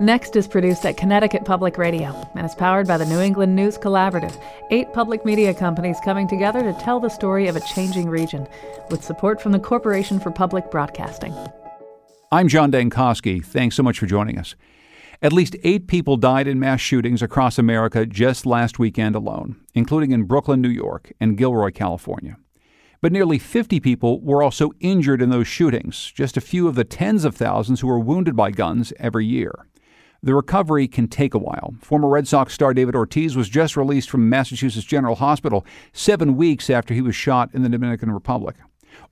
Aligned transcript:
Next 0.00 0.36
is 0.36 0.46
produced 0.46 0.86
at 0.86 0.96
Connecticut 0.96 1.44
Public 1.44 1.76
Radio 1.76 2.14
and 2.36 2.46
is 2.46 2.54
powered 2.54 2.86
by 2.86 2.98
the 2.98 3.06
New 3.06 3.18
England 3.18 3.56
News 3.56 3.76
Collaborative, 3.76 4.40
eight 4.70 4.92
public 4.92 5.24
media 5.24 5.52
companies 5.52 5.98
coming 6.04 6.28
together 6.28 6.62
to 6.62 6.72
tell 6.78 7.00
the 7.00 7.08
story 7.08 7.48
of 7.48 7.56
a 7.56 7.60
changing 7.60 8.08
region, 8.08 8.46
with 8.92 9.02
support 9.02 9.42
from 9.42 9.50
the 9.50 9.58
Corporation 9.58 10.20
for 10.20 10.30
Public 10.30 10.70
Broadcasting. 10.70 11.34
I'm 12.30 12.46
John 12.46 12.70
Dankosky. 12.70 13.44
Thanks 13.44 13.74
so 13.74 13.82
much 13.82 13.98
for 13.98 14.06
joining 14.06 14.38
us. 14.38 14.54
At 15.20 15.32
least 15.32 15.56
eight 15.64 15.88
people 15.88 16.16
died 16.16 16.46
in 16.46 16.60
mass 16.60 16.80
shootings 16.80 17.20
across 17.20 17.58
America 17.58 18.06
just 18.06 18.46
last 18.46 18.78
weekend 18.78 19.16
alone, 19.16 19.56
including 19.74 20.12
in 20.12 20.26
Brooklyn, 20.26 20.60
New 20.60 20.68
York, 20.68 21.10
and 21.18 21.36
Gilroy, 21.36 21.72
California. 21.72 22.36
But 23.00 23.10
nearly 23.10 23.40
50 23.40 23.80
people 23.80 24.20
were 24.20 24.44
also 24.44 24.70
injured 24.78 25.20
in 25.20 25.30
those 25.30 25.48
shootings, 25.48 26.12
just 26.14 26.36
a 26.36 26.40
few 26.40 26.68
of 26.68 26.76
the 26.76 26.84
tens 26.84 27.24
of 27.24 27.34
thousands 27.34 27.80
who 27.80 27.90
are 27.90 27.98
wounded 27.98 28.36
by 28.36 28.52
guns 28.52 28.92
every 29.00 29.26
year. 29.26 29.52
The 30.22 30.34
recovery 30.34 30.88
can 30.88 31.06
take 31.06 31.32
a 31.32 31.38
while. 31.38 31.74
Former 31.80 32.08
Red 32.08 32.26
Sox 32.26 32.52
star 32.52 32.74
David 32.74 32.96
Ortiz 32.96 33.36
was 33.36 33.48
just 33.48 33.76
released 33.76 34.10
from 34.10 34.28
Massachusetts 34.28 34.84
General 34.84 35.14
Hospital 35.14 35.64
seven 35.92 36.36
weeks 36.36 36.68
after 36.68 36.92
he 36.92 37.00
was 37.00 37.14
shot 37.14 37.50
in 37.54 37.62
the 37.62 37.68
Dominican 37.68 38.10
Republic. 38.10 38.56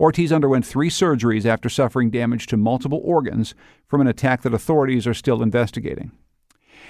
Ortiz 0.01 0.33
underwent 0.33 0.67
three 0.67 0.91
surgeries 0.91 1.47
after 1.47 1.69
suffering 1.69 2.11
damage 2.11 2.49
to 2.49 2.57
multiple 2.57 3.01
organs 3.05 3.55
from 3.87 4.01
an 4.01 4.09
attack 4.09 4.43
that 4.43 4.53
authorities 4.53 5.07
are 5.07 5.15
still 5.15 5.43
investigating. 5.43 6.11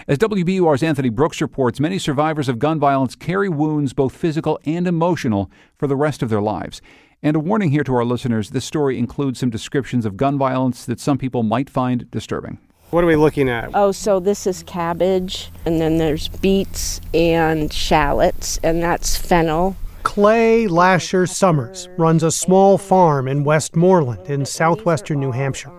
As 0.08 0.19
WBUR's 0.19 0.83
Anthony 0.83 1.08
Brooks 1.11 1.41
reports, 1.41 1.80
many 1.80 1.98
survivors 1.98 2.48
of 2.48 2.58
gun 2.58 2.78
violence 2.78 3.17
carry 3.17 3.48
wounds, 3.48 3.92
both 3.92 4.17
physical 4.17 4.58
and 4.64 4.86
emotional, 4.86 5.51
for 5.77 5.86
the 5.86 5.97
rest 5.97 6.23
of 6.23 6.30
their 6.30 6.41
lives. 6.41 6.80
And 7.23 7.36
a 7.36 7.41
warning 7.41 7.70
here 7.70 7.84
to 7.84 7.95
our 7.95 8.05
listeners 8.05 8.51
this 8.51 8.64
story 8.64 8.98
includes 8.98 9.41
some 9.41 9.51
descriptions 9.51 10.06
of 10.06 10.17
gun 10.17 10.39
violence 10.39 10.86
that 10.86 11.01
some 11.01 11.19
people 11.19 11.42
might 11.42 11.69
find 11.69 12.11
disturbing. 12.11 12.58
What 12.91 13.03
are 13.03 13.09
we 13.09 13.17
looking 13.17 13.48
at? 13.48 13.70
Oh, 13.75 13.91
so 13.91 14.20
this 14.20 14.47
is 14.47 14.62
cabbage, 14.62 15.51
and 15.65 15.81
then 15.81 15.98
there's 15.98 16.29
beets 16.29 17.01
and 17.12 17.73
shallots, 17.73 18.59
and 18.62 18.81
that's 18.81 19.17
fennel. 19.17 19.77
Clay 20.05 20.69
Lasher 20.69 21.27
Summers 21.27 21.89
runs 21.98 22.23
a 22.23 22.31
small 22.31 22.79
farm 22.79 23.27
in 23.27 23.42
Westmoreland 23.42 24.31
in 24.31 24.47
southwestern 24.47 25.19
New 25.19 25.33
Hampshire. 25.33 25.73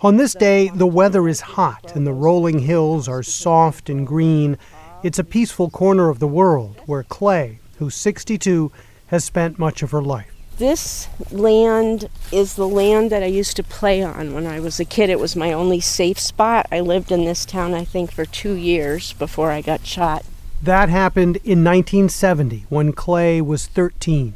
On 0.00 0.16
this 0.16 0.32
day, 0.34 0.70
the 0.74 0.86
weather 0.86 1.28
is 1.28 1.40
hot 1.42 1.94
and 1.94 2.06
the 2.06 2.12
rolling 2.14 2.60
hills 2.60 3.08
are 3.08 3.22
soft 3.22 3.90
and 3.90 4.06
green. 4.06 4.56
It's 5.02 5.18
a 5.18 5.24
peaceful 5.24 5.68
corner 5.68 6.08
of 6.08 6.18
the 6.18 6.26
world 6.26 6.80
where 6.86 7.02
Clay, 7.02 7.58
who's 7.76 7.94
62, 7.94 8.72
has 9.08 9.22
spent 9.22 9.58
much 9.58 9.82
of 9.82 9.90
her 9.90 10.02
life. 10.02 10.33
This 10.58 11.08
land 11.32 12.08
is 12.30 12.54
the 12.54 12.68
land 12.68 13.10
that 13.10 13.24
I 13.24 13.26
used 13.26 13.56
to 13.56 13.64
play 13.64 14.04
on 14.04 14.34
when 14.34 14.46
I 14.46 14.60
was 14.60 14.78
a 14.78 14.84
kid. 14.84 15.10
It 15.10 15.18
was 15.18 15.34
my 15.34 15.52
only 15.52 15.80
safe 15.80 16.20
spot. 16.20 16.68
I 16.70 16.78
lived 16.78 17.10
in 17.10 17.24
this 17.24 17.44
town, 17.44 17.74
I 17.74 17.84
think, 17.84 18.12
for 18.12 18.24
two 18.24 18.54
years 18.54 19.14
before 19.14 19.50
I 19.50 19.62
got 19.62 19.84
shot. 19.84 20.24
That 20.62 20.88
happened 20.88 21.38
in 21.38 21.64
1970 21.64 22.66
when 22.68 22.92
Clay 22.92 23.40
was 23.40 23.66
13. 23.66 24.34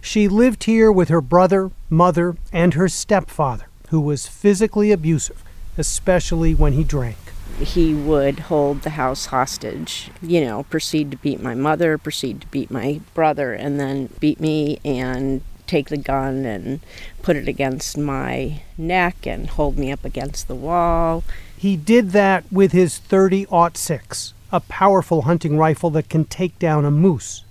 She 0.00 0.28
lived 0.28 0.64
here 0.64 0.92
with 0.92 1.08
her 1.08 1.20
brother, 1.20 1.72
mother, 1.90 2.36
and 2.52 2.74
her 2.74 2.88
stepfather, 2.88 3.66
who 3.88 4.00
was 4.00 4.28
physically 4.28 4.92
abusive, 4.92 5.42
especially 5.76 6.54
when 6.54 6.74
he 6.74 6.84
drank 6.84 7.18
he 7.58 7.94
would 7.94 8.38
hold 8.40 8.82
the 8.82 8.90
house 8.90 9.26
hostage, 9.26 10.10
you 10.20 10.42
know, 10.42 10.64
proceed 10.64 11.10
to 11.10 11.16
beat 11.16 11.40
my 11.40 11.54
mother, 11.54 11.96
proceed 11.96 12.42
to 12.42 12.46
beat 12.48 12.70
my 12.70 13.00
brother, 13.14 13.54
and 13.54 13.80
then 13.80 14.10
beat 14.20 14.40
me 14.40 14.78
and 14.84 15.40
take 15.66 15.88
the 15.88 15.96
gun 15.96 16.44
and 16.44 16.80
put 17.22 17.36
it 17.36 17.48
against 17.48 17.98
my 17.98 18.62
neck 18.78 19.26
and 19.26 19.48
hold 19.50 19.78
me 19.78 19.92
up 19.92 20.04
against 20.04 20.48
the 20.48 20.54
wall. 20.54 21.24
He 21.56 21.76
did 21.76 22.10
that 22.10 22.44
with 22.52 22.72
his 22.72 22.98
30 22.98 23.46
6, 23.74 24.34
a 24.52 24.60
powerful 24.60 25.22
hunting 25.22 25.58
rifle 25.58 25.90
that 25.90 26.08
can 26.08 26.24
take 26.24 26.58
down 26.58 26.84
a 26.84 26.90
moose. 26.90 27.44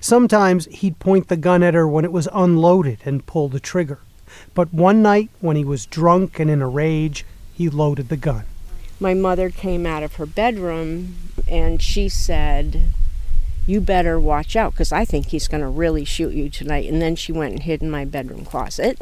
Sometimes 0.00 0.66
he'd 0.66 0.98
point 0.98 1.28
the 1.28 1.36
gun 1.36 1.62
at 1.62 1.74
her 1.74 1.88
when 1.88 2.04
it 2.04 2.12
was 2.12 2.28
unloaded 2.32 2.98
and 3.04 3.26
pull 3.26 3.48
the 3.48 3.60
trigger. 3.60 4.00
But 4.54 4.72
one 4.72 5.02
night, 5.02 5.30
when 5.40 5.56
he 5.56 5.64
was 5.64 5.86
drunk 5.86 6.38
and 6.38 6.50
in 6.50 6.62
a 6.62 6.68
rage, 6.68 7.24
he 7.54 7.68
loaded 7.68 8.08
the 8.08 8.16
gun. 8.16 8.44
My 9.00 9.14
mother 9.14 9.50
came 9.50 9.84
out 9.84 10.02
of 10.02 10.14
her 10.16 10.26
bedroom 10.26 11.16
and 11.48 11.82
she 11.82 12.08
said, 12.08 12.92
you 13.66 13.80
better 13.80 14.18
watch 14.18 14.56
out 14.56 14.72
because 14.72 14.92
I 14.92 15.04
think 15.04 15.26
he's 15.28 15.48
going 15.48 15.62
to 15.62 15.68
really 15.68 16.04
shoot 16.04 16.32
you 16.32 16.48
tonight. 16.48 16.90
And 16.90 17.00
then 17.00 17.16
she 17.16 17.32
went 17.32 17.52
and 17.52 17.62
hid 17.62 17.82
in 17.82 17.90
my 17.90 18.04
bedroom 18.04 18.44
closet. 18.44 19.00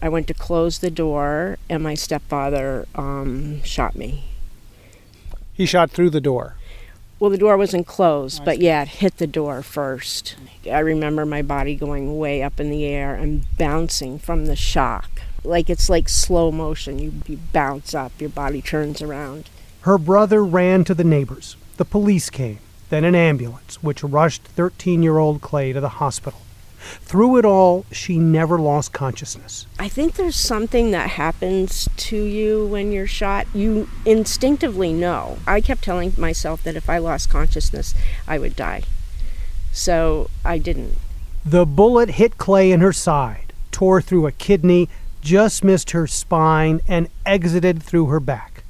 I 0.00 0.08
went 0.08 0.26
to 0.28 0.34
close 0.34 0.78
the 0.78 0.90
door, 0.90 1.58
and 1.68 1.82
my 1.82 1.94
stepfather 1.94 2.86
um, 2.94 3.62
shot 3.64 3.96
me. 3.96 4.24
He 5.52 5.66
shot 5.66 5.90
through 5.90 6.10
the 6.10 6.20
door. 6.20 6.54
Well, 7.18 7.30
the 7.30 7.38
door 7.38 7.56
wasn't 7.56 7.88
closed, 7.88 8.44
but 8.44 8.60
yeah, 8.60 8.82
it 8.82 8.88
hit 8.88 9.16
the 9.16 9.26
door 9.26 9.60
first. 9.62 10.36
I 10.70 10.78
remember 10.78 11.26
my 11.26 11.42
body 11.42 11.74
going 11.74 12.16
way 12.16 12.44
up 12.44 12.60
in 12.60 12.70
the 12.70 12.84
air 12.84 13.16
and 13.16 13.44
bouncing 13.58 14.20
from 14.20 14.46
the 14.46 14.54
shock. 14.54 15.22
Like 15.42 15.68
it's 15.68 15.90
like 15.90 16.08
slow 16.08 16.52
motion. 16.52 17.00
You, 17.00 17.12
you 17.26 17.38
bounce 17.52 17.92
up, 17.92 18.12
your 18.20 18.30
body 18.30 18.62
turns 18.62 19.02
around. 19.02 19.50
Her 19.80 19.98
brother 19.98 20.44
ran 20.44 20.84
to 20.84 20.94
the 20.94 21.02
neighbors. 21.02 21.56
The 21.76 21.84
police 21.84 22.30
came 22.30 22.60
then 22.90 23.04
an 23.04 23.14
ambulance, 23.14 23.82
which 23.82 24.02
rushed 24.02 24.42
13 24.42 25.02
year 25.02 25.18
old 25.18 25.40
Clay 25.40 25.72
to 25.72 25.80
the 25.80 25.88
hospital. 25.88 26.40
Through 26.80 27.38
it 27.38 27.44
all, 27.44 27.84
she 27.90 28.18
never 28.18 28.58
lost 28.58 28.92
consciousness. 28.92 29.66
I 29.78 29.88
think 29.88 30.14
there's 30.14 30.36
something 30.36 30.90
that 30.92 31.10
happens 31.10 31.88
to 31.96 32.16
you 32.16 32.66
when 32.66 32.92
you're 32.92 33.06
shot. 33.06 33.46
You 33.52 33.88
instinctively 34.06 34.92
know. 34.92 35.38
I 35.46 35.60
kept 35.60 35.82
telling 35.82 36.14
myself 36.16 36.62
that 36.62 36.76
if 36.76 36.88
I 36.88 36.98
lost 36.98 37.30
consciousness, 37.30 37.94
I 38.26 38.38
would 38.38 38.56
die. 38.56 38.84
So 39.72 40.30
I 40.44 40.58
didn't. 40.58 40.96
The 41.44 41.66
bullet 41.66 42.10
hit 42.10 42.38
Clay 42.38 42.70
in 42.70 42.80
her 42.80 42.92
side, 42.92 43.52
tore 43.70 44.00
through 44.00 44.26
a 44.26 44.32
kidney, 44.32 44.88
just 45.20 45.64
missed 45.64 45.90
her 45.90 46.06
spine, 46.06 46.80
and 46.86 47.08
exited 47.26 47.82
through 47.82 48.06
her 48.06 48.20
back. 48.20 48.62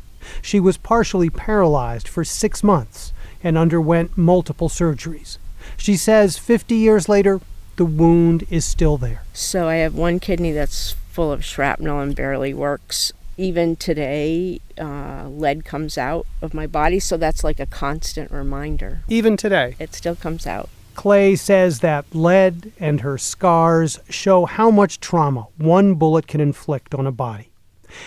She 0.43 0.61
was 0.61 0.77
partially 0.77 1.31
paralyzed 1.31 2.09
for 2.09 2.25
six 2.25 2.65
months 2.65 3.13
and 3.43 3.59
underwent 3.59 4.17
multiple 4.17 4.69
surgeries. 4.69 5.39
She 5.77 5.97
says 5.97 6.39
50 6.39 6.75
years 6.75 7.09
later, 7.09 7.41
the 7.77 7.85
wound 7.85 8.45
is 8.51 8.65
still 8.65 8.97
there. 8.97 9.23
So 9.33 9.69
I 9.69 9.77
have 9.77 9.95
one 9.95 10.19
kidney 10.19 10.53
that's 10.53 10.93
full 11.13 11.31
of 11.33 11.45
shrapnel 11.45 12.01
and 12.01 12.15
barely 12.15 12.53
works. 12.53 13.13
Even 13.37 13.77
today, 13.77 14.61
uh, 14.81 15.29
lead 15.29 15.65
comes 15.65 15.97
out 15.97 16.27
of 16.43 16.55
my 16.55 16.67
body, 16.67 16.99
so 16.99 17.17
that's 17.17 17.45
like 17.45 17.61
a 17.61 17.67
constant 17.67 18.33
reminder. 18.33 19.03
Even 19.09 19.37
today? 19.37 19.77
It 19.79 19.95
still 19.95 20.17
comes 20.17 20.47
out. 20.47 20.69
Clay 20.97 21.37
says 21.37 21.79
that 21.79 22.13
lead 22.13 22.73
and 22.81 23.03
her 23.03 23.17
scars 23.17 24.01
show 24.11 24.47
how 24.47 24.73
much 24.73 24.99
trauma 24.99 25.47
one 25.57 25.95
bullet 25.95 26.27
can 26.27 26.41
inflict 26.41 26.93
on 26.93 27.07
a 27.07 27.13
body. 27.13 27.51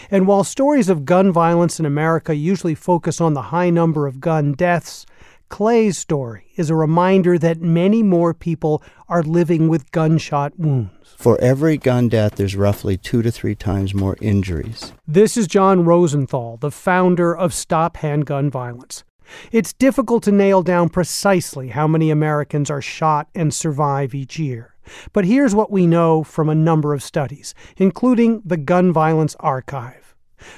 And 0.09 0.28
while 0.28 0.44
stories 0.44 0.90
of 0.90 1.06
gun 1.06 1.31
violence 1.31 1.80
in 1.80 1.86
America 1.86 2.36
usually 2.36 2.75
focus 2.75 3.22
on 3.22 3.34
the 3.34 3.44
high 3.44 3.69
number 3.69 4.08
of 4.08 4.19
gun 4.19 4.52
deaths, 4.52 5.06
Clay's 5.51 5.97
story 5.97 6.45
is 6.56 6.69
a 6.69 6.75
reminder 6.75 7.38
that 7.38 7.62
many 7.62 8.01
more 8.03 8.34
people 8.34 8.81
are 9.09 9.21
living 9.21 9.68
with 9.68 9.92
gunshot 9.92 10.57
wounds. 10.57 11.13
For 11.18 11.38
every 11.42 11.75
gun 11.75 12.07
death, 12.07 12.36
there's 12.36 12.56
roughly 12.56 12.95
two 12.95 13.21
to 13.21 13.30
three 13.30 13.53
times 13.53 13.94
more 13.94 14.15
injuries. 14.21 14.94
This 15.06 15.36
is 15.36 15.48
John 15.48 15.83
Rosenthal, 15.83 16.56
the 16.56 16.71
founder 16.71 17.36
of 17.36 17.53
Stop 17.53 17.98
Handgun 17.98 18.50
Violence. 18.50 19.03
It's 19.51 19.74
difficult 19.74 20.24
to 20.24 20.31
nail 20.31 20.63
down 20.63 20.88
precisely 20.88 21.68
how 21.68 21.86
many 21.86 22.12
Americans 22.12 22.69
are 22.69 22.81
shot 22.81 23.27
and 23.36 23.53
survive 23.53 24.15
each 24.15 24.39
year. 24.39 24.75
But 25.12 25.25
here's 25.25 25.53
what 25.53 25.69
we 25.69 25.86
know 25.86 26.24
from 26.24 26.48
a 26.48 26.56
number 26.56 26.94
of 26.94 27.03
studies, 27.03 27.53
including 27.75 28.42
the 28.45 28.57
Gun 28.57 28.94
Violence 28.94 29.36
Archive. 29.42 30.00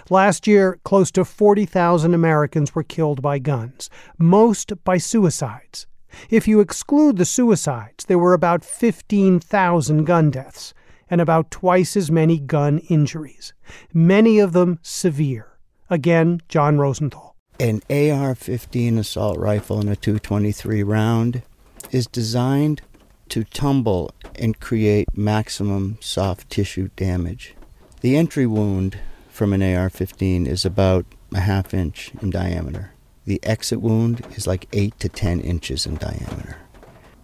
Last 0.10 0.48
year, 0.48 0.80
close 0.84 1.12
to 1.12 1.26
40,000 1.26 2.14
Americans 2.14 2.76
were 2.76 2.84
killed 2.84 3.22
by 3.22 3.40
guns, 3.40 3.90
most 4.18 4.72
by 4.84 4.98
suicides. 4.98 5.88
If 6.30 6.48
you 6.48 6.60
exclude 6.60 7.18
the 7.18 7.26
suicides, 7.26 8.06
there 8.06 8.20
were 8.20 8.34
about 8.34 8.64
15,000 8.64 10.06
gun 10.06 10.32
deaths 10.32 10.74
and 11.10 11.22
about 11.22 11.52
twice 11.52 11.96
as 11.98 12.12
many 12.12 12.40
gun 12.40 12.80
injuries, 12.90 13.54
many 13.94 14.40
of 14.40 14.54
them 14.54 14.80
severe. 14.82 15.58
Again, 15.90 16.42
John 16.50 16.78
Rosenthal. 16.78 17.36
An 17.60 17.82
AR 17.90 18.34
15 18.34 18.98
assault 18.98 19.38
rifle 19.38 19.80
and 19.80 19.90
a 19.90 19.96
223 19.96 20.82
round 20.82 21.44
is 21.92 22.08
designed 22.08 22.82
to 23.30 23.44
tumble 23.44 24.12
and 24.36 24.60
create 24.60 25.08
maximum 25.16 25.98
soft 26.02 26.50
tissue 26.50 26.90
damage. 26.96 27.56
The 28.02 28.18
entry 28.18 28.46
wound 28.48 28.98
from 29.34 29.52
an 29.52 29.64
AR 29.64 29.90
15 29.90 30.46
is 30.46 30.64
about 30.64 31.08
a 31.34 31.40
half 31.40 31.74
inch 31.74 32.12
in 32.22 32.30
diameter. 32.30 32.94
The 33.26 33.40
exit 33.42 33.82
wound 33.82 34.24
is 34.36 34.46
like 34.46 34.68
8 34.72 35.00
to 35.00 35.10
10 35.10 35.40
inches 35.40 35.88
in 35.88 35.96
diameter. 35.96 36.58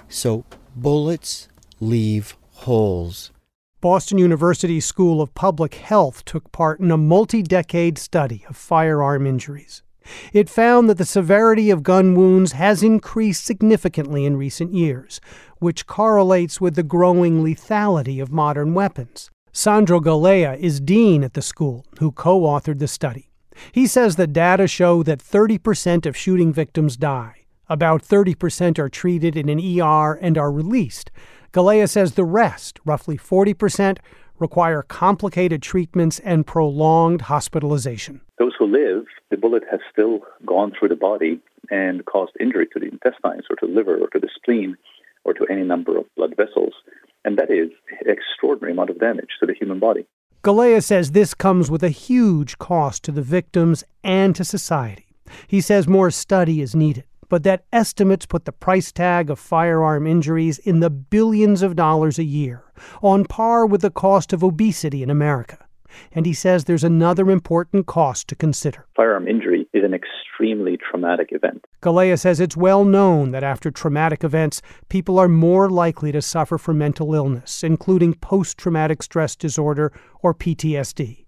So 0.07 0.43
bullets 0.75 1.49
leave 1.79 2.35
holes. 2.51 3.31
Boston 3.79 4.17
University 4.17 4.79
School 4.79 5.21
of 5.21 5.35
Public 5.35 5.75
Health 5.75 6.25
took 6.25 6.51
part 6.51 6.79
in 6.79 6.89
a 6.89 6.97
multi 6.97 7.43
decade 7.43 7.99
study 7.99 8.43
of 8.49 8.57
firearm 8.57 9.27
injuries. 9.27 9.83
It 10.33 10.49
found 10.49 10.89
that 10.89 10.97
the 10.97 11.05
severity 11.05 11.69
of 11.69 11.83
gun 11.83 12.15
wounds 12.15 12.53
has 12.53 12.81
increased 12.81 13.45
significantly 13.45 14.25
in 14.25 14.35
recent 14.35 14.73
years, 14.73 15.21
which 15.59 15.85
correlates 15.85 16.59
with 16.59 16.73
the 16.73 16.81
growing 16.81 17.43
lethality 17.43 18.19
of 18.19 18.31
modern 18.31 18.73
weapons. 18.73 19.29
Sandro 19.51 19.99
Galea 19.99 20.57
is 20.57 20.79
dean 20.79 21.23
at 21.23 21.33
the 21.33 21.41
school, 21.41 21.85
who 21.99 22.11
co 22.11 22.41
authored 22.41 22.79
the 22.79 22.87
study. 22.87 23.29
He 23.71 23.87
says 23.87 24.15
the 24.15 24.27
data 24.27 24.67
show 24.67 25.01
that 25.03 25.19
30% 25.19 26.05
of 26.05 26.15
shooting 26.15 26.53
victims 26.53 26.95
die. 26.95 27.45
About 27.67 28.03
30% 28.03 28.79
are 28.79 28.89
treated 28.89 29.35
in 29.35 29.49
an 29.49 29.59
ER 29.59 30.13
and 30.13 30.37
are 30.37 30.51
released. 30.51 31.11
Galea 31.51 31.89
says 31.89 32.13
the 32.13 32.23
rest, 32.23 32.79
roughly 32.85 33.17
40%, 33.17 33.97
require 34.37 34.83
complicated 34.83 35.61
treatments 35.61 36.19
and 36.19 36.45
prolonged 36.45 37.21
hospitalization. 37.21 38.21
Those 38.37 38.53
who 38.57 38.67
live, 38.67 39.05
the 39.31 39.37
bullet 39.37 39.63
has 39.69 39.79
still 39.91 40.19
gone 40.45 40.73
through 40.77 40.89
the 40.89 40.95
body 40.95 41.39
and 41.71 42.05
caused 42.05 42.33
injury 42.39 42.67
to 42.73 42.79
the 42.79 42.87
intestines 42.87 43.45
or 43.49 43.55
to 43.57 43.67
the 43.67 43.73
liver 43.73 43.97
or 43.97 44.07
to 44.09 44.19
the 44.19 44.29
spleen 44.35 44.77
or 45.25 45.33
to 45.33 45.45
any 45.49 45.63
number 45.63 45.97
of 45.97 46.05
blood 46.15 46.35
vessels. 46.37 46.73
And 47.25 47.37
that 47.37 47.51
is 47.51 47.69
an 48.01 48.09
extraordinary 48.09 48.73
amount 48.73 48.89
of 48.89 48.99
damage 48.99 49.29
to 49.39 49.45
the 49.45 49.53
human 49.53 49.79
body. 49.79 50.05
Galea 50.43 50.81
says 50.81 51.11
this 51.11 51.33
comes 51.33 51.69
with 51.69 51.83
a 51.83 51.89
huge 51.89 52.57
cost 52.57 53.03
to 53.03 53.11
the 53.11 53.21
victims 53.21 53.83
and 54.03 54.35
to 54.35 54.45
society. 54.45 55.05
He 55.47 55.61
says 55.61 55.87
more 55.87 56.11
study 56.11 56.61
is 56.61 56.75
needed, 56.75 57.03
but 57.27 57.43
that 57.43 57.65
estimates 57.71 58.25
put 58.25 58.45
the 58.45 58.51
price 58.51 58.91
tag 58.91 59.29
of 59.29 59.37
firearm 59.37 60.07
injuries 60.07 60.57
in 60.57 60.79
the 60.79 60.89
billions 60.89 61.61
of 61.61 61.75
dollars 61.75 62.17
a 62.17 62.23
year, 62.23 62.63
on 63.01 63.25
par 63.25 63.65
with 63.65 63.81
the 63.81 63.91
cost 63.91 64.33
of 64.33 64.43
obesity 64.43 65.03
in 65.03 65.09
America. 65.09 65.65
And 66.11 66.25
he 66.25 66.33
says 66.33 66.63
there's 66.63 66.83
another 66.83 67.29
important 67.31 67.85
cost 67.85 68.27
to 68.29 68.35
consider. 68.35 68.85
Firearm 68.95 69.27
injury 69.27 69.67
is 69.73 69.83
an 69.83 69.93
extremely 69.93 70.77
traumatic 70.77 71.29
event. 71.31 71.65
Galea 71.81 72.17
says 72.19 72.39
it's 72.39 72.57
well 72.57 72.85
known 72.85 73.31
that 73.31 73.43
after 73.43 73.71
traumatic 73.71 74.23
events, 74.23 74.61
people 74.89 75.19
are 75.19 75.27
more 75.27 75.69
likely 75.69 76.11
to 76.11 76.21
suffer 76.21 76.57
from 76.57 76.77
mental 76.77 77.13
illness, 77.13 77.63
including 77.63 78.13
post 78.13 78.57
traumatic 78.57 79.03
stress 79.03 79.35
disorder 79.35 79.91
or 80.21 80.33
PTSD. 80.33 81.25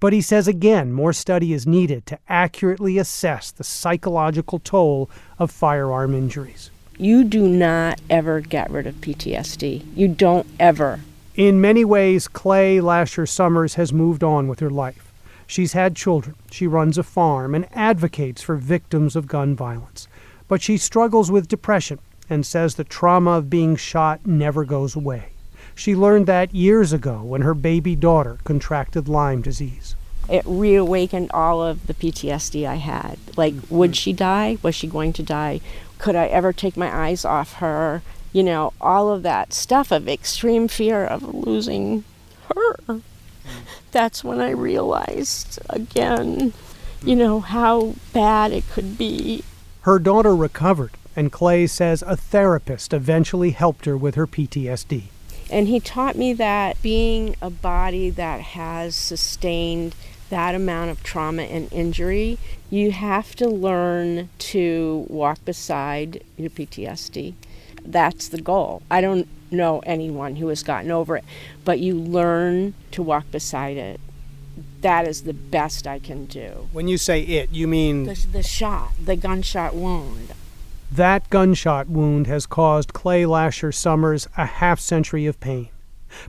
But 0.00 0.12
he 0.12 0.20
says 0.20 0.46
again, 0.46 0.92
more 0.92 1.12
study 1.12 1.52
is 1.52 1.66
needed 1.66 2.06
to 2.06 2.18
accurately 2.28 2.98
assess 2.98 3.50
the 3.50 3.64
psychological 3.64 4.58
toll 4.58 5.10
of 5.38 5.50
firearm 5.50 6.14
injuries. 6.14 6.70
You 6.96 7.24
do 7.24 7.48
not 7.48 8.00
ever 8.08 8.40
get 8.40 8.70
rid 8.70 8.86
of 8.86 8.94
PTSD. 8.96 9.84
You 9.96 10.08
don't 10.08 10.46
ever. 10.60 11.00
In 11.36 11.60
many 11.60 11.84
ways, 11.84 12.28
Clay 12.28 12.80
Lasher 12.80 13.26
Summers 13.26 13.74
has 13.74 13.92
moved 13.92 14.22
on 14.22 14.46
with 14.46 14.60
her 14.60 14.70
life. 14.70 15.12
She's 15.48 15.72
had 15.72 15.96
children, 15.96 16.36
she 16.48 16.68
runs 16.68 16.96
a 16.96 17.02
farm, 17.02 17.56
and 17.56 17.66
advocates 17.72 18.40
for 18.40 18.54
victims 18.54 19.16
of 19.16 19.26
gun 19.26 19.56
violence. 19.56 20.06
But 20.46 20.62
she 20.62 20.76
struggles 20.76 21.32
with 21.32 21.48
depression 21.48 21.98
and 22.30 22.46
says 22.46 22.76
the 22.76 22.84
trauma 22.84 23.32
of 23.32 23.50
being 23.50 23.74
shot 23.74 24.24
never 24.24 24.64
goes 24.64 24.94
away. 24.94 25.30
She 25.74 25.96
learned 25.96 26.26
that 26.28 26.54
years 26.54 26.92
ago 26.92 27.20
when 27.22 27.42
her 27.42 27.54
baby 27.54 27.96
daughter 27.96 28.38
contracted 28.44 29.08
Lyme 29.08 29.42
disease. 29.42 29.96
It 30.28 30.44
reawakened 30.46 31.32
all 31.32 31.60
of 31.64 31.88
the 31.88 31.94
PTSD 31.94 32.64
I 32.64 32.76
had. 32.76 33.18
Like, 33.36 33.54
would 33.68 33.90
mm-hmm. 33.90 33.94
she 33.94 34.12
die? 34.12 34.58
Was 34.62 34.76
she 34.76 34.86
going 34.86 35.12
to 35.14 35.22
die? 35.24 35.60
Could 35.98 36.14
I 36.14 36.26
ever 36.26 36.52
take 36.52 36.76
my 36.76 36.94
eyes 36.94 37.24
off 37.24 37.54
her? 37.54 38.02
You 38.34 38.42
know, 38.42 38.74
all 38.80 39.10
of 39.10 39.22
that 39.22 39.54
stuff 39.54 39.90
of 39.90 40.08
extreme 40.08 40.68
fear 40.68 41.04
of 41.04 41.22
losing 41.22 42.04
her. 42.54 43.00
That's 43.92 44.22
when 44.22 44.40
I 44.40 44.50
realized 44.50 45.58
again, 45.70 46.52
you 47.02 47.14
know, 47.14 47.38
how 47.40 47.94
bad 48.12 48.52
it 48.52 48.64
could 48.70 48.98
be. 48.98 49.44
Her 49.82 49.98
daughter 49.98 50.34
recovered, 50.34 50.90
and 51.14 51.30
Clay 51.30 51.66
says 51.68 52.02
a 52.06 52.16
therapist 52.16 52.92
eventually 52.92 53.50
helped 53.50 53.84
her 53.84 53.96
with 53.96 54.16
her 54.16 54.26
PTSD. 54.26 55.04
And 55.48 55.68
he 55.68 55.78
taught 55.78 56.16
me 56.16 56.32
that 56.32 56.82
being 56.82 57.36
a 57.40 57.50
body 57.50 58.10
that 58.10 58.40
has 58.40 58.96
sustained 58.96 59.94
that 60.30 60.56
amount 60.56 60.90
of 60.90 61.04
trauma 61.04 61.42
and 61.42 61.72
injury, 61.72 62.38
you 62.68 62.90
have 62.90 63.36
to 63.36 63.48
learn 63.48 64.30
to 64.38 65.06
walk 65.08 65.44
beside 65.44 66.24
your 66.36 66.50
PTSD. 66.50 67.34
That's 67.84 68.28
the 68.28 68.40
goal. 68.40 68.82
I 68.90 69.00
don't 69.00 69.28
know 69.50 69.80
anyone 69.86 70.36
who 70.36 70.48
has 70.48 70.62
gotten 70.62 70.90
over 70.90 71.16
it, 71.16 71.24
but 71.64 71.78
you 71.78 71.94
learn 71.94 72.74
to 72.92 73.02
walk 73.02 73.30
beside 73.30 73.76
it. 73.76 74.00
That 74.80 75.08
is 75.08 75.22
the 75.22 75.32
best 75.32 75.86
I 75.86 75.98
can 75.98 76.26
do. 76.26 76.68
When 76.72 76.88
you 76.88 76.98
say 76.98 77.22
it, 77.22 77.50
you 77.50 77.66
mean 77.66 78.04
the, 78.04 78.26
the 78.32 78.42
shot, 78.42 78.92
the 79.02 79.16
gunshot 79.16 79.74
wound. 79.74 80.32
That 80.92 81.28
gunshot 81.30 81.88
wound 81.88 82.26
has 82.26 82.46
caused 82.46 82.92
Clay 82.92 83.26
Lasher 83.26 83.72
Summers 83.72 84.28
a 84.36 84.46
half 84.46 84.78
century 84.78 85.26
of 85.26 85.40
pain. 85.40 85.70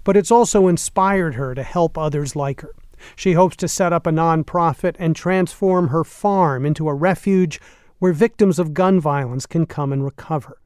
But 0.04 0.18
it's 0.18 0.32
also 0.32 0.68
inspired 0.68 1.36
her 1.36 1.54
to 1.54 1.62
help 1.62 1.98
others 1.98 2.36
like 2.36 2.62
her. 2.62 2.72
She 3.16 3.34
hopes 3.34 3.56
to 3.58 3.68
set 3.68 3.94
up 3.94 4.08
a 4.08 4.12
nonprofit 4.12 4.96
and 4.98 5.16
transform 5.16 5.90
her 5.90 6.04
farm 6.04 6.66
into 6.66 6.90
a 6.90 6.94
refuge 6.94 7.60
where 8.00 8.14
victims 8.14 8.58
of 8.58 8.74
gun 8.74 9.00
violence 9.00 9.46
can 9.46 9.66
come 9.66 9.94
and 9.94 10.04
recover. 10.04 10.58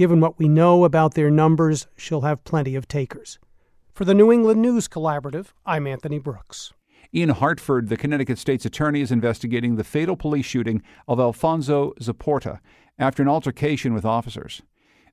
Given 0.00 0.20
what 0.20 0.38
we 0.38 0.48
know 0.48 0.84
about 0.84 1.12
their 1.12 1.30
numbers, 1.30 1.86
she'll 1.94 2.22
have 2.22 2.42
plenty 2.44 2.74
of 2.74 2.88
takers. 2.88 3.38
For 3.92 4.06
the 4.06 4.14
New 4.14 4.32
England 4.32 4.62
News 4.62 4.88
Collaborative, 4.88 5.48
I'm 5.66 5.86
Anthony 5.86 6.18
Brooks. 6.18 6.72
In 7.12 7.28
Hartford, 7.28 7.90
the 7.90 7.98
Connecticut 7.98 8.38
State's 8.38 8.64
Attorney 8.64 9.02
is 9.02 9.12
investigating 9.12 9.76
the 9.76 9.84
fatal 9.84 10.16
police 10.16 10.46
shooting 10.46 10.80
of 11.06 11.20
Alfonso 11.20 11.92
Zaporta 12.00 12.60
after 12.98 13.22
an 13.22 13.28
altercation 13.28 13.92
with 13.92 14.06
officers. 14.06 14.62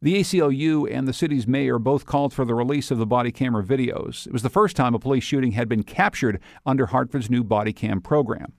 The 0.02 0.22
ACLU 0.22 0.90
and 0.90 1.06
the 1.06 1.12
city's 1.12 1.48
mayor 1.48 1.80
both 1.80 2.06
called 2.06 2.32
for 2.32 2.46
the 2.46 2.56
release 2.56 2.90
of 2.90 2.98
the 2.98 3.06
body 3.06 3.34
camera 3.34 3.66
videos. 3.66 4.26
It 4.26 4.32
was 4.32 4.42
the 4.42 4.50
first 4.50 4.78
time 4.78 4.96
a 4.96 5.00
police 5.00 5.26
shooting 5.26 5.52
had 5.52 5.68
been 5.68 5.84
captured 5.84 6.40
under 6.66 6.86
Hartford's 6.86 7.30
new 7.30 7.44
body 7.44 7.74
cam 7.74 8.00
program. 8.00 8.54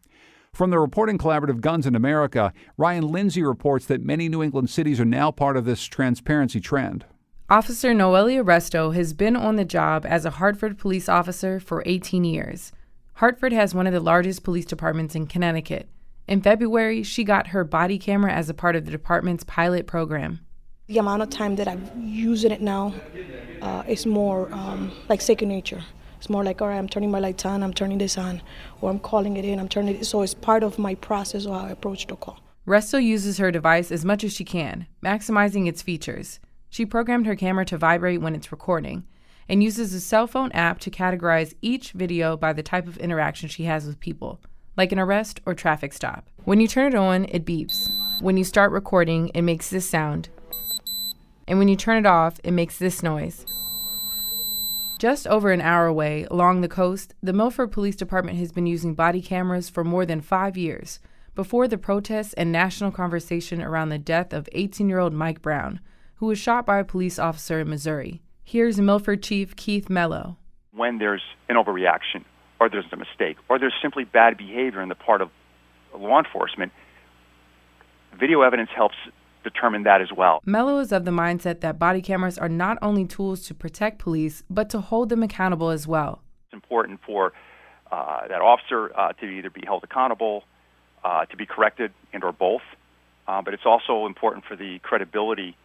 From 0.53 0.71
the 0.71 0.79
reporting 0.79 1.19
collaborative 1.19 1.61
Guns 1.61 1.87
in 1.87 1.95
America, 1.95 2.53
Ryan 2.77 3.07
Lindsay 3.07 3.43
reports 3.43 3.87
that 3.87 4.03
many 4.03 4.29
New 4.29 4.43
England 4.43 4.71
cities 4.71 4.99
are 4.99 5.05
now 5.05 5.31
part 5.31 5.57
of 5.57 5.65
this 5.65 5.85
transparency 5.85 6.61
trend. 6.61 7.05
Officer 7.51 7.93
Noelia 7.95 8.45
Resto 8.45 8.95
has 8.95 9.15
been 9.15 9.37
on 9.37 9.57
the 9.57 9.65
job 9.65 10.05
as 10.05 10.25
a 10.25 10.31
Hartford 10.31 10.77
police 10.77 11.09
officer 11.09 11.61
for 11.61 11.83
18 11.87 12.25
years. 12.25 12.73
Hartford 13.15 13.53
has 13.53 13.75
one 13.75 13.87
of 13.87 13.93
the 13.93 14.01
largest 14.01 14.43
police 14.43 14.67
departments 14.67 15.15
in 15.15 15.27
Connecticut. 15.27 15.89
In 16.27 16.43
February, 16.43 17.03
she 17.03 17.25
got 17.25 17.49
her 17.49 17.65
body 17.65 17.99
camera 17.99 18.33
as 18.33 18.51
a 18.51 18.55
part 18.55 18.77
of 18.77 18.85
the 18.85 18.91
department's 18.91 19.45
pilot 19.45 19.87
program. 19.87 20.41
The 20.89 20.99
amount 20.99 21.23
of 21.23 21.31
time 21.31 21.57
that 21.57 21.69
I've 21.69 21.91
used 21.97 22.45
it 22.45 22.61
now 22.61 22.95
uh, 23.63 23.83
is 23.89 24.05
more 24.05 24.53
um, 24.53 24.93
like 25.09 25.21
second 25.21 25.49
nature. 25.49 25.83
It's 26.19 26.29
more 26.29 26.45
like, 26.45 26.61
all 26.61 26.69
right, 26.69 26.77
I'm 26.77 26.89
turning 26.89 27.11
my 27.11 27.19
lights 27.19 27.47
on, 27.47 27.63
I'm 27.63 27.73
turning 27.73 27.99
this 27.99 28.19
on, 28.19 28.43
or 28.81 28.91
I'm 28.91 28.99
calling 28.99 29.37
it 29.37 29.45
in, 29.45 29.59
I'm 29.59 29.69
turning 29.69 29.97
it. 29.97 30.05
So 30.05 30.23
it's 30.23 30.35
part 30.35 30.63
of 30.63 30.79
my 30.79 30.95
process 30.95 31.47
of 31.47 31.53
how 31.53 31.67
I 31.67 31.71
approach 31.71 32.07
the 32.07 32.17
call. 32.17 32.41
Resto 32.67 33.03
uses 33.03 33.39
her 33.39 33.51
device 33.51 33.91
as 33.91 34.05
much 34.05 34.25
as 34.25 34.33
she 34.33 34.45
can, 34.45 34.87
maximizing 35.03 35.67
its 35.67 35.81
features. 35.81 36.39
She 36.69 36.85
programmed 36.85 37.27
her 37.27 37.37
camera 37.37 37.65
to 37.67 37.79
vibrate 37.79 38.21
when 38.21 38.35
it's 38.35 38.53
recording 38.53 39.05
and 39.49 39.63
uses 39.63 39.95
a 39.95 40.01
cell 40.01 40.27
phone 40.27 40.53
app 40.53 40.79
to 40.81 40.91
categorize 40.91 41.55
each 41.63 41.93
video 41.93 42.37
by 42.37 42.53
the 42.53 42.63
type 42.63 42.87
of 42.87 42.99
interaction 42.99 43.49
she 43.49 43.65
has 43.65 43.87
with 43.87 43.99
people 43.99 44.41
like 44.79 44.93
an 44.93 44.99
arrest 44.99 45.41
or 45.45 45.55
traffic 45.55 45.93
stop. 45.93 46.31
When 46.45 46.61
you 46.61 46.69
turn 46.69 46.93
it 46.93 46.95
on, 46.95 47.27
it 47.27 47.45
beeps. 47.45 47.91
When 48.23 48.37
you 48.37 48.45
start 48.45 48.71
recording, 48.71 49.29
it 49.35 49.43
makes 49.43 49.69
this 49.69 49.91
sound. 49.91 50.29
And 51.49 51.59
when 51.59 51.69
you 51.69 51.77
turn 51.77 51.99
it 51.99 52.07
off, 52.07 52.39
it 52.45 52.53
makes 52.53 52.79
this 52.79 53.03
noise. 53.03 53.45
Just 54.99 55.29
over 55.29 55.53
an 55.53 55.61
hour 55.61 55.87
away, 55.87 56.27
along 56.29 56.61
the 56.61 56.69
coast, 56.69 57.15
the 57.23 57.33
Milford 57.33 57.71
Police 57.71 57.95
Department 57.95 58.37
has 58.39 58.51
been 58.51 58.67
using 58.67 58.95
body 58.95 59.23
cameras 59.23 59.69
for 59.69 59.85
more 59.85 60.05
than 60.05 60.21
five 60.21 60.57
years, 60.57 60.99
before 61.37 61.69
the 61.69 61.79
protests 61.79 62.33
and 62.33 62.51
national 62.51 62.91
conversation 62.91 63.63
around 63.63 63.91
the 63.91 63.99
death 63.99 64.33
of 64.33 64.49
18 64.51 64.89
year 64.89 64.99
old 64.99 65.13
Mike 65.13 65.41
Brown, 65.41 65.79
who 66.17 66.27
was 66.27 66.37
shot 66.37 66.67
by 66.67 66.81
a 66.81 66.85
police 66.85 67.17
officer 67.17 67.61
in 67.61 67.71
Missouri. 67.71 68.23
Here's 68.43 68.81
Milford 68.81 69.23
Chief 69.23 69.55
Keith 69.55 69.89
Mello. 69.89 70.37
When 70.73 70.99
there's 70.99 71.23
an 71.49 71.55
overreaction, 71.55 72.25
or 72.59 72.69
there's 72.69 72.87
a 72.91 72.97
mistake, 72.97 73.37
or 73.49 73.61
there's 73.61 73.75
simply 73.81 74.03
bad 74.03 74.37
behavior 74.37 74.81
on 74.81 74.89
the 74.89 74.97
part 74.97 75.23
of 75.23 75.31
law 75.97 76.19
enforcement, 76.19 76.73
video 78.19 78.43
evidence 78.43 78.71
helps 78.75 78.97
determine 79.43 79.83
that 79.85 80.01
as 80.01 80.09
well. 80.17 80.41
Mello 80.45 80.79
is 80.79 80.93
of 80.93 81.05
the 81.05 81.11
mindset 81.11 81.61
that 81.61 81.79
body 81.79 82.03
cameras 82.03 82.39
are 82.39 82.49
not 82.49 82.79
only 82.83 83.05
tools 83.05 83.47
to 83.47 83.55
protect 83.55 83.99
police, 83.99 84.43
but 84.49 84.69
to 84.71 84.81
hold 84.81 85.09
them 85.09 85.23
accountable 85.23 85.71
as 85.71 85.87
well. 85.87 86.23
It's 86.47 86.55
important 86.55 87.01
for 87.05 87.33
uh, 87.91 88.29
that 88.29 88.41
officer 88.41 88.97
uh, 88.99 89.13
to 89.15 89.27
either 89.27 89.51
be 89.51 89.63
held 89.65 89.85
accountable, 89.85 90.45
uh, 91.05 91.25
to 91.27 91.37
be 91.37 91.47
corrected, 91.47 91.93
and 92.13 92.25
or 92.25 92.33
both. 92.33 92.63
Uh, 93.27 93.43
but 93.43 93.55
it's 93.55 93.67
also 93.67 94.07
important 94.07 94.45
for 94.45 94.57
the 94.57 94.79
credibility 94.81 95.57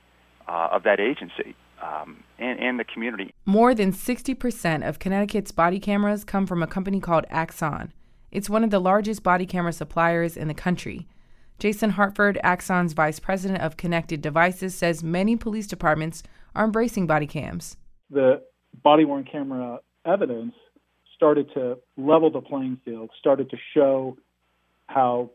uh, 0.47 0.69
of 0.71 0.83
that 0.83 0.99
agency 0.99 1.55
um, 1.81 2.23
and, 2.39 2.59
and 2.59 2.79
the 2.79 2.83
community. 2.83 3.33
More 3.45 3.73
than 3.73 3.91
60% 3.91 4.87
of 4.87 4.99
Connecticut's 4.99 5.51
body 5.51 5.79
cameras 5.79 6.23
come 6.23 6.45
from 6.45 6.61
a 6.61 6.67
company 6.67 6.99
called 6.99 7.25
Axon. 7.29 7.93
It's 8.31 8.49
one 8.49 8.63
of 8.63 8.71
the 8.71 8.79
largest 8.79 9.23
body 9.23 9.45
camera 9.45 9.73
suppliers 9.73 10.35
in 10.35 10.47
the 10.47 10.53
country. 10.53 11.07
Jason 11.63 11.91
Hartford, 11.91 12.37
Axon's 12.43 12.91
vice 12.91 13.21
president 13.21 13.61
of 13.61 13.77
connected 13.77 14.21
devices, 14.21 14.75
says 14.75 15.01
many 15.01 15.37
police 15.37 15.65
departments 15.65 16.21
are 16.55 16.65
embracing 16.65 17.07
body 17.07 17.25
cams. 17.25 17.77
The 18.09 18.41
body 18.83 19.05
worn 19.05 19.23
camera 19.23 19.79
evidence 20.05 20.55
started 21.15 21.49
to 21.53 21.77
level 21.95 22.29
the 22.29 22.41
playing 22.41 22.81
field, 22.83 23.11
started 23.17 23.49
to 23.49 23.55
show 23.73 24.17
how 24.87 25.29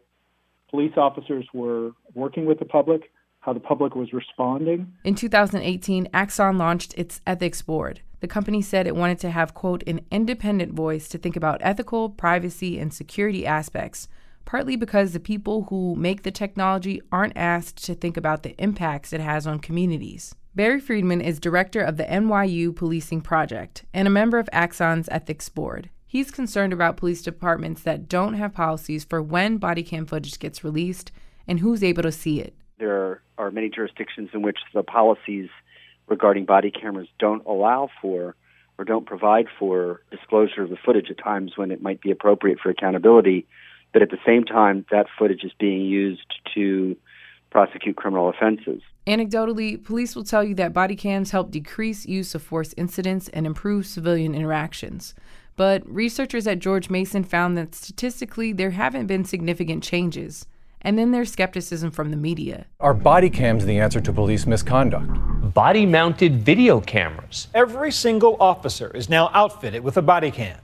police 0.71 0.93
officers 0.99 1.47
were 1.55 1.93
working 2.13 2.45
with 2.45 2.59
the 2.59 2.67
public, 2.67 3.11
how 3.41 3.55
the 3.55 3.61
public 3.61 3.95
was 3.95 4.13
responding. 4.13 4.93
In 5.05 5.15
2018, 5.15 6.09
Axon 6.13 6.59
launched 6.59 6.93
its 6.99 7.23
ethics 7.27 7.63
board. 7.63 8.03
The 8.21 8.29
company 8.29 8.61
said 8.61 8.87
it 8.87 8.95
wanted 8.95 9.19
to 9.21 9.31
have, 9.31 9.55
quote, 9.55 9.83
an 9.87 10.03
independent 10.11 10.75
voice 10.75 11.09
to 11.09 11.17
think 11.17 11.37
about 11.37 11.63
ethical, 11.63 12.11
privacy, 12.11 12.79
and 12.79 12.93
security 12.93 13.47
aspects, 13.47 14.09
partly 14.45 14.77
because 14.77 15.13
the 15.13 15.21
people 15.21 15.65
who 15.65 15.95
make 15.97 16.23
the 16.23 16.31
technology 16.31 17.01
aren't 17.13 17.37
asked 17.37 17.85
to 17.85 17.95
think 17.95 18.17
about 18.17 18.43
the 18.43 18.55
impacts 18.57 19.13
it 19.13 19.21
has 19.21 19.47
on 19.47 19.59
communities. 19.59 20.35
Barry 20.55 20.81
Friedman 20.81 21.21
is 21.21 21.39
director 21.39 21.81
of 21.81 21.97
the 21.97 22.05
NYU 22.05 22.75
Policing 22.75 23.21
Project 23.21 23.85
and 23.95 24.09
a 24.09 24.11
member 24.11 24.39
of 24.39 24.49
Axon's 24.53 25.09
ethics 25.11 25.49
board. 25.49 25.91
He's 26.07 26.31
concerned 26.31 26.73
about 26.73 26.97
police 26.97 27.23
departments 27.23 27.83
that 27.83 28.09
don't 28.09 28.35
have 28.35 28.55
policies 28.55 29.05
for 29.05 29.23
when 29.23 29.59
body 29.59 29.83
cam 29.83 30.07
footage 30.07 30.39
gets 30.39 30.65
released 30.65 31.13
and 31.47 31.61
who's 31.61 31.85
able 31.85 32.03
to 32.03 32.11
see 32.11 32.41
it. 32.41 32.55
There 32.79 33.21
are 33.37 33.51
many 33.51 33.69
jurisdictions 33.69 34.31
in 34.33 34.43
which 34.43 34.59
the 34.73 34.83
policies 34.83 35.49
regarding 36.09 36.47
body 36.47 36.71
cameras 36.71 37.09
don't 37.19 37.45
allow 37.47 37.91
for 38.01 38.35
or 38.79 38.85
don't 38.85 39.07
provide 39.07 39.47
for 39.59 40.01
disclosure 40.11 40.63
of 40.63 40.71
the 40.71 40.77
footage 40.77 41.11
at 41.11 41.19
times 41.19 41.53
when 41.57 41.71
it 41.71 41.83
might 41.83 42.01
be 42.01 42.11
appropriate 42.11 42.59
for 42.61 42.71
accountability, 42.71 43.47
but 43.93 44.03
at 44.03 44.11
the 44.11 44.19
same 44.27 44.45
time, 44.45 44.85
that 44.91 45.07
footage 45.19 45.45
is 45.45 45.53
being 45.59 45.83
used 45.83 46.35
to 46.55 46.97
prosecute 47.51 47.97
criminal 47.97 48.29
offenses. 48.29 48.83
Anecdotally, 49.07 49.83
police 49.83 50.15
will 50.15 50.25
tell 50.25 50.45
you 50.45 50.55
that 50.57 50.75
body 50.75 50.95
cams 50.95 51.31
help 51.31 51.51
decrease 51.51 52.05
use 52.05 52.35
of 52.35 52.43
force 52.43 52.75
incidents 52.77 53.29
and 53.31 53.47
improve 53.47 53.87
civilian 53.87 54.35
interactions. 54.35 55.15
But 55.57 55.83
researchers 55.89 56.47
at 56.47 56.59
George 56.59 56.91
Mason 56.91 57.25
found 57.25 57.57
that 57.57 57.75
statistically 57.75 58.53
there 58.53 58.71
haven't 58.71 59.07
been 59.07 59.25
significant 59.25 59.83
changes. 59.83 60.47
And 60.83 60.97
then 60.97 61.11
there's 61.11 61.33
skepticism 61.33 61.91
from 61.91 62.13
the 62.13 62.17
media. 62.17 62.67
Are 62.79 62.95
body 62.95 63.29
cams 63.29 63.65
the 63.65 63.81
answer 63.81 64.01
to 64.01 64.13
police 64.13 64.47
misconduct? 64.47 65.11
Body 65.53 65.85
mounted 65.85 66.45
video 66.45 66.81
cameras. 66.81 67.49
Every 67.55 67.91
single 67.91 68.37
officer 68.39 68.91
is 68.95 69.09
now 69.09 69.31
outfitted 69.35 69.83
with 69.83 69.97
a 69.97 70.03
body 70.03 70.31
cam. 70.31 70.61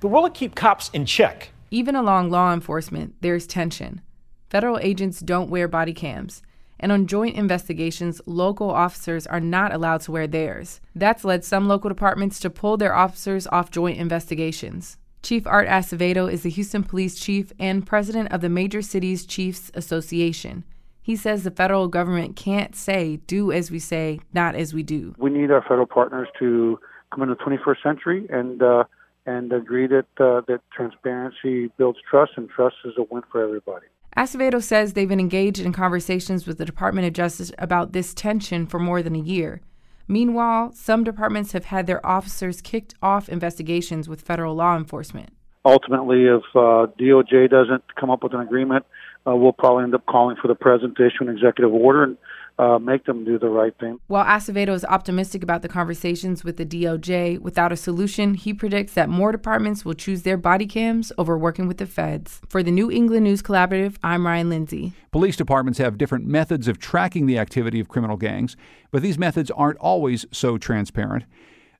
But 0.00 0.08
will 0.08 0.26
it 0.26 0.34
keep 0.34 0.56
cops 0.56 0.90
in 0.90 1.06
check? 1.06 1.51
Even 1.72 1.96
along 1.96 2.28
law 2.28 2.52
enforcement, 2.52 3.14
there's 3.22 3.46
tension. 3.46 4.02
Federal 4.50 4.78
agents 4.80 5.20
don't 5.20 5.48
wear 5.48 5.66
body 5.66 5.94
cams. 5.94 6.42
And 6.78 6.92
on 6.92 7.06
joint 7.06 7.34
investigations, 7.34 8.20
local 8.26 8.70
officers 8.70 9.26
are 9.26 9.40
not 9.40 9.72
allowed 9.72 10.02
to 10.02 10.12
wear 10.12 10.26
theirs. 10.26 10.82
That's 10.94 11.24
led 11.24 11.46
some 11.46 11.68
local 11.68 11.88
departments 11.88 12.40
to 12.40 12.50
pull 12.50 12.76
their 12.76 12.94
officers 12.94 13.46
off 13.46 13.70
joint 13.70 13.96
investigations. 13.98 14.98
Chief 15.22 15.46
Art 15.46 15.66
Acevedo 15.66 16.30
is 16.30 16.42
the 16.42 16.50
Houston 16.50 16.82
Police 16.82 17.18
Chief 17.18 17.54
and 17.58 17.86
president 17.86 18.30
of 18.32 18.42
the 18.42 18.50
Major 18.50 18.82
Cities 18.82 19.24
Chiefs 19.24 19.70
Association. 19.72 20.64
He 21.00 21.16
says 21.16 21.42
the 21.42 21.50
federal 21.50 21.88
government 21.88 22.36
can't 22.36 22.76
say, 22.76 23.16
do 23.26 23.50
as 23.50 23.70
we 23.70 23.78
say, 23.78 24.20
not 24.34 24.54
as 24.54 24.74
we 24.74 24.82
do. 24.82 25.14
We 25.16 25.30
need 25.30 25.50
our 25.50 25.62
federal 25.62 25.86
partners 25.86 26.28
to 26.38 26.78
come 27.14 27.22
into 27.22 27.34
the 27.34 27.42
21st 27.42 27.82
century 27.82 28.26
and 28.28 28.62
uh, 28.62 28.84
and 29.26 29.52
agree 29.52 29.86
that 29.86 30.06
uh, 30.18 30.42
that 30.48 30.60
transparency 30.74 31.70
builds 31.76 31.98
trust, 32.08 32.32
and 32.36 32.48
trust 32.48 32.76
is 32.84 32.92
a 32.98 33.02
win 33.10 33.22
for 33.30 33.42
everybody. 33.42 33.86
Acevedo 34.16 34.62
says 34.62 34.92
they've 34.92 35.08
been 35.08 35.20
engaged 35.20 35.60
in 35.60 35.72
conversations 35.72 36.46
with 36.46 36.58
the 36.58 36.64
Department 36.64 37.06
of 37.06 37.14
Justice 37.14 37.50
about 37.58 37.92
this 37.92 38.12
tension 38.12 38.66
for 38.66 38.78
more 38.78 39.02
than 39.02 39.16
a 39.16 39.20
year. 39.20 39.62
Meanwhile, 40.06 40.72
some 40.74 41.04
departments 41.04 41.52
have 41.52 41.66
had 41.66 41.86
their 41.86 42.04
officers 42.04 42.60
kicked 42.60 42.94
off 43.02 43.28
investigations 43.28 44.08
with 44.08 44.20
federal 44.20 44.54
law 44.54 44.76
enforcement. 44.76 45.30
Ultimately, 45.64 46.24
if 46.24 46.42
uh, 46.54 46.88
DOJ 47.00 47.48
doesn't 47.48 47.94
come 47.94 48.10
up 48.10 48.22
with 48.22 48.34
an 48.34 48.40
agreement, 48.40 48.84
uh, 49.26 49.34
we'll 49.34 49.52
probably 49.52 49.84
end 49.84 49.94
up 49.94 50.04
calling 50.06 50.36
for 50.42 50.48
the 50.48 50.54
president 50.54 50.96
to 50.96 51.06
issue 51.06 51.22
an 51.22 51.28
executive 51.28 51.72
order 51.72 52.02
and 52.02 52.18
uh, 52.58 52.78
make 52.78 53.04
them 53.04 53.24
do 53.24 53.38
the 53.38 53.48
right 53.48 53.76
thing. 53.78 53.98
While 54.06 54.24
Acevedo 54.24 54.70
is 54.70 54.84
optimistic 54.84 55.42
about 55.42 55.62
the 55.62 55.68
conversations 55.68 56.44
with 56.44 56.56
the 56.56 56.66
DOJ, 56.66 57.38
without 57.40 57.72
a 57.72 57.76
solution, 57.76 58.34
he 58.34 58.52
predicts 58.52 58.94
that 58.94 59.08
more 59.08 59.32
departments 59.32 59.84
will 59.84 59.94
choose 59.94 60.22
their 60.22 60.36
body 60.36 60.66
cams 60.66 61.12
over 61.18 61.38
working 61.38 61.66
with 61.66 61.78
the 61.78 61.86
feds. 61.86 62.40
For 62.48 62.62
the 62.62 62.70
New 62.70 62.90
England 62.90 63.24
News 63.24 63.42
Collaborative, 63.42 63.96
I'm 64.02 64.26
Ryan 64.26 64.48
Lindsay. 64.48 64.92
Police 65.10 65.36
departments 65.36 65.78
have 65.78 65.98
different 65.98 66.26
methods 66.26 66.68
of 66.68 66.78
tracking 66.78 67.26
the 67.26 67.38
activity 67.38 67.80
of 67.80 67.88
criminal 67.88 68.16
gangs, 68.16 68.56
but 68.90 69.02
these 69.02 69.18
methods 69.18 69.50
aren't 69.50 69.78
always 69.78 70.26
so 70.32 70.58
transparent. 70.58 71.24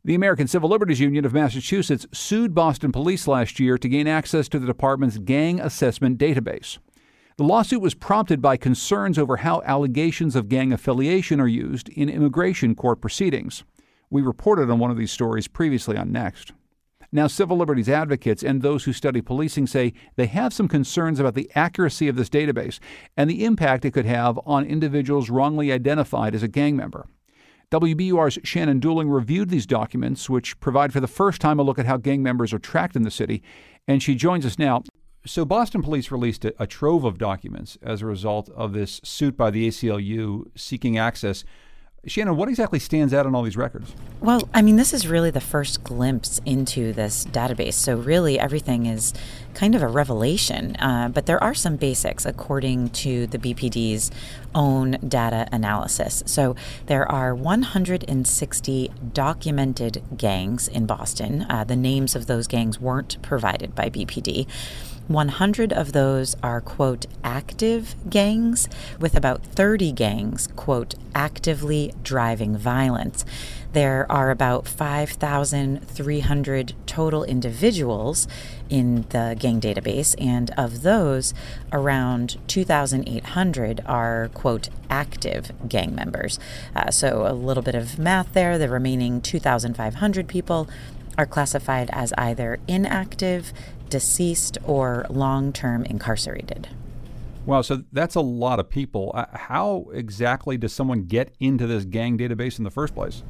The 0.04 0.16
American 0.16 0.48
Civil 0.48 0.68
Liberties 0.68 0.98
Union 0.98 1.24
of 1.24 1.32
Massachusetts 1.32 2.06
sued 2.12 2.56
Boston 2.56 2.90
police 2.90 3.28
last 3.28 3.60
year 3.60 3.78
to 3.78 3.88
gain 3.88 4.08
access 4.08 4.48
to 4.48 4.58
the 4.58 4.66
department's 4.66 5.18
gang 5.18 5.60
assessment 5.60 6.18
database. 6.18 6.78
The 7.42 7.48
lawsuit 7.48 7.80
was 7.80 7.94
prompted 7.94 8.40
by 8.40 8.56
concerns 8.56 9.18
over 9.18 9.38
how 9.38 9.62
allegations 9.62 10.36
of 10.36 10.48
gang 10.48 10.72
affiliation 10.72 11.40
are 11.40 11.48
used 11.48 11.88
in 11.88 12.08
immigration 12.08 12.76
court 12.76 13.00
proceedings. 13.00 13.64
We 14.10 14.22
reported 14.22 14.70
on 14.70 14.78
one 14.78 14.92
of 14.92 14.96
these 14.96 15.10
stories 15.10 15.48
previously 15.48 15.96
on 15.96 16.12
Next. 16.12 16.52
Now, 17.10 17.26
civil 17.26 17.56
liberties 17.56 17.88
advocates 17.88 18.44
and 18.44 18.62
those 18.62 18.84
who 18.84 18.92
study 18.92 19.20
policing 19.20 19.66
say 19.66 19.92
they 20.14 20.26
have 20.26 20.52
some 20.52 20.68
concerns 20.68 21.18
about 21.18 21.34
the 21.34 21.50
accuracy 21.56 22.06
of 22.06 22.14
this 22.14 22.30
database 22.30 22.78
and 23.16 23.28
the 23.28 23.44
impact 23.44 23.84
it 23.84 23.90
could 23.90 24.06
have 24.06 24.38
on 24.46 24.64
individuals 24.64 25.28
wrongly 25.28 25.72
identified 25.72 26.36
as 26.36 26.44
a 26.44 26.48
gang 26.48 26.76
member. 26.76 27.08
WBUR's 27.72 28.38
Shannon 28.44 28.80
Dooling 28.80 29.12
reviewed 29.12 29.48
these 29.48 29.66
documents, 29.66 30.30
which 30.30 30.60
provide 30.60 30.92
for 30.92 31.00
the 31.00 31.08
first 31.08 31.40
time 31.40 31.58
a 31.58 31.64
look 31.64 31.80
at 31.80 31.86
how 31.86 31.96
gang 31.96 32.22
members 32.22 32.52
are 32.52 32.60
tracked 32.60 32.94
in 32.94 33.02
the 33.02 33.10
city, 33.10 33.42
and 33.88 34.00
she 34.00 34.14
joins 34.14 34.46
us 34.46 34.60
now. 34.60 34.84
So, 35.24 35.44
Boston 35.44 35.82
police 35.82 36.10
released 36.10 36.44
a, 36.44 36.52
a, 36.58 36.66
trove 36.66 37.04
of 37.04 37.16
documents 37.16 37.78
as 37.80 38.02
a 38.02 38.06
result 38.06 38.48
of 38.50 38.72
this 38.72 39.00
suit 39.04 39.36
by 39.36 39.52
the 39.52 39.68
ACLU 39.68 40.46
seeking 40.56 40.98
access. 40.98 41.44
Shannon, 42.04 42.36
what 42.36 42.48
exactly 42.48 42.80
stands 42.80 43.14
out 43.14 43.26
on 43.26 43.34
all 43.36 43.44
these 43.44 43.56
records? 43.56 43.94
Well, 44.18 44.48
I 44.52 44.60
mean, 44.60 44.74
this 44.74 44.92
is 44.92 45.06
really 45.06 45.30
the 45.30 45.40
first 45.40 45.84
glimpse 45.84 46.40
into 46.44 46.92
this 46.92 47.24
database. 47.24 47.74
So, 47.74 47.96
really, 47.96 48.40
everything 48.40 48.86
is 48.86 49.14
kind 49.54 49.76
of 49.76 49.82
a 49.82 49.86
revelation. 49.86 50.74
Uh, 50.80 51.10
but 51.10 51.26
there 51.26 51.40
are 51.40 51.54
some 51.54 51.76
basics 51.76 52.26
according 52.26 52.88
to 52.88 53.28
the 53.28 53.38
BPD's 53.38 54.10
own 54.56 54.98
data 55.06 55.46
analysis. 55.52 56.24
So, 56.26 56.56
there 56.86 57.08
are 57.08 57.32
160 57.32 58.90
documented 59.12 60.02
gangs 60.16 60.66
in 60.66 60.86
Boston. 60.86 61.46
Uh, 61.48 61.62
the 61.62 61.76
names 61.76 62.16
of 62.16 62.26
those 62.26 62.48
gangs 62.48 62.80
weren't 62.80 63.22
provided 63.22 63.76
by 63.76 63.88
BPD. 63.88 64.48
100 65.12 65.72
of 65.72 65.92
those 65.92 66.34
are, 66.42 66.60
quote, 66.60 67.06
active 67.22 67.94
gangs, 68.08 68.68
with 68.98 69.16
about 69.16 69.44
30 69.44 69.92
gangs, 69.92 70.48
quote, 70.56 70.94
actively 71.14 71.94
driving 72.02 72.56
violence. 72.56 73.24
There 73.72 74.10
are 74.10 74.30
about 74.30 74.66
5,300 74.68 76.74
total 76.86 77.24
individuals 77.24 78.26
in 78.68 79.06
the 79.10 79.36
gang 79.38 79.60
database, 79.60 80.16
and 80.18 80.50
of 80.58 80.82
those, 80.82 81.32
around 81.72 82.36
2,800 82.48 83.80
are, 83.86 84.28
quote, 84.34 84.68
active 84.90 85.52
gang 85.68 85.94
members. 85.94 86.40
Uh, 86.76 86.90
so 86.90 87.26
a 87.26 87.32
little 87.32 87.62
bit 87.62 87.74
of 87.74 87.98
math 87.98 88.34
there. 88.34 88.58
The 88.58 88.68
remaining 88.68 89.22
2,500 89.22 90.28
people 90.28 90.68
are 91.18 91.26
classified 91.26 91.90
as 91.92 92.12
either 92.16 92.58
inactive, 92.66 93.52
deceased, 93.92 94.58
or 94.64 95.06
long 95.08 95.52
term 95.52 95.84
incarcerated. 95.84 96.68
Wow, 97.44 97.62
so 97.62 97.82
that's 97.92 98.14
a 98.14 98.20
lot 98.20 98.58
of 98.58 98.70
people. 98.70 99.12
Uh, 99.14 99.26
how 99.32 99.86
exactly 99.92 100.56
does 100.56 100.72
someone 100.72 101.04
get 101.04 101.34
into 101.38 101.66
this 101.66 101.84
gang 101.84 102.16
database 102.16 102.58
in 102.58 102.64
the 102.64 102.70
first 102.70 102.94
place? 102.94 103.22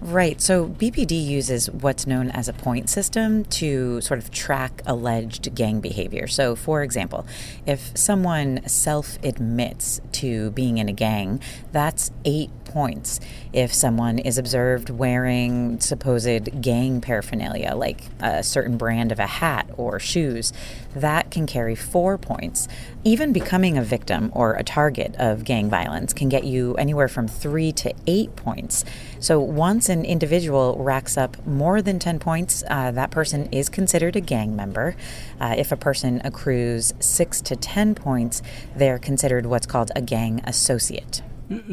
Right. 0.00 0.40
So 0.40 0.68
BPD 0.68 1.24
uses 1.24 1.70
what's 1.70 2.06
known 2.06 2.30
as 2.30 2.48
a 2.48 2.52
point 2.52 2.90
system 2.90 3.44
to 3.44 4.00
sort 4.00 4.18
of 4.18 4.30
track 4.30 4.82
alleged 4.86 5.54
gang 5.54 5.80
behavior. 5.80 6.26
So, 6.26 6.56
for 6.56 6.82
example, 6.82 7.26
if 7.66 7.96
someone 7.96 8.66
self 8.66 9.18
admits 9.22 10.00
to 10.12 10.50
being 10.50 10.78
in 10.78 10.88
a 10.88 10.92
gang, 10.92 11.40
that's 11.70 12.10
eight 12.24 12.50
points. 12.72 13.20
If 13.52 13.72
someone 13.74 14.18
is 14.18 14.38
observed 14.38 14.88
wearing 14.88 15.78
supposed 15.80 16.62
gang 16.62 17.00
paraphernalia, 17.00 17.74
like 17.74 18.04
a 18.20 18.42
certain 18.42 18.78
brand 18.78 19.12
of 19.12 19.18
a 19.18 19.26
hat 19.26 19.68
or 19.76 20.00
shoes, 20.00 20.52
that 20.94 21.30
can 21.30 21.46
carry 21.46 21.74
four 21.74 22.16
points. 22.16 22.68
Even 23.04 23.32
becoming 23.32 23.76
a 23.76 23.82
victim 23.82 24.30
or 24.34 24.54
a 24.54 24.64
target 24.64 25.14
of 25.18 25.44
gang 25.44 25.68
violence 25.68 26.12
can 26.12 26.28
get 26.28 26.44
you 26.44 26.74
anywhere 26.76 27.08
from 27.08 27.28
three 27.28 27.72
to 27.72 27.92
eight 28.06 28.34
points. 28.36 28.84
So 29.18 29.38
once 29.40 29.88
an 29.88 30.04
individual 30.04 30.76
racks 30.78 31.16
up 31.16 31.44
more 31.46 31.82
than 31.82 31.98
10 31.98 32.18
points, 32.18 32.64
uh, 32.68 32.90
that 32.92 33.10
person 33.10 33.48
is 33.52 33.68
considered 33.68 34.16
a 34.16 34.20
gang 34.20 34.56
member. 34.56 34.96
Uh, 35.40 35.54
if 35.58 35.72
a 35.72 35.76
person 35.76 36.20
accrues 36.24 36.94
six 37.00 37.40
to 37.42 37.56
10 37.56 37.94
points, 37.94 38.42
they're 38.74 38.98
considered 38.98 39.46
what's 39.46 39.66
called 39.66 39.90
a 39.94 40.00
gang 40.00 40.40
associate. 40.44 41.22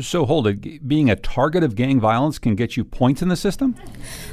So 0.02 0.26
hold 0.26 0.48
it. 0.48 0.88
Being 0.88 1.10
a 1.10 1.16
target 1.16 1.64
of 1.64 1.76
gang 1.76 2.00
violence 2.00 2.40
can 2.40 2.56
get 2.56 2.78
you 2.78 2.84
points 2.84 3.22
in 3.22 3.30
the 3.30 3.36
system. 3.36 3.76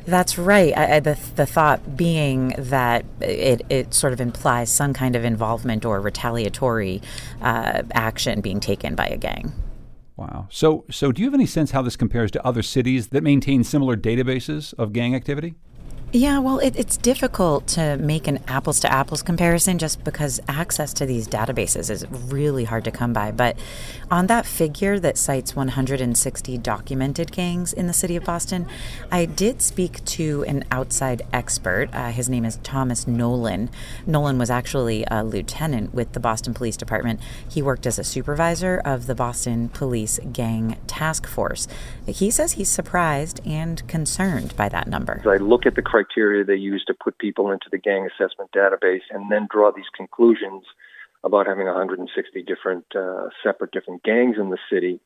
That's 0.06 0.38
right. 0.38 0.76
I, 0.76 0.96
I, 0.96 1.00
the 1.00 1.18
the 1.36 1.46
thought 1.46 1.96
being 1.96 2.54
that 2.58 3.04
it 3.20 3.62
it 3.68 3.94
sort 3.94 4.12
of 4.12 4.20
implies 4.20 4.70
some 4.70 4.92
kind 4.92 5.16
of 5.16 5.24
involvement 5.24 5.84
or 5.84 6.00
retaliatory 6.00 7.02
uh, 7.42 7.82
action 7.92 8.40
being 8.40 8.60
taken 8.60 8.94
by 8.94 9.06
a 9.06 9.16
gang. 9.16 9.52
Wow. 10.16 10.48
So 10.50 10.84
so 10.90 11.12
do 11.12 11.20
you 11.22 11.26
have 11.26 11.34
any 11.34 11.46
sense 11.46 11.72
how 11.72 11.82
this 11.82 11.96
compares 11.96 12.30
to 12.32 12.46
other 12.46 12.62
cities 12.62 13.08
that 13.08 13.22
maintain 13.22 13.64
similar 13.64 13.96
databases 13.96 14.72
of 14.74 14.92
gang 14.92 15.14
activity? 15.14 15.54
Yeah, 16.12 16.38
well, 16.38 16.60
it, 16.60 16.76
it's 16.76 16.96
difficult 16.96 17.66
to 17.68 17.96
make 17.96 18.28
an 18.28 18.38
apples 18.46 18.78
to 18.80 18.92
apples 18.92 19.22
comparison 19.22 19.76
just 19.76 20.04
because 20.04 20.40
access 20.46 20.94
to 20.94 21.04
these 21.04 21.26
databases 21.26 21.90
is 21.90 22.06
really 22.28 22.62
hard 22.62 22.84
to 22.84 22.92
come 22.92 23.12
by. 23.12 23.32
But 23.32 23.58
on 24.08 24.28
that 24.28 24.46
figure 24.46 25.00
that 25.00 25.18
cites 25.18 25.56
160 25.56 26.58
documented 26.58 27.32
gangs 27.32 27.72
in 27.72 27.88
the 27.88 27.92
city 27.92 28.14
of 28.14 28.24
Boston, 28.24 28.68
I 29.10 29.24
did 29.24 29.60
speak 29.60 30.02
to 30.04 30.44
an 30.46 30.64
outside 30.70 31.22
expert. 31.32 31.88
Uh, 31.92 32.12
his 32.12 32.28
name 32.28 32.44
is 32.44 32.60
Thomas 32.62 33.08
Nolan. 33.08 33.68
Nolan 34.06 34.38
was 34.38 34.48
actually 34.48 35.04
a 35.10 35.24
lieutenant 35.24 35.92
with 35.92 36.12
the 36.12 36.20
Boston 36.20 36.54
Police 36.54 36.76
Department. 36.76 37.18
He 37.50 37.62
worked 37.62 37.84
as 37.84 37.98
a 37.98 38.04
supervisor 38.04 38.80
of 38.84 39.08
the 39.08 39.16
Boston 39.16 39.70
Police 39.70 40.20
Gang 40.32 40.78
Task 40.86 41.26
Force. 41.26 41.66
He 42.06 42.30
says 42.30 42.52
he's 42.52 42.68
surprised 42.68 43.40
and 43.44 43.86
concerned 43.88 44.56
by 44.56 44.68
that 44.68 44.86
number. 44.86 45.20
I 45.26 45.38
look 45.38 45.66
at 45.66 45.74
the 45.74 45.82
criteria 45.96 46.44
they 46.44 46.56
use 46.56 46.84
to 46.86 46.94
put 46.94 47.16
people 47.16 47.50
into 47.50 47.68
the 47.70 47.78
gang 47.78 48.06
assessment 48.06 48.50
database 48.52 49.06
and 49.10 49.32
then 49.32 49.48
draw 49.50 49.72
these 49.72 49.88
conclusions 49.96 50.62
about 51.24 51.46
having 51.46 51.64
160 51.64 52.42
different 52.42 52.84
uh, 52.94 53.28
separate 53.42 53.72
different 53.72 54.02
gangs 54.02 54.36
in 54.38 54.50
the 54.50 54.58
city 54.70 55.00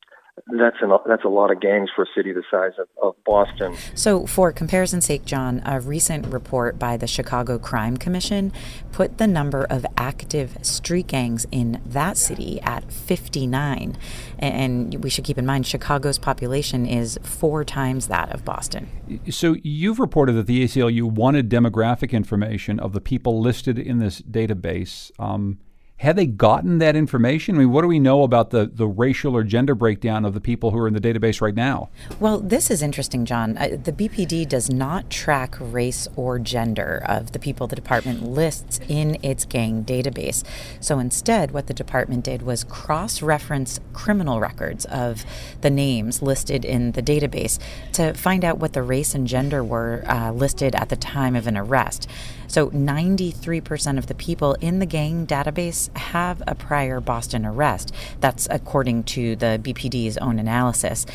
that's 0.47 0.77
an, 0.81 0.91
that's 1.07 1.25
a 1.25 1.29
lot 1.29 1.51
of 1.51 1.61
gangs 1.61 1.91
for 1.95 2.03
a 2.03 2.07
city 2.15 2.33
the 2.33 2.43
size 2.51 2.73
of, 2.79 2.89
of 3.03 3.25
Boston. 3.25 3.77
So, 3.95 4.27
for 4.27 4.53
comparison's 4.53 5.07
sake, 5.07 5.25
John, 5.25 5.63
a 5.65 5.81
recent 5.81 6.27
report 6.27 6.79
by 6.79 6.97
the 6.97 7.07
Chicago 7.07 7.59
Crime 7.59 7.97
Commission 7.97 8.53
put 8.93 9.19
the 9.19 9.27
number 9.27 9.65
of 9.65 9.87
active 9.97 10.59
street 10.63 11.07
gangs 11.07 11.47
in 11.51 11.81
that 11.87 12.17
city 12.17 12.61
at 12.63 12.91
59. 12.93 13.97
And 14.39 15.03
we 15.03 15.11
should 15.11 15.25
keep 15.25 15.39
in 15.39 15.47
mind, 15.47 15.67
Chicago's 15.67 16.19
population 16.19 16.87
is 16.87 17.19
four 17.23 17.65
times 17.65 18.09
that 18.09 18.33
of 18.35 18.45
Boston. 18.45 18.89
So, 19.31 19.57
you've 19.63 19.99
reported 19.99 20.33
that 20.33 20.47
the 20.47 20.65
ACLU 20.65 21.05
wanted 21.05 21.49
demographic 21.49 22.13
information 22.13 22.81
of 22.81 22.93
the 22.93 23.01
people 23.01 23.41
listed 23.41 23.79
in 23.79 23.99
this 23.99 24.21
database. 24.23 25.11
Um, 25.19 25.59
had 26.00 26.16
they 26.16 26.25
gotten 26.25 26.78
that 26.78 26.97
information? 26.97 27.57
I 27.57 27.59
mean, 27.59 27.73
what 27.73 27.83
do 27.83 27.88
we 27.88 27.99
know 27.99 28.23
about 28.23 28.49
the, 28.49 28.71
the 28.73 28.87
racial 28.87 29.37
or 29.37 29.45
gender 29.45 29.75
breakdown 29.75 30.25
of 30.25 30.33
the 30.33 30.40
people 30.40 30.71
who 30.71 30.78
are 30.78 30.88
in 30.88 30.95
the 30.95 31.00
database 31.00 31.42
right 31.42 31.54
now? 31.54 31.90
Well, 32.19 32.40
this 32.40 32.71
is 32.71 32.80
interesting, 32.80 33.26
John. 33.26 33.59
Uh, 33.59 33.76
the 33.85 33.92
BPD 33.92 34.49
does 34.49 34.71
not 34.71 35.11
track 35.11 35.57
race 35.61 36.09
or 36.16 36.38
gender 36.38 37.02
of 37.07 37.32
the 37.32 37.39
people 37.39 37.67
the 37.67 37.76
department 37.76 38.23
lists 38.23 38.80
in 38.89 39.19
its 39.23 39.45
gang 39.45 39.84
database. 39.84 40.43
So 40.80 40.99
instead, 40.99 41.50
what 41.50 41.67
the 41.67 41.75
department 41.75 42.25
did 42.25 42.41
was 42.41 42.65
cross 42.65 43.21
reference 43.21 43.78
criminal 43.93 44.41
records 44.41 44.86
of 44.86 45.26
the 45.60 45.69
names 45.69 46.23
listed 46.23 46.65
in 46.65 46.93
the 46.93 47.02
database 47.02 47.58
to 47.93 48.15
find 48.15 48.43
out 48.43 48.56
what 48.56 48.73
the 48.73 48.82
race 48.82 49.15
and 49.15 49.26
gender 49.26 49.63
were 49.63 50.02
uh, 50.06 50.32
listed 50.32 50.75
at 50.75 50.89
the 50.89 50.97
time 50.97 51.36
of 51.36 51.47
an 51.47 51.58
arrest. 51.58 52.08
So 52.50 52.69
93% 52.71 53.97
of 53.97 54.08
the 54.08 54.15
people 54.17 54.54
in 54.54 54.80
the 54.80 54.86
gang 54.86 55.25
database 55.25 55.97
have 55.97 56.43
a 56.49 56.56
prior 56.56 57.00
Boston 57.00 57.47
arrest. 57.47 57.95
That's 58.19 58.49
according 58.50 59.04
to 59.04 59.36
the 59.36 59.60
BPD's 59.63 60.19
own 60.19 60.41
analysis. 60.41 61.06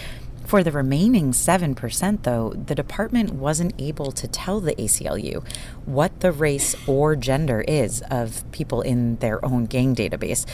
For 0.45 0.63
the 0.63 0.71
remaining 0.71 1.33
7%, 1.33 2.23
though, 2.23 2.51
the 2.51 2.73
department 2.73 3.33
wasn't 3.33 3.73
able 3.77 4.13
to 4.13 4.29
tell 4.29 4.61
the 4.61 4.75
ACLU 4.75 5.45
what 5.83 6.21
the 6.21 6.31
race 6.31 6.73
or 6.87 7.17
gender 7.17 7.65
is 7.67 8.01
of 8.09 8.49
people 8.53 8.81
in 8.81 9.17
their 9.17 9.43
own 9.43 9.65
gang 9.65 9.93
database. 9.93 10.45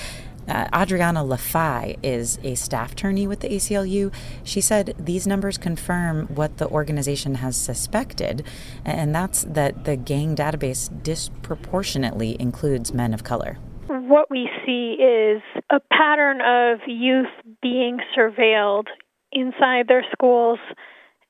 Uh, 0.48 0.68
Adriana 0.76 1.24
Lafaille 1.24 1.98
is 2.04 2.40
a 2.44 2.56
staff 2.56 2.94
attorney 2.94 3.28
with 3.28 3.42
the 3.42 3.50
ACLU. 3.50 4.14
She 4.44 4.62
said 4.62 4.96
these 4.98 5.28
numbers 5.28 5.58
confirm 5.58 6.28
what 6.28 6.58
the 6.58 6.68
organization 6.68 7.36
has 7.36 7.56
suspected, 7.56 8.46
and 8.86 9.14
that's 9.14 9.44
that 9.44 9.86
the 9.86 9.96
gang 9.96 10.36
database 10.36 10.90
disproportionately 11.04 12.36
includes 12.40 12.94
men 12.94 13.14
of 13.14 13.24
color. 13.24 13.58
What 13.88 14.30
we 14.30 14.50
see 14.66 14.98
is 15.02 15.42
a 15.70 15.80
pattern 15.92 16.42
of 16.42 16.80
youth 16.88 17.28
being 17.62 18.00
surveilled 18.18 18.88
inside 19.32 19.88
their 19.88 20.06
schools 20.12 20.60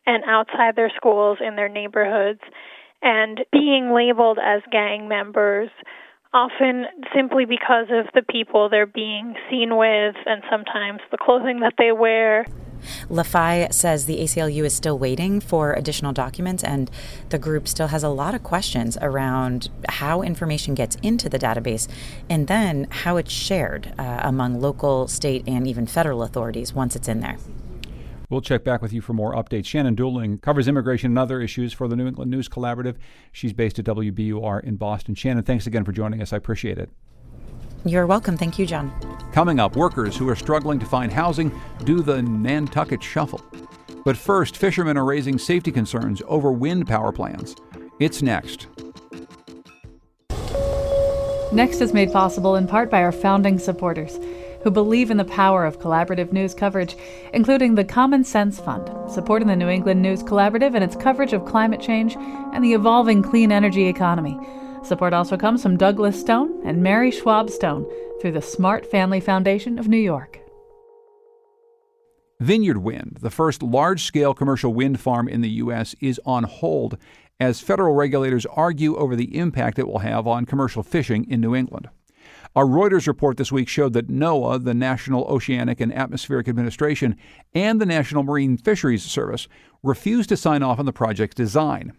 and 0.05 0.23
outside 0.25 0.75
their 0.75 0.91
schools 0.95 1.37
in 1.45 1.55
their 1.55 1.69
neighborhoods 1.69 2.39
and 3.01 3.41
being 3.51 3.93
labeled 3.93 4.39
as 4.43 4.61
gang 4.71 5.07
members 5.07 5.69
often 6.33 6.85
simply 7.13 7.45
because 7.45 7.87
of 7.91 8.07
the 8.13 8.21
people 8.21 8.69
they're 8.69 8.85
being 8.85 9.35
seen 9.49 9.75
with 9.75 10.15
and 10.25 10.43
sometimes 10.49 11.01
the 11.11 11.17
clothing 11.17 11.59
that 11.59 11.73
they 11.77 11.91
wear. 11.91 12.45
Lafaille 13.09 13.71
says 13.73 14.05
the 14.05 14.19
ACLU 14.19 14.63
is 14.63 14.73
still 14.73 14.97
waiting 14.97 15.39
for 15.39 15.73
additional 15.73 16.13
documents, 16.13 16.63
and 16.63 16.89
the 17.29 17.37
group 17.37 17.67
still 17.67 17.87
has 17.87 18.03
a 18.03 18.09
lot 18.09 18.33
of 18.33 18.43
questions 18.43 18.97
around 19.01 19.69
how 19.87 20.21
information 20.21 20.73
gets 20.73 20.95
into 21.03 21.29
the 21.29 21.37
database 21.37 21.87
and 22.29 22.47
then 22.47 22.87
how 22.89 23.17
it's 23.17 23.31
shared 23.31 23.93
uh, 23.99 24.21
among 24.23 24.59
local, 24.59 25.07
state, 25.07 25.43
and 25.47 25.67
even 25.67 25.85
federal 25.85 26.23
authorities 26.23 26.73
once 26.73 26.95
it's 26.95 27.07
in 27.07 27.19
there. 27.19 27.37
We'll 28.31 28.39
check 28.39 28.63
back 28.63 28.81
with 28.81 28.93
you 28.93 29.01
for 29.01 29.11
more 29.11 29.35
updates. 29.35 29.65
Shannon 29.65 29.93
Dooling 29.93 30.41
covers 30.41 30.69
immigration 30.69 31.11
and 31.11 31.19
other 31.19 31.41
issues 31.41 31.73
for 31.73 31.89
the 31.89 31.97
New 31.97 32.07
England 32.07 32.31
News 32.31 32.47
Collaborative. 32.47 32.95
She's 33.33 33.51
based 33.51 33.77
at 33.77 33.83
WBUR 33.83 34.63
in 34.63 34.77
Boston. 34.77 35.15
Shannon, 35.15 35.43
thanks 35.43 35.67
again 35.67 35.83
for 35.83 35.91
joining 35.91 36.21
us. 36.21 36.31
I 36.31 36.37
appreciate 36.37 36.77
it. 36.77 36.89
You're 37.83 38.07
welcome. 38.07 38.37
Thank 38.37 38.57
you, 38.57 38.65
John. 38.65 38.89
Coming 39.33 39.59
up, 39.59 39.75
workers 39.75 40.15
who 40.15 40.29
are 40.29 40.35
struggling 40.37 40.79
to 40.79 40.85
find 40.85 41.11
housing 41.11 41.51
do 41.83 42.01
the 42.01 42.21
Nantucket 42.21 43.03
Shuffle. 43.03 43.43
But 44.05 44.15
first, 44.15 44.55
fishermen 44.55 44.95
are 44.95 45.03
raising 45.03 45.37
safety 45.37 45.71
concerns 45.71 46.21
over 46.25 46.53
wind 46.53 46.87
power 46.87 47.11
plants. 47.11 47.55
It's 47.99 48.21
next. 48.21 48.67
Next 51.51 51.81
is 51.81 51.91
made 51.91 52.13
possible 52.13 52.55
in 52.55 52.65
part 52.65 52.89
by 52.89 53.03
our 53.03 53.11
founding 53.11 53.59
supporters 53.59 54.17
who 54.63 54.71
believe 54.71 55.11
in 55.11 55.17
the 55.17 55.25
power 55.25 55.65
of 55.65 55.79
collaborative 55.79 56.31
news 56.31 56.53
coverage, 56.53 56.95
including 57.33 57.75
the 57.75 57.83
Common 57.83 58.23
Sense 58.23 58.59
Fund, 58.59 58.89
supporting 59.11 59.47
the 59.47 59.55
New 59.55 59.69
England 59.69 60.01
News 60.01 60.23
Collaborative 60.23 60.75
and 60.75 60.83
its 60.83 60.95
coverage 60.95 61.33
of 61.33 61.45
climate 61.45 61.81
change 61.81 62.15
and 62.17 62.63
the 62.63 62.73
evolving 62.73 63.21
clean 63.21 63.51
energy 63.51 63.87
economy. 63.87 64.37
Support 64.83 65.13
also 65.13 65.37
comes 65.37 65.61
from 65.61 65.77
Douglas 65.77 66.19
Stone 66.19 66.61
and 66.65 66.81
Mary 66.81 67.11
Schwab 67.11 67.49
Stone 67.49 67.85
through 68.19 68.31
the 68.31 68.41
Smart 68.41 68.85
Family 68.85 69.19
Foundation 69.19 69.77
of 69.77 69.87
New 69.87 69.97
York. 69.97 70.39
Vineyard 72.39 72.79
Wind, 72.79 73.19
the 73.21 73.29
first 73.29 73.61
large 73.61 74.03
scale 74.03 74.33
commercial 74.33 74.73
wind 74.73 74.99
farm 74.99 75.27
in 75.27 75.41
the 75.41 75.49
U.S., 75.49 75.95
is 75.99 76.19
on 76.25 76.43
hold 76.43 76.97
as 77.39 77.61
federal 77.61 77.93
regulators 77.93 78.47
argue 78.47 78.95
over 78.95 79.15
the 79.15 79.37
impact 79.37 79.77
it 79.77 79.87
will 79.87 79.99
have 79.99 80.25
on 80.25 80.45
commercial 80.45 80.81
fishing 80.81 81.29
in 81.29 81.39
New 81.39 81.55
England. 81.55 81.89
A 82.53 82.61
Reuters 82.61 83.07
report 83.07 83.37
this 83.37 83.51
week 83.51 83.69
showed 83.69 83.93
that 83.93 84.09
NOAA, 84.09 84.65
the 84.65 84.73
National 84.73 85.23
Oceanic 85.23 85.79
and 85.79 85.93
Atmospheric 85.93 86.49
Administration, 86.49 87.15
and 87.53 87.79
the 87.79 87.85
National 87.85 88.23
Marine 88.23 88.57
Fisheries 88.57 89.03
Service 89.03 89.47
refused 89.81 90.27
to 90.29 90.37
sign 90.37 90.61
off 90.61 90.77
on 90.77 90.85
the 90.85 90.91
project's 90.91 91.35
design. 91.35 91.93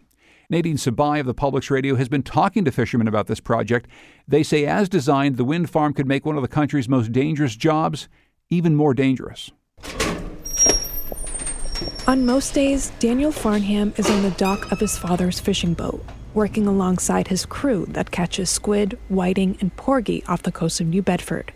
Nadine 0.51 0.77
Sebai 0.77 1.19
of 1.19 1.25
the 1.25 1.33
Public's 1.33 1.71
Radio 1.71 1.95
has 1.95 2.07
been 2.07 2.21
talking 2.21 2.65
to 2.65 2.71
fishermen 2.71 3.07
about 3.07 3.25
this 3.25 3.39
project. 3.39 3.89
They 4.27 4.43
say, 4.43 4.67
as 4.67 4.89
designed, 4.89 5.37
the 5.37 5.43
wind 5.43 5.71
farm 5.71 5.91
could 5.93 6.07
make 6.07 6.23
one 6.23 6.35
of 6.35 6.43
the 6.43 6.47
country's 6.47 6.87
most 6.87 7.11
dangerous 7.11 7.55
jobs 7.55 8.07
even 8.51 8.75
more 8.75 8.93
dangerous. 8.93 9.49
On 12.05 12.27
most 12.27 12.53
days, 12.53 12.91
Daniel 12.99 13.31
Farnham 13.31 13.93
is 13.97 14.07
on 14.07 14.21
the 14.21 14.31
dock 14.31 14.71
of 14.71 14.79
his 14.79 14.99
father's 14.99 15.39
fishing 15.39 15.73
boat, 15.73 16.05
working 16.33 16.67
alongside 16.67 17.27
his 17.27 17.45
crew 17.45 17.85
that 17.89 18.11
catches 18.11 18.49
squid, 18.49 18.97
whiting, 19.09 19.57
and 19.61 19.75
porgy 19.75 20.23
off 20.27 20.43
the 20.43 20.51
coast 20.51 20.81
of 20.81 20.87
New 20.87 21.01
Bedford. 21.01 21.51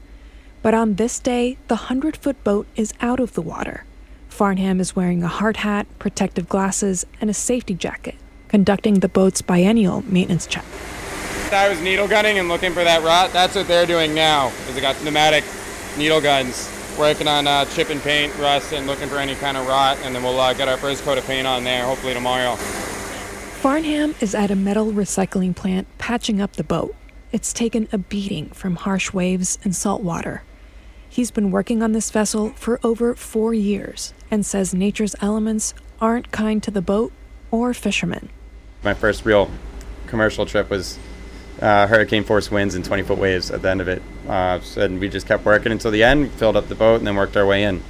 But 0.62 0.74
on 0.74 0.96
this 0.96 1.20
day, 1.20 1.58
the 1.68 1.76
100 1.76 2.18
foot 2.18 2.44
boat 2.44 2.68
is 2.76 2.94
out 3.02 3.20
of 3.20 3.34
the 3.34 3.42
water. 3.42 3.86
Farnham 4.30 4.80
is 4.80 4.96
wearing 4.96 5.24
a 5.24 5.28
hard 5.28 5.58
hat, 5.58 5.88
protective 6.00 6.48
glasses, 6.48 7.06
and 7.20 7.30
a 7.30 7.34
safety 7.34 7.74
jacket, 7.74 8.16
conducting 8.50 8.96
the 8.96 9.10
boat's 9.10 9.42
biennial 9.42 10.04
maintenance 10.04 10.46
check. 10.46 10.66
I 11.52 11.70
was 11.70 11.82
needle 11.82 12.08
gunning 12.08 12.40
and 12.40 12.50
looking 12.50 12.74
for 12.74 12.84
that 12.84 13.04
rot. 13.04 13.32
That's 13.32 13.56
what 13.56 13.68
they're 13.68 13.86
doing 13.86 14.14
now, 14.14 14.50
is 14.68 14.76
they 14.76 14.82
got 14.82 15.02
pneumatic 15.04 15.44
needle 15.98 16.22
guns 16.22 16.72
working 16.98 17.28
on 17.28 17.48
uh, 17.48 17.66
paint, 18.04 18.38
rust, 18.38 18.74
and 18.74 18.88
looking 18.88 19.08
for 19.08 19.18
any 19.18 19.36
kind 19.36 19.56
of 19.56 19.68
rot, 19.68 19.98
and 20.04 20.14
then 20.14 20.24
we'll 20.24 20.40
uh, 20.40 20.54
get 20.54 20.68
our 20.68 20.78
first 20.78 21.04
coat 21.04 21.18
of 21.18 21.26
paint 21.26 21.48
on 21.48 21.64
there 21.64 21.86
hopefully 21.86 22.14
tomorrow. 22.14 22.58
Farnham 23.68 24.16
is 24.22 24.34
at 24.34 24.50
a 24.50 24.56
metal 24.56 24.94
recycling 24.94 25.54
plant 25.54 25.90
patching 25.98 26.40
up 26.40 26.54
the 26.54 26.64
boat. 26.64 26.96
It's 27.34 27.52
taken 27.52 27.90
a 27.92 27.98
beating 27.98 28.48
from 28.52 28.78
harsh 28.78 29.12
waves 29.12 29.60
and 29.62 29.76
salt 29.76 30.02
water. 30.02 30.44
He's 31.10 31.32
been 31.32 31.52
working 31.52 31.84
on 31.84 31.92
this 31.92 32.10
vessel 32.10 32.52
for 32.52 32.80
over 32.82 33.14
four 33.14 33.54
years 33.54 34.14
and 34.32 34.46
says 34.46 34.74
nature's 34.74 35.18
elements 35.20 35.74
aren't 36.00 36.32
kind 36.32 36.64
to 36.64 36.72
the 36.72 36.82
boat 36.82 37.12
or 37.52 37.74
fishermen. 37.74 38.30
My 38.84 38.94
first 38.94 39.26
real 39.26 39.52
commercial 40.06 40.46
trip 40.46 40.70
was 40.70 40.98
uh, 41.62 41.88
hurricane 41.88 42.24
force 42.24 42.50
winds 42.50 42.74
and 42.74 42.86
20 42.86 43.04
foot 43.04 43.18
waves 43.18 43.52
at 43.52 43.64
the 43.64 43.70
end 43.70 43.82
of 43.82 43.90
it. 43.90 44.02
Uh, 44.30 44.62
and 44.78 44.98
we 44.98 45.10
just 45.10 45.28
kept 45.28 45.44
working 45.44 45.74
until 45.74 45.92
the 45.92 46.06
end, 46.06 46.32
filled 46.32 46.56
up 46.56 46.70
the 46.70 46.76
boat, 46.76 47.00
and 47.00 47.06
then 47.06 47.18
worked 47.18 47.36
our 47.36 47.46
way 47.46 47.64
in. 47.64 47.84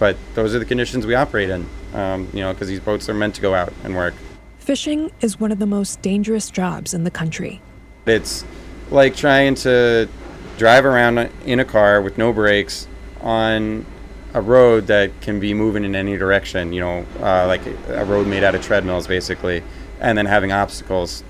But 0.00 0.16
those 0.34 0.52
are 0.52 0.58
the 0.58 0.64
conditions 0.64 1.06
we 1.06 1.14
operate 1.14 1.48
in, 1.48 1.68
um, 1.94 2.28
you 2.32 2.40
know, 2.40 2.52
because 2.52 2.66
these 2.66 2.80
boats 2.80 3.08
are 3.08 3.14
meant 3.14 3.36
to 3.36 3.40
go 3.40 3.54
out 3.54 3.72
and 3.84 3.94
work. 3.94 4.14
Fishing 4.62 5.10
is 5.20 5.40
one 5.40 5.50
of 5.50 5.58
the 5.58 5.66
most 5.66 6.00
dangerous 6.02 6.48
jobs 6.48 6.94
in 6.94 7.02
the 7.02 7.10
country. 7.10 7.60
It's 8.06 8.44
like 8.90 9.16
trying 9.16 9.56
to 9.56 10.08
drive 10.56 10.84
around 10.84 11.18
in 11.44 11.58
a 11.58 11.64
car 11.64 12.00
with 12.00 12.16
no 12.16 12.32
brakes 12.32 12.86
on 13.22 13.84
a 14.34 14.40
road 14.40 14.86
that 14.86 15.20
can 15.20 15.40
be 15.40 15.52
moving 15.52 15.82
in 15.82 15.96
any 15.96 16.16
direction, 16.16 16.72
you 16.72 16.80
know, 16.80 17.04
uh, 17.18 17.48
like 17.48 17.66
a 17.88 18.04
road 18.04 18.28
made 18.28 18.44
out 18.44 18.54
of 18.54 18.62
treadmills, 18.62 19.08
basically, 19.08 19.64
and 19.98 20.16
then 20.16 20.26
having 20.26 20.52
obstacles 20.52 21.24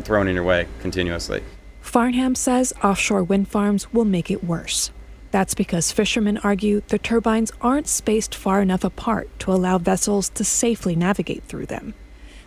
thrown 0.00 0.26
in 0.26 0.34
your 0.34 0.42
way 0.42 0.66
continuously. 0.80 1.44
Farnham 1.80 2.34
says 2.34 2.72
offshore 2.82 3.22
wind 3.22 3.46
farms 3.46 3.92
will 3.92 4.04
make 4.04 4.32
it 4.32 4.42
worse. 4.42 4.90
That's 5.30 5.54
because 5.54 5.92
fishermen 5.92 6.38
argue 6.38 6.82
the 6.88 6.98
turbines 6.98 7.52
aren't 7.60 7.86
spaced 7.86 8.34
far 8.34 8.60
enough 8.60 8.82
apart 8.82 9.30
to 9.38 9.52
allow 9.52 9.78
vessels 9.78 10.28
to 10.30 10.42
safely 10.42 10.96
navigate 10.96 11.44
through 11.44 11.66
them. 11.66 11.94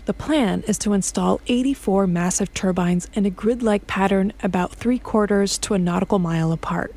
The 0.05 0.13
plan 0.13 0.61
is 0.67 0.77
to 0.79 0.93
install 0.93 1.41
84 1.47 2.05
massive 2.05 2.53
turbines 2.53 3.09
in 3.15 3.25
a 3.25 3.31
grid 3.31 3.63
like 3.63 3.87
pattern 3.87 4.33
about 4.43 4.75
three 4.75 4.99
quarters 4.99 5.57
to 5.59 5.73
a 5.73 5.79
nautical 5.79 6.19
mile 6.19 6.51
apart. 6.51 6.93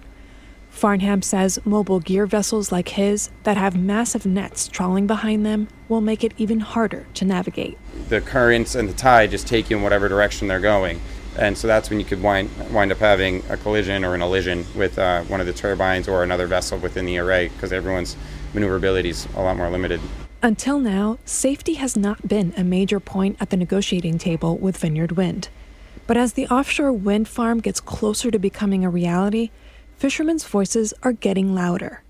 Farnham 0.68 1.22
says 1.22 1.58
mobile 1.64 2.00
gear 2.00 2.26
vessels 2.26 2.70
like 2.70 2.90
his 2.90 3.30
that 3.44 3.56
have 3.56 3.74
massive 3.74 4.26
nets 4.26 4.68
trawling 4.68 5.06
behind 5.06 5.46
them 5.46 5.68
will 5.88 6.02
make 6.02 6.22
it 6.22 6.34
even 6.36 6.60
harder 6.60 7.06
to 7.14 7.24
navigate. 7.24 7.78
The 8.10 8.20
currents 8.20 8.74
and 8.74 8.86
the 8.86 8.92
tide 8.92 9.30
just 9.30 9.46
take 9.46 9.70
you 9.70 9.78
in 9.78 9.82
whatever 9.82 10.10
direction 10.10 10.46
they're 10.46 10.60
going. 10.60 11.00
And 11.38 11.56
so 11.56 11.66
that's 11.66 11.88
when 11.88 12.00
you 12.00 12.04
could 12.04 12.22
wind, 12.22 12.50
wind 12.70 12.92
up 12.92 12.98
having 12.98 13.42
a 13.48 13.56
collision 13.56 14.04
or 14.04 14.14
an 14.14 14.20
elision 14.20 14.66
with 14.76 14.98
uh, 14.98 15.22
one 15.22 15.40
of 15.40 15.46
the 15.46 15.54
turbines 15.54 16.08
or 16.08 16.24
another 16.24 16.46
vessel 16.46 16.76
within 16.78 17.06
the 17.06 17.16
array 17.18 17.48
because 17.48 17.72
everyone's 17.72 18.16
maneuverability 18.52 19.08
is 19.08 19.26
a 19.34 19.40
lot 19.40 19.56
more 19.56 19.70
limited. 19.70 20.02
Until 20.40 20.78
now, 20.78 21.18
safety 21.24 21.74
has 21.74 21.96
not 21.96 22.28
been 22.28 22.54
a 22.56 22.62
major 22.62 23.00
point 23.00 23.36
at 23.40 23.50
the 23.50 23.56
negotiating 23.56 24.18
table 24.18 24.56
with 24.56 24.76
Vineyard 24.76 25.12
Wind. 25.12 25.48
But 26.06 26.16
as 26.16 26.34
the 26.34 26.46
offshore 26.46 26.92
wind 26.92 27.26
farm 27.26 27.58
gets 27.58 27.80
closer 27.80 28.30
to 28.30 28.38
becoming 28.38 28.84
a 28.84 28.90
reality, 28.90 29.50
fishermen's 29.96 30.44
voices 30.44 30.94
are 31.02 31.10
getting 31.10 31.56
louder. 31.56 32.04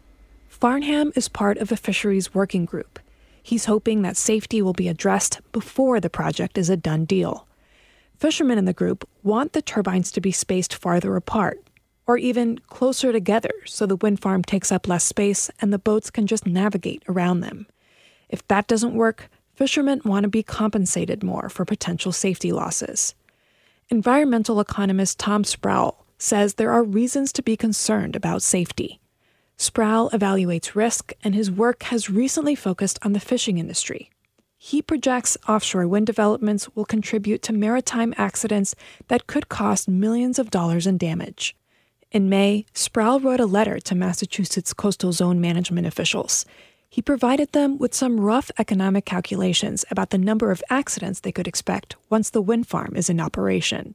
Farnham 0.46 1.10
is 1.16 1.26
part 1.26 1.56
of 1.56 1.72
a 1.72 1.76
fisheries 1.76 2.34
working 2.34 2.66
group. 2.66 2.98
He's 3.42 3.64
hoping 3.64 4.02
that 4.02 4.18
safety 4.18 4.60
will 4.60 4.74
be 4.74 4.88
addressed 4.88 5.40
before 5.50 5.98
the 5.98 6.10
project 6.10 6.58
is 6.58 6.68
a 6.68 6.76
done 6.76 7.06
deal. 7.06 7.46
Fishermen 8.18 8.58
in 8.58 8.66
the 8.66 8.74
group 8.74 9.08
want 9.22 9.54
the 9.54 9.62
turbines 9.62 10.12
to 10.12 10.20
be 10.20 10.32
spaced 10.32 10.74
farther 10.74 11.16
apart, 11.16 11.62
or 12.06 12.18
even 12.18 12.58
closer 12.68 13.10
together 13.10 13.52
so 13.64 13.86
the 13.86 13.96
wind 13.96 14.20
farm 14.20 14.42
takes 14.42 14.70
up 14.70 14.86
less 14.86 15.04
space 15.04 15.50
and 15.62 15.72
the 15.72 15.78
boats 15.78 16.10
can 16.10 16.26
just 16.26 16.44
navigate 16.44 17.02
around 17.08 17.40
them. 17.40 17.66
If 18.28 18.46
that 18.48 18.66
doesn't 18.66 18.94
work, 18.94 19.30
fishermen 19.54 20.00
want 20.04 20.24
to 20.24 20.28
be 20.28 20.42
compensated 20.42 21.22
more 21.22 21.48
for 21.48 21.64
potential 21.64 22.12
safety 22.12 22.52
losses. 22.52 23.14
Environmental 23.88 24.60
economist 24.60 25.18
Tom 25.18 25.44
Sproul 25.44 26.04
says 26.18 26.54
there 26.54 26.72
are 26.72 26.84
reasons 26.84 27.32
to 27.32 27.42
be 27.42 27.56
concerned 27.56 28.14
about 28.14 28.42
safety. 28.42 29.00
Sproul 29.56 30.10
evaluates 30.10 30.74
risk, 30.74 31.12
and 31.24 31.34
his 31.34 31.50
work 31.50 31.84
has 31.84 32.10
recently 32.10 32.54
focused 32.54 32.98
on 33.02 33.12
the 33.12 33.20
fishing 33.20 33.58
industry. 33.58 34.10
He 34.56 34.82
projects 34.82 35.36
offshore 35.48 35.88
wind 35.88 36.06
developments 36.06 36.68
will 36.74 36.84
contribute 36.84 37.42
to 37.42 37.52
maritime 37.52 38.12
accidents 38.16 38.74
that 39.06 39.26
could 39.26 39.48
cost 39.48 39.88
millions 39.88 40.38
of 40.38 40.50
dollars 40.50 40.86
in 40.86 40.98
damage. 40.98 41.56
In 42.10 42.28
May, 42.28 42.66
Sproul 42.72 43.20
wrote 43.20 43.40
a 43.40 43.46
letter 43.46 43.78
to 43.80 43.94
Massachusetts 43.94 44.72
coastal 44.72 45.12
zone 45.12 45.40
management 45.40 45.86
officials. 45.86 46.44
He 46.90 47.02
provided 47.02 47.52
them 47.52 47.76
with 47.76 47.94
some 47.94 48.18
rough 48.18 48.50
economic 48.58 49.04
calculations 49.04 49.84
about 49.90 50.10
the 50.10 50.18
number 50.18 50.50
of 50.50 50.62
accidents 50.70 51.20
they 51.20 51.32
could 51.32 51.46
expect 51.46 51.96
once 52.08 52.30
the 52.30 52.40
wind 52.40 52.66
farm 52.66 52.94
is 52.96 53.10
in 53.10 53.20
operation. 53.20 53.94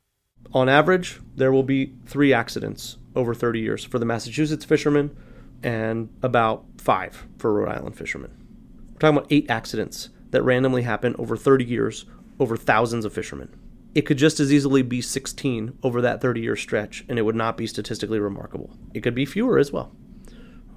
On 0.54 0.70
average, 0.70 1.20
there 1.36 1.52
will 1.52 1.64
be 1.64 1.94
three 2.06 2.32
accidents 2.32 2.98
over 3.16 3.34
30 3.34 3.60
years 3.60 3.84
for 3.84 3.98
the 3.98 4.06
Massachusetts 4.06 4.66
fishermen 4.66 5.16
and 5.64 6.10
about 6.22 6.66
five 6.78 7.26
for 7.38 7.54
Rhode 7.54 7.70
Island 7.70 7.98
fishermen. 7.98 8.32
We're 8.92 9.00
talking 9.00 9.18
about 9.18 9.32
eight 9.32 9.50
accidents 9.50 10.10
that 10.30 10.44
randomly 10.44 10.84
happen 10.84 11.16
over 11.18 11.36
30 11.36 11.66
years 11.66 12.06
over 12.40 12.56
thousands 12.56 13.06
of 13.06 13.14
fishermen. 13.14 13.50
It 13.96 14.04
could 14.04 14.18
just 14.18 14.40
as 14.40 14.52
easily 14.54 14.82
be 14.84 15.02
16 15.02 15.80
over 15.82 16.02
that 16.02 16.22
30 16.22 16.42
year 16.42 16.56
stretch, 16.56 17.06
and 17.08 17.18
it 17.18 17.24
would 17.24 17.36
not 17.36 17.58
be 17.58 17.66
statistically 17.66 18.20
remarkable. 18.20 18.76
It 18.94 19.02
could 19.02 19.16
be 19.16 19.26
fewer 19.26 19.58
as 19.58 19.72
well. 19.72 19.96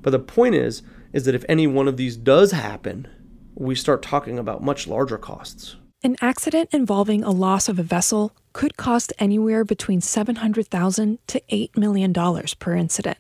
But 0.03 0.11
the 0.11 0.19
point 0.19 0.55
is, 0.55 0.83
is 1.17 1.25
that 1.25 1.35
if 1.35 1.47
any 1.49 1.67
one 1.67 1.89
of 1.89 1.97
these 1.97 2.15
does 2.15 2.53
happen, 2.53 3.09
we 3.55 3.75
start 3.75 4.03
talking 4.03 4.39
about 4.39 4.63
much 4.63 4.87
larger 4.87 5.17
costs. 5.17 5.77
An 6.03 6.15
accident 6.21 6.69
involving 6.73 7.25
a 7.25 7.31
loss 7.31 7.71
of 7.71 7.79
a 7.79 7.83
vessel 7.83 8.33
could 8.53 8.77
cost 8.77 9.15
anywhere 9.19 9.65
between 9.65 10.03
700,000 10.03 11.19
to 11.29 11.43
$8 11.51 11.75
million 11.79 12.13
per 12.59 12.75
incident. 12.77 13.17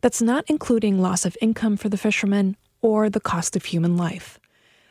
That's 0.00 0.22
not 0.22 0.46
including 0.48 0.98
loss 0.98 1.26
of 1.26 1.36
income 1.42 1.76
for 1.76 1.90
the 1.90 1.98
fishermen 1.98 2.56
or 2.80 3.10
the 3.10 3.20
cost 3.20 3.54
of 3.54 3.66
human 3.66 3.98
life. 3.98 4.40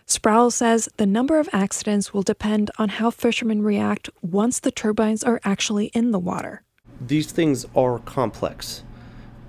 Sproul 0.05 0.51
says 0.51 0.87
the 0.97 1.07
number 1.07 1.39
of 1.39 1.49
accidents 1.51 2.13
will 2.13 2.21
depend 2.21 2.69
on 2.77 2.89
how 2.89 3.09
fishermen 3.09 3.63
react 3.63 4.11
once 4.21 4.59
the 4.59 4.69
turbines 4.69 5.23
are 5.23 5.41
actually 5.43 5.87
in 5.95 6.11
the 6.11 6.19
water. 6.19 6.61
These 7.01 7.31
things 7.31 7.65
are 7.75 7.97
complex. 7.97 8.83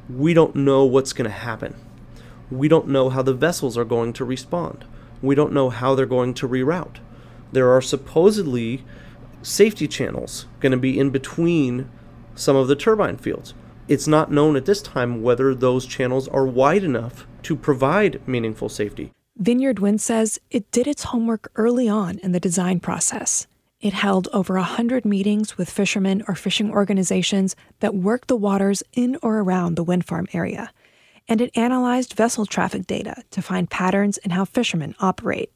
We 0.09 0.33
don't 0.33 0.57
know 0.57 0.87
what's 0.87 1.13
going 1.13 1.31
to 1.31 1.37
happen. 1.37 1.75
We 2.51 2.69
don't 2.69 2.89
know 2.89 3.11
how 3.11 3.23
the 3.23 3.35
vessels 3.35 3.77
are 3.77 3.85
going 3.85 4.13
to 4.15 4.25
respond. 4.25 4.85
We 5.23 5.35
don't 5.35 5.53
know 5.53 5.71
how 5.71 5.95
they're 5.95 6.07
going 6.07 6.35
to 6.35 6.49
reroute 6.49 6.99
there 7.53 7.71
are 7.71 7.81
supposedly 7.81 8.85
safety 9.43 9.87
channels 9.87 10.47
going 10.61 10.73
to 10.73 10.79
be 10.79 10.99
in 10.99 11.11
between 11.11 11.89
some 12.35 12.57
of 12.57 12.69
the 12.69 12.77
turbine 12.77 13.17
fields. 13.17 13.55
It's 13.89 14.09
not 14.09 14.33
known 14.33 14.57
at 14.57 14.67
this 14.67 14.83
time 14.83 15.23
whether 15.23 15.55
those 15.55 15.87
channels 15.87 16.27
are 16.29 16.47
wide 16.47 16.83
enough 16.83 17.27
to 17.45 17.55
provide 17.55 18.27
meaningful 18.27 18.69
safety. 18.69 19.13
Vineyard 19.37 19.79
Wind 19.79 20.01
says 20.01 20.41
it 20.51 20.71
did 20.71 20.87
its 20.87 21.05
homework 21.05 21.51
early 21.57 21.89
on 21.89 22.19
in 22.19 22.33
the 22.33 22.41
design 22.41 22.81
process. 22.81 23.47
It 23.81 23.93
held 23.93 24.29
over 24.33 24.57
a 24.57 24.61
100 24.61 25.05
meetings 25.05 25.57
with 25.57 25.71
fishermen 25.71 26.25
or 26.27 26.35
fishing 26.35 26.71
organizations 26.71 27.55
that 27.81 27.95
work 27.95 28.27
the 28.27 28.37
waters 28.37 28.83
in 28.95 29.19
or 29.23 29.39
around 29.39 29.77
the 29.77 29.85
wind 29.85 30.07
farm 30.07 30.27
area. 30.33 30.73
And 31.29 31.41
it 31.41 31.57
analyzed 31.57 32.15
vessel 32.15 32.47
traffic 32.47 32.87
data 32.87 33.25
to 33.33 33.43
find 33.43 33.69
patterns 33.69 34.17
in 34.19 34.31
how 34.31 34.45
fishermen 34.45 34.95
operate. 35.01 35.51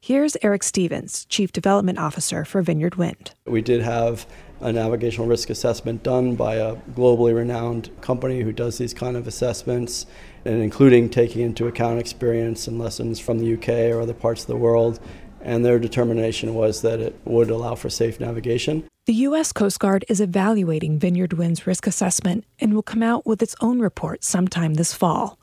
Here's 0.00 0.34
Eric 0.40 0.62
Stevens, 0.62 1.26
Chief 1.26 1.52
Development 1.52 1.98
Officer 1.98 2.46
for 2.46 2.62
Vineyard 2.62 2.94
Wind. 2.94 3.34
We 3.44 3.60
did 3.60 3.82
have 3.82 4.26
a 4.62 4.72
navigational 4.72 5.26
risk 5.26 5.50
assessment 5.50 6.02
done 6.02 6.36
by 6.36 6.54
a 6.54 6.76
globally 6.94 7.34
renowned 7.34 7.90
company 8.00 8.40
who 8.40 8.50
does 8.50 8.78
these 8.78 8.94
kind 8.94 9.14
of 9.14 9.26
assessments, 9.26 10.06
and 10.46 10.62
including 10.62 11.10
taking 11.10 11.42
into 11.42 11.66
account 11.66 11.98
experience 11.98 12.66
and 12.66 12.78
lessons 12.78 13.20
from 13.20 13.40
the 13.40 13.54
UK 13.54 13.94
or 13.94 14.00
other 14.00 14.14
parts 14.14 14.40
of 14.40 14.46
the 14.46 14.56
world. 14.56 15.00
And 15.42 15.64
their 15.64 15.78
determination 15.78 16.54
was 16.54 16.82
that 16.82 17.00
it 17.00 17.18
would 17.24 17.50
allow 17.50 17.74
for 17.74 17.88
safe 17.88 18.20
navigation. 18.20 18.84
The 19.06 19.14
U.S. 19.14 19.52
Coast 19.52 19.80
Guard 19.80 20.04
is 20.08 20.20
evaluating 20.20 20.98
Vineyard 20.98 21.32
Wind's 21.32 21.66
risk 21.66 21.86
assessment 21.86 22.44
and 22.60 22.74
will 22.74 22.82
come 22.82 23.02
out 23.02 23.26
with 23.26 23.42
its 23.42 23.56
own 23.60 23.80
report 23.80 24.22
sometime 24.22 24.74
this 24.74 24.92
fall. 24.92 25.38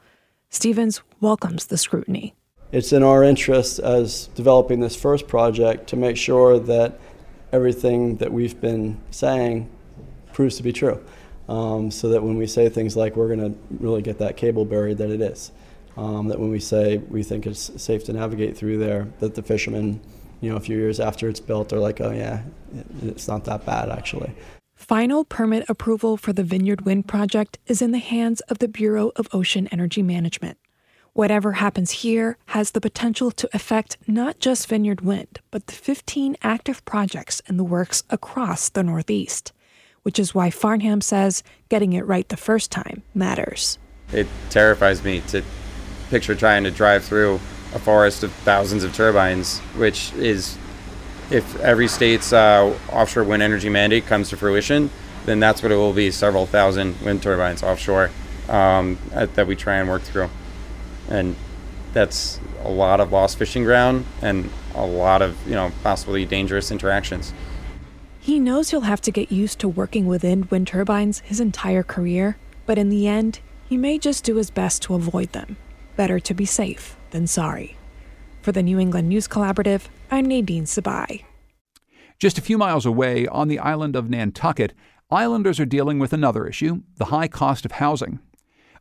Stevens 0.49 1.01
welcomes 1.19 1.65
the 1.65 1.77
scrutiny 1.77 2.33
It's 2.71 2.93
in 2.93 3.03
our 3.03 3.23
interest 3.23 3.79
as 3.79 4.27
developing 4.27 4.79
this 4.79 4.95
first 4.95 5.27
project 5.27 5.87
to 5.89 5.95
make 5.95 6.15
sure 6.15 6.59
that 6.59 6.99
everything 7.51 8.17
that 8.17 8.31
we've 8.31 8.59
been 8.61 9.01
saying 9.11 9.69
proves 10.31 10.57
to 10.57 10.63
be 10.63 10.71
true. 10.71 11.03
Um, 11.49 11.91
so 11.91 12.09
that 12.09 12.23
when 12.23 12.37
we 12.37 12.45
say 12.45 12.69
things 12.69 12.95
like 12.95 13.15
we're 13.15 13.33
going 13.33 13.53
to 13.53 13.59
really 13.79 14.01
get 14.01 14.19
that 14.19 14.35
cable 14.37 14.65
buried, 14.65 14.97
that 14.97 15.09
it 15.09 15.21
is. 15.21 15.51
Um, 15.97 16.27
that 16.27 16.39
when 16.39 16.51
we 16.51 16.59
say 16.59 16.97
we 16.97 17.23
think 17.23 17.47
it's 17.47 17.81
safe 17.81 18.03
to 18.05 18.13
navigate 18.13 18.55
through 18.55 18.77
there, 18.77 19.07
that 19.19 19.33
the 19.33 19.41
fishermen, 19.41 19.99
you 20.41 20.51
know, 20.51 20.55
a 20.55 20.59
few 20.59 20.77
years 20.77 20.99
after 20.99 21.27
it's 21.27 21.39
built, 21.39 21.73
are 21.73 21.79
like, 21.79 21.99
oh 21.99 22.11
yeah, 22.11 22.43
it's 23.01 23.27
not 23.27 23.45
that 23.45 23.65
bad 23.65 23.89
actually. 23.89 24.31
Final 24.75 25.25
permit 25.25 25.65
approval 25.67 26.15
for 26.15 26.33
the 26.33 26.43
Vineyard 26.43 26.81
Wind 26.81 27.07
project 27.07 27.57
is 27.65 27.81
in 27.81 27.91
the 27.91 27.97
hands 27.97 28.41
of 28.41 28.59
the 28.59 28.67
Bureau 28.67 29.11
of 29.15 29.27
Ocean 29.33 29.67
Energy 29.71 30.03
Management. 30.03 30.59
Whatever 31.13 31.53
happens 31.53 31.89
here 31.89 32.37
has 32.47 32.71
the 32.71 32.79
potential 32.79 33.31
to 33.31 33.49
affect 33.51 33.97
not 34.05 34.39
just 34.39 34.67
Vineyard 34.67 35.01
Wind, 35.01 35.39
but 35.49 35.65
the 35.65 35.73
15 35.73 36.37
active 36.43 36.85
projects 36.85 37.41
in 37.49 37.57
the 37.57 37.63
works 37.63 38.03
across 38.11 38.69
the 38.69 38.83
Northeast, 38.83 39.51
which 40.03 40.19
is 40.19 40.35
why 40.35 40.51
Farnham 40.51 41.01
says 41.01 41.41
getting 41.69 41.93
it 41.93 42.05
right 42.05 42.29
the 42.29 42.37
first 42.37 42.71
time 42.71 43.01
matters. 43.15 43.79
It 44.13 44.27
terrifies 44.51 45.03
me 45.03 45.21
to 45.29 45.43
picture 46.09 46.35
trying 46.35 46.63
to 46.63 46.71
drive 46.71 47.03
through 47.03 47.35
a 47.73 47.79
forest 47.79 48.23
of 48.23 48.31
thousands 48.31 48.83
of 48.83 48.93
turbines, 48.93 49.59
which 49.75 50.13
is, 50.13 50.57
if 51.29 51.59
every 51.59 51.87
state's 51.87 52.31
uh, 52.31 52.77
offshore 52.91 53.23
wind 53.23 53.43
energy 53.43 53.69
mandate 53.69 54.05
comes 54.05 54.29
to 54.29 54.37
fruition, 54.37 54.89
then 55.25 55.39
that's 55.39 55.61
what 55.61 55.71
it 55.71 55.75
will 55.75 55.93
be 55.93 56.09
several 56.09 56.45
thousand 56.45 56.99
wind 57.01 57.21
turbines 57.21 57.61
offshore 57.61 58.09
um, 58.47 58.97
that 59.11 59.45
we 59.45 59.55
try 59.55 59.75
and 59.75 59.89
work 59.89 60.01
through 60.01 60.29
and 61.09 61.35
that's 61.93 62.39
a 62.63 62.69
lot 62.69 62.99
of 62.99 63.11
lost 63.11 63.37
fishing 63.37 63.63
ground 63.63 64.05
and 64.21 64.49
a 64.75 64.85
lot 64.85 65.21
of 65.21 65.35
you 65.47 65.55
know 65.55 65.71
possibly 65.83 66.25
dangerous 66.25 66.71
interactions. 66.71 67.33
He 68.19 68.39
knows 68.39 68.69
he'll 68.69 68.81
have 68.81 69.01
to 69.01 69.11
get 69.11 69.31
used 69.31 69.59
to 69.59 69.69
working 69.69 70.05
within 70.05 70.47
wind 70.49 70.67
turbines 70.67 71.19
his 71.19 71.39
entire 71.39 71.83
career, 71.83 72.37
but 72.65 72.77
in 72.77 72.89
the 72.89 73.07
end, 73.07 73.39
he 73.69 73.77
may 73.77 73.97
just 73.97 74.25
do 74.25 74.35
his 74.35 74.49
best 74.49 74.81
to 74.83 74.95
avoid 74.95 75.31
them. 75.31 75.55
Better 75.97 76.19
to 76.19 76.33
be 76.35 76.45
safe 76.45 76.95
than 77.09 77.25
sorry. 77.25 77.75
For 78.43 78.51
the 78.51 78.61
New 78.61 78.79
England 78.79 79.09
News 79.09 79.27
Collaborative, 79.27 79.87
I'm 80.11 80.27
Nadine 80.27 80.65
Sebai. 80.65 81.23
Just 82.19 82.37
a 82.37 82.41
few 82.41 82.55
miles 82.55 82.85
away 82.85 83.25
on 83.27 83.47
the 83.47 83.57
island 83.57 83.95
of 83.95 84.07
Nantucket, 84.07 84.73
islanders 85.09 85.59
are 85.59 85.65
dealing 85.65 85.97
with 85.97 86.13
another 86.13 86.45
issue 86.45 86.83
the 86.97 87.05
high 87.05 87.27
cost 87.27 87.65
of 87.65 87.73
housing. 87.73 88.19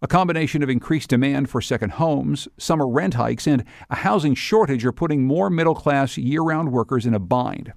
A 0.03 0.07
combination 0.07 0.63
of 0.63 0.69
increased 0.69 1.09
demand 1.09 1.49
for 1.49 1.63
second 1.63 1.93
homes, 1.93 2.49
summer 2.59 2.87
rent 2.87 3.15
hikes, 3.15 3.47
and 3.47 3.65
a 3.89 3.97
housing 3.97 4.35
shortage 4.35 4.85
are 4.85 4.93
putting 4.93 5.25
more 5.25 5.49
middle 5.49 5.75
class 5.75 6.19
year 6.19 6.43
round 6.43 6.71
workers 6.71 7.07
in 7.07 7.15
a 7.15 7.19
bind. 7.19 7.73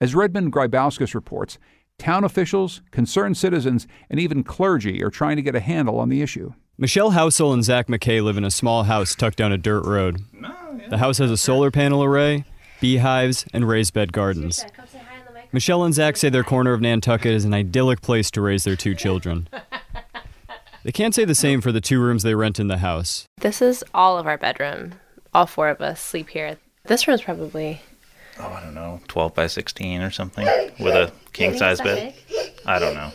As 0.00 0.14
Redmond 0.14 0.52
Grybauskas 0.52 1.12
reports, 1.12 1.58
town 1.98 2.22
officials, 2.22 2.82
concerned 2.92 3.36
citizens, 3.36 3.88
and 4.08 4.20
even 4.20 4.44
clergy 4.44 5.02
are 5.02 5.10
trying 5.10 5.34
to 5.34 5.42
get 5.42 5.56
a 5.56 5.60
handle 5.60 5.98
on 5.98 6.08
the 6.08 6.22
issue. 6.22 6.52
Michelle 6.80 7.10
Housel 7.10 7.52
and 7.52 7.62
Zach 7.62 7.88
McKay 7.88 8.24
live 8.24 8.38
in 8.38 8.44
a 8.44 8.50
small 8.50 8.84
house 8.84 9.14
tucked 9.14 9.36
down 9.36 9.52
a 9.52 9.58
dirt 9.58 9.84
road. 9.84 10.24
The 10.88 10.96
house 10.96 11.18
has 11.18 11.30
a 11.30 11.36
solar 11.36 11.70
panel 11.70 12.02
array, 12.02 12.46
beehives, 12.80 13.44
and 13.52 13.68
raised 13.68 13.92
bed 13.92 14.14
gardens. 14.14 14.64
Michelle 15.52 15.84
and 15.84 15.92
Zach 15.92 16.16
say 16.16 16.30
their 16.30 16.42
corner 16.42 16.72
of 16.72 16.80
Nantucket 16.80 17.34
is 17.34 17.44
an 17.44 17.52
idyllic 17.52 18.00
place 18.00 18.30
to 18.30 18.40
raise 18.40 18.64
their 18.64 18.76
two 18.76 18.94
children. 18.94 19.46
They 20.82 20.92
can't 20.92 21.14
say 21.14 21.26
the 21.26 21.34
same 21.34 21.60
for 21.60 21.70
the 21.70 21.82
two 21.82 22.00
rooms 22.00 22.22
they 22.22 22.34
rent 22.34 22.58
in 22.58 22.68
the 22.68 22.78
house. 22.78 23.26
This 23.40 23.60
is 23.60 23.84
all 23.92 24.16
of 24.16 24.26
our 24.26 24.38
bedroom. 24.38 24.94
All 25.34 25.44
four 25.44 25.68
of 25.68 25.82
us 25.82 26.00
sleep 26.00 26.30
here. 26.30 26.56
This 26.84 27.06
room's 27.06 27.20
probably 27.20 27.82
oh, 28.38 28.48
I 28.48 28.64
don't 28.64 28.72
know, 28.72 29.02
12 29.06 29.34
by 29.34 29.48
16 29.48 30.00
or 30.00 30.10
something 30.10 30.46
with 30.80 30.94
a 30.94 31.12
king 31.34 31.58
size 31.58 31.82
bed. 31.82 32.14
I 32.64 32.78
don't 32.78 32.94
know. 32.94 33.12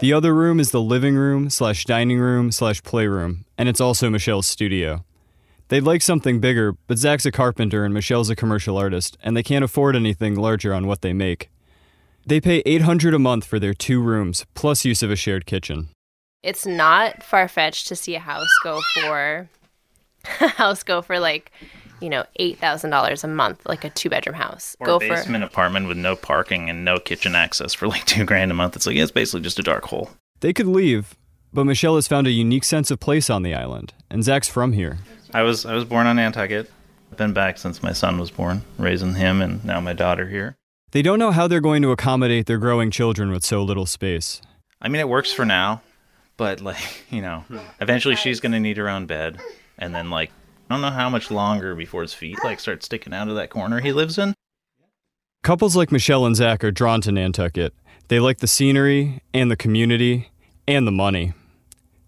The 0.00 0.12
other 0.12 0.34
room 0.34 0.60
is 0.60 0.70
the 0.70 0.80
living 0.80 1.16
room 1.16 1.50
slash 1.50 1.84
dining 1.84 2.18
room 2.18 2.52
slash 2.52 2.82
playroom, 2.82 3.44
and 3.56 3.68
it's 3.68 3.80
also 3.80 4.10
Michelle's 4.10 4.46
studio. 4.46 5.04
They'd 5.68 5.80
like 5.80 6.02
something 6.02 6.40
bigger, 6.40 6.74
but 6.86 6.98
Zach's 6.98 7.24
a 7.24 7.32
carpenter 7.32 7.84
and 7.84 7.94
Michelle's 7.94 8.30
a 8.30 8.36
commercial 8.36 8.76
artist, 8.76 9.16
and 9.22 9.36
they 9.36 9.42
can't 9.42 9.64
afford 9.64 9.96
anything 9.96 10.34
larger 10.34 10.74
on 10.74 10.86
what 10.86 11.00
they 11.00 11.12
make. 11.12 11.50
They 12.26 12.40
pay 12.40 12.62
800 12.66 13.14
a 13.14 13.18
month 13.18 13.44
for 13.44 13.58
their 13.58 13.74
two 13.74 14.00
rooms, 14.02 14.44
plus 14.54 14.84
use 14.84 15.02
of 15.02 15.10
a 15.10 15.16
shared 15.16 15.46
kitchen 15.46 15.88
it's 16.44 16.66
not 16.66 17.22
far 17.22 17.48
fetched 17.48 17.88
to 17.88 17.96
see 17.96 18.14
a 18.14 18.20
house 18.20 18.54
go 18.62 18.80
for 18.94 19.48
a 20.40 20.48
house 20.48 20.82
go 20.82 21.00
for 21.00 21.18
like 21.18 21.50
you 22.04 22.10
know 22.10 22.24
eight 22.36 22.58
thousand 22.58 22.90
dollars 22.90 23.24
a 23.24 23.28
month, 23.28 23.64
like 23.66 23.82
a 23.82 23.90
two 23.90 24.10
bedroom 24.10 24.36
house. 24.36 24.76
Or 24.78 24.86
go 24.86 24.96
a 24.96 25.00
basement 25.00 25.42
for... 25.42 25.48
apartment 25.48 25.88
with 25.88 25.96
no 25.96 26.14
parking 26.14 26.68
and 26.68 26.84
no 26.84 26.98
kitchen 26.98 27.34
access 27.34 27.72
for 27.72 27.88
like 27.88 28.04
two 28.06 28.24
grand 28.24 28.50
a 28.50 28.54
month. 28.54 28.76
It's 28.76 28.86
like 28.86 28.94
yeah, 28.96 29.02
it's 29.02 29.10
basically 29.10 29.40
just 29.40 29.58
a 29.58 29.62
dark 29.62 29.84
hole. 29.84 30.10
They 30.40 30.52
could 30.52 30.66
leave, 30.66 31.16
but 31.52 31.64
Michelle 31.64 31.94
has 31.96 32.06
found 32.06 32.26
a 32.26 32.30
unique 32.30 32.64
sense 32.64 32.90
of 32.90 33.00
place 33.00 33.30
on 33.30 33.42
the 33.42 33.54
island, 33.54 33.94
and 34.10 34.22
Zach's 34.22 34.48
from 34.48 34.72
here. 34.72 34.98
I 35.32 35.42
was 35.42 35.64
I 35.64 35.74
was 35.74 35.84
born 35.84 36.06
on 36.06 36.16
Nantucket. 36.16 36.70
I've 37.10 37.18
been 37.18 37.32
back 37.32 37.58
since 37.58 37.82
my 37.82 37.92
son 37.92 38.18
was 38.18 38.30
born, 38.30 38.62
raising 38.76 39.14
him 39.14 39.40
and 39.40 39.64
now 39.64 39.80
my 39.80 39.94
daughter 39.94 40.28
here. 40.28 40.56
They 40.90 41.02
don't 41.02 41.18
know 41.18 41.32
how 41.32 41.48
they're 41.48 41.60
going 41.60 41.82
to 41.82 41.90
accommodate 41.90 42.46
their 42.46 42.58
growing 42.58 42.90
children 42.90 43.30
with 43.30 43.44
so 43.44 43.62
little 43.62 43.86
space. 43.86 44.40
I 44.80 44.88
mean, 44.88 45.00
it 45.00 45.08
works 45.08 45.32
for 45.32 45.44
now 45.44 45.80
but 46.36 46.60
like 46.60 47.04
you 47.10 47.22
know 47.22 47.44
hmm. 47.48 47.58
eventually 47.80 48.16
she's 48.16 48.40
gonna 48.40 48.60
need 48.60 48.76
her 48.76 48.88
own 48.88 49.06
bed 49.06 49.40
and 49.78 49.94
then 49.94 50.10
like 50.10 50.30
i 50.68 50.74
don't 50.74 50.82
know 50.82 50.90
how 50.90 51.08
much 51.08 51.30
longer 51.30 51.74
before 51.74 52.02
his 52.02 52.14
feet 52.14 52.38
like 52.44 52.60
start 52.60 52.82
sticking 52.82 53.12
out 53.12 53.28
of 53.28 53.34
that 53.34 53.50
corner 53.50 53.80
he 53.80 53.92
lives 53.92 54.18
in. 54.18 54.34
Couples 55.42 55.76
like 55.76 55.92
michelle 55.92 56.24
and 56.24 56.34
zach 56.34 56.64
are 56.64 56.70
drawn 56.70 57.00
to 57.02 57.12
nantucket. 57.12 57.74
They 58.08 58.18
like 58.18 58.38
the 58.38 58.46
scenery 58.46 59.20
and 59.34 59.50
the 59.50 59.56
community 59.56 60.30
and 60.66 60.86
the 60.86 60.92
money. 60.92 61.34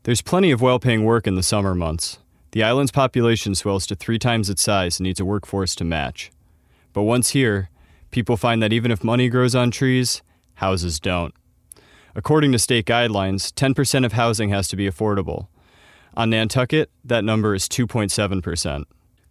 There's 0.05 0.23
plenty 0.23 0.51
of 0.51 0.62
well-paying 0.62 1.05
work 1.05 1.27
in 1.27 1.35
the 1.35 1.42
summer 1.42 1.75
months. 1.75 2.19
The 2.53 2.62
island's 2.62 2.92
population 2.92 3.55
swells 3.55 3.87
to 3.88 3.95
three 3.95 4.19
times 4.19 4.49
its 4.49 4.62
size 4.62 4.99
and 4.99 5.05
needs 5.05 5.21
a 5.21 5.25
workforce 5.27 5.75
to 5.75 5.85
match. 5.85 6.31
But 6.95 7.03
once 7.03 7.31
here 7.31 7.69
people 8.11 8.38
find 8.38 8.62
that 8.62 8.73
even 8.73 8.90
if 8.90 9.05
money 9.05 9.29
grows 9.29 9.55
on 9.55 9.71
trees 9.71 10.23
houses 10.55 10.99
don't. 10.99 11.35
According 12.14 12.53
to 12.53 12.59
state 12.59 12.87
guidelines, 12.87 13.53
10% 13.53 14.07
of 14.07 14.12
housing 14.12 14.49
has 14.49 14.69
to 14.69 14.77
be 14.77 14.88
affordable. 14.88 15.49
On 16.16 16.31
Nantucket, 16.31 16.90
that 17.05 17.24
number 17.24 17.55
is 17.55 17.68
2.7%. 17.68 18.85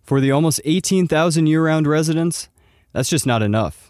For 0.03 0.21
the 0.21 0.29
almost 0.29 0.61
18,000 0.65 1.47
year 1.47 1.65
round 1.65 1.87
residents, 1.87 2.47
that's 2.93 3.09
just 3.09 3.25
not 3.25 3.41
enough. 3.41 3.89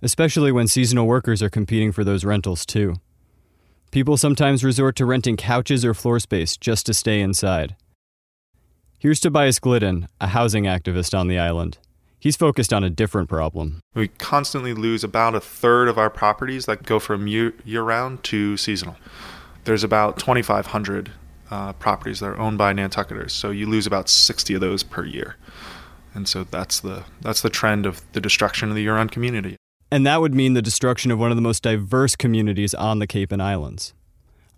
Especially 0.00 0.52
when 0.52 0.68
seasonal 0.68 1.08
workers 1.08 1.42
are 1.42 1.50
competing 1.50 1.90
for 1.90 2.04
those 2.04 2.24
rentals, 2.24 2.64
too. 2.64 2.94
People 3.90 4.16
sometimes 4.16 4.62
resort 4.62 4.94
to 4.96 5.06
renting 5.06 5.36
couches 5.36 5.84
or 5.84 5.92
floor 5.92 6.20
space 6.20 6.56
just 6.56 6.86
to 6.86 6.94
stay 6.94 7.20
inside. 7.20 7.74
Here's 9.00 9.18
Tobias 9.18 9.58
Glidden, 9.58 10.06
a 10.20 10.28
housing 10.28 10.64
activist 10.64 11.18
on 11.18 11.26
the 11.26 11.38
island. 11.38 11.78
He's 12.20 12.36
focused 12.36 12.72
on 12.72 12.84
a 12.84 12.90
different 12.90 13.28
problem. 13.28 13.80
We 13.94 14.08
constantly 14.08 14.72
lose 14.72 15.02
about 15.02 15.34
a 15.34 15.40
third 15.40 15.88
of 15.88 15.98
our 15.98 16.10
properties 16.10 16.66
that 16.66 16.84
go 16.84 17.00
from 17.00 17.26
year, 17.26 17.54
year 17.64 17.82
round 17.82 18.22
to 18.24 18.56
seasonal. 18.56 18.96
There's 19.64 19.84
about 19.84 20.18
2,500 20.18 21.10
uh, 21.54 21.72
properties 21.74 22.18
that 22.18 22.26
are 22.26 22.38
owned 22.38 22.58
by 22.58 22.72
Nantucketers, 22.72 23.30
so 23.30 23.52
you 23.52 23.66
lose 23.66 23.86
about 23.86 24.08
60 24.08 24.54
of 24.54 24.60
those 24.60 24.82
per 24.82 25.04
year. 25.04 25.36
And 26.12 26.26
so 26.26 26.42
that's 26.42 26.80
the 26.80 27.04
that's 27.20 27.42
the 27.42 27.50
trend 27.50 27.86
of 27.86 28.02
the 28.12 28.20
destruction 28.20 28.70
of 28.70 28.74
the 28.74 28.82
year-round 28.82 29.12
community. 29.12 29.56
And 29.90 30.04
that 30.04 30.20
would 30.20 30.34
mean 30.34 30.54
the 30.54 30.62
destruction 30.62 31.12
of 31.12 31.20
one 31.20 31.30
of 31.30 31.36
the 31.36 31.42
most 31.42 31.62
diverse 31.62 32.16
communities 32.16 32.74
on 32.74 32.98
the 32.98 33.06
Cape 33.06 33.30
and 33.30 33.40
Islands. 33.40 33.94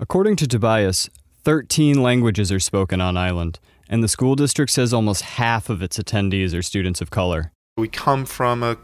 According 0.01 0.37
to 0.37 0.47
Tobias, 0.47 1.11
13 1.45 2.03
languages 2.03 2.51
are 2.51 2.61
spoken 2.61 3.03
on 3.03 3.19
island, 3.19 3.61
and 3.91 4.03
the 4.03 4.09
school 4.09 4.35
district 4.35 4.73
says 4.73 4.95
almost 4.95 5.23
half 5.23 5.69
of 5.69 5.83
its 5.83 5.99
attendees 5.99 6.57
are 6.57 6.63
students 6.63 7.03
of 7.03 7.11
color. 7.11 7.53
We 7.77 7.89
come 7.89 8.25
from 8.25 8.63
a, 8.63 8.79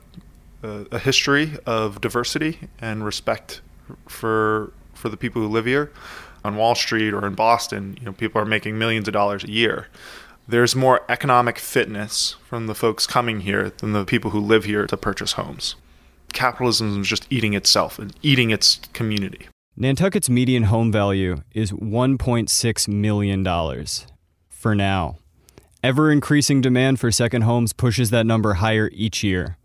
a, 0.62 0.86
a 0.92 0.98
history 0.98 1.56
of 1.64 2.02
diversity 2.02 2.58
and 2.78 3.06
respect 3.06 3.62
for 4.06 4.74
for 4.92 5.08
the 5.08 5.16
people 5.16 5.40
who 5.40 5.48
live 5.48 5.64
here. 5.64 5.90
On 6.44 6.56
Wall 6.56 6.74
Street 6.74 7.12
or 7.12 7.26
in 7.26 7.34
Boston, 7.34 7.96
you 8.00 8.06
know, 8.06 8.12
people 8.12 8.40
are 8.40 8.46
making 8.46 8.78
millions 8.78 9.06
of 9.08 9.14
dollars 9.14 9.44
a 9.44 9.50
year. 9.50 9.86
There's 10.48 10.74
more 10.74 11.02
economic 11.08 11.58
fitness 11.58 12.36
from 12.44 12.66
the 12.66 12.74
folks 12.74 13.06
coming 13.06 13.40
here 13.40 13.70
than 13.70 13.92
the 13.92 14.04
people 14.04 14.32
who 14.32 14.40
live 14.40 14.64
here 14.64 14.86
to 14.86 14.96
purchase 14.96 15.32
homes. 15.32 15.76
Capitalism 16.32 17.00
is 17.00 17.08
just 17.08 17.26
eating 17.30 17.54
itself 17.54 17.98
and 17.98 18.14
eating 18.22 18.50
its 18.50 18.80
community. 18.92 19.46
Nantucket's 19.76 20.28
median 20.28 20.64
home 20.64 20.90
value 20.90 21.42
is 21.52 21.72
$1.6 21.72 22.88
million 22.88 23.86
for 24.48 24.74
now. 24.74 25.16
Ever 25.82 26.12
increasing 26.12 26.60
demand 26.60 27.00
for 27.00 27.10
second 27.10 27.42
homes 27.42 27.72
pushes 27.72 28.10
that 28.10 28.26
number 28.26 28.54
higher 28.54 28.90
each 28.92 29.24
year. 29.24 29.56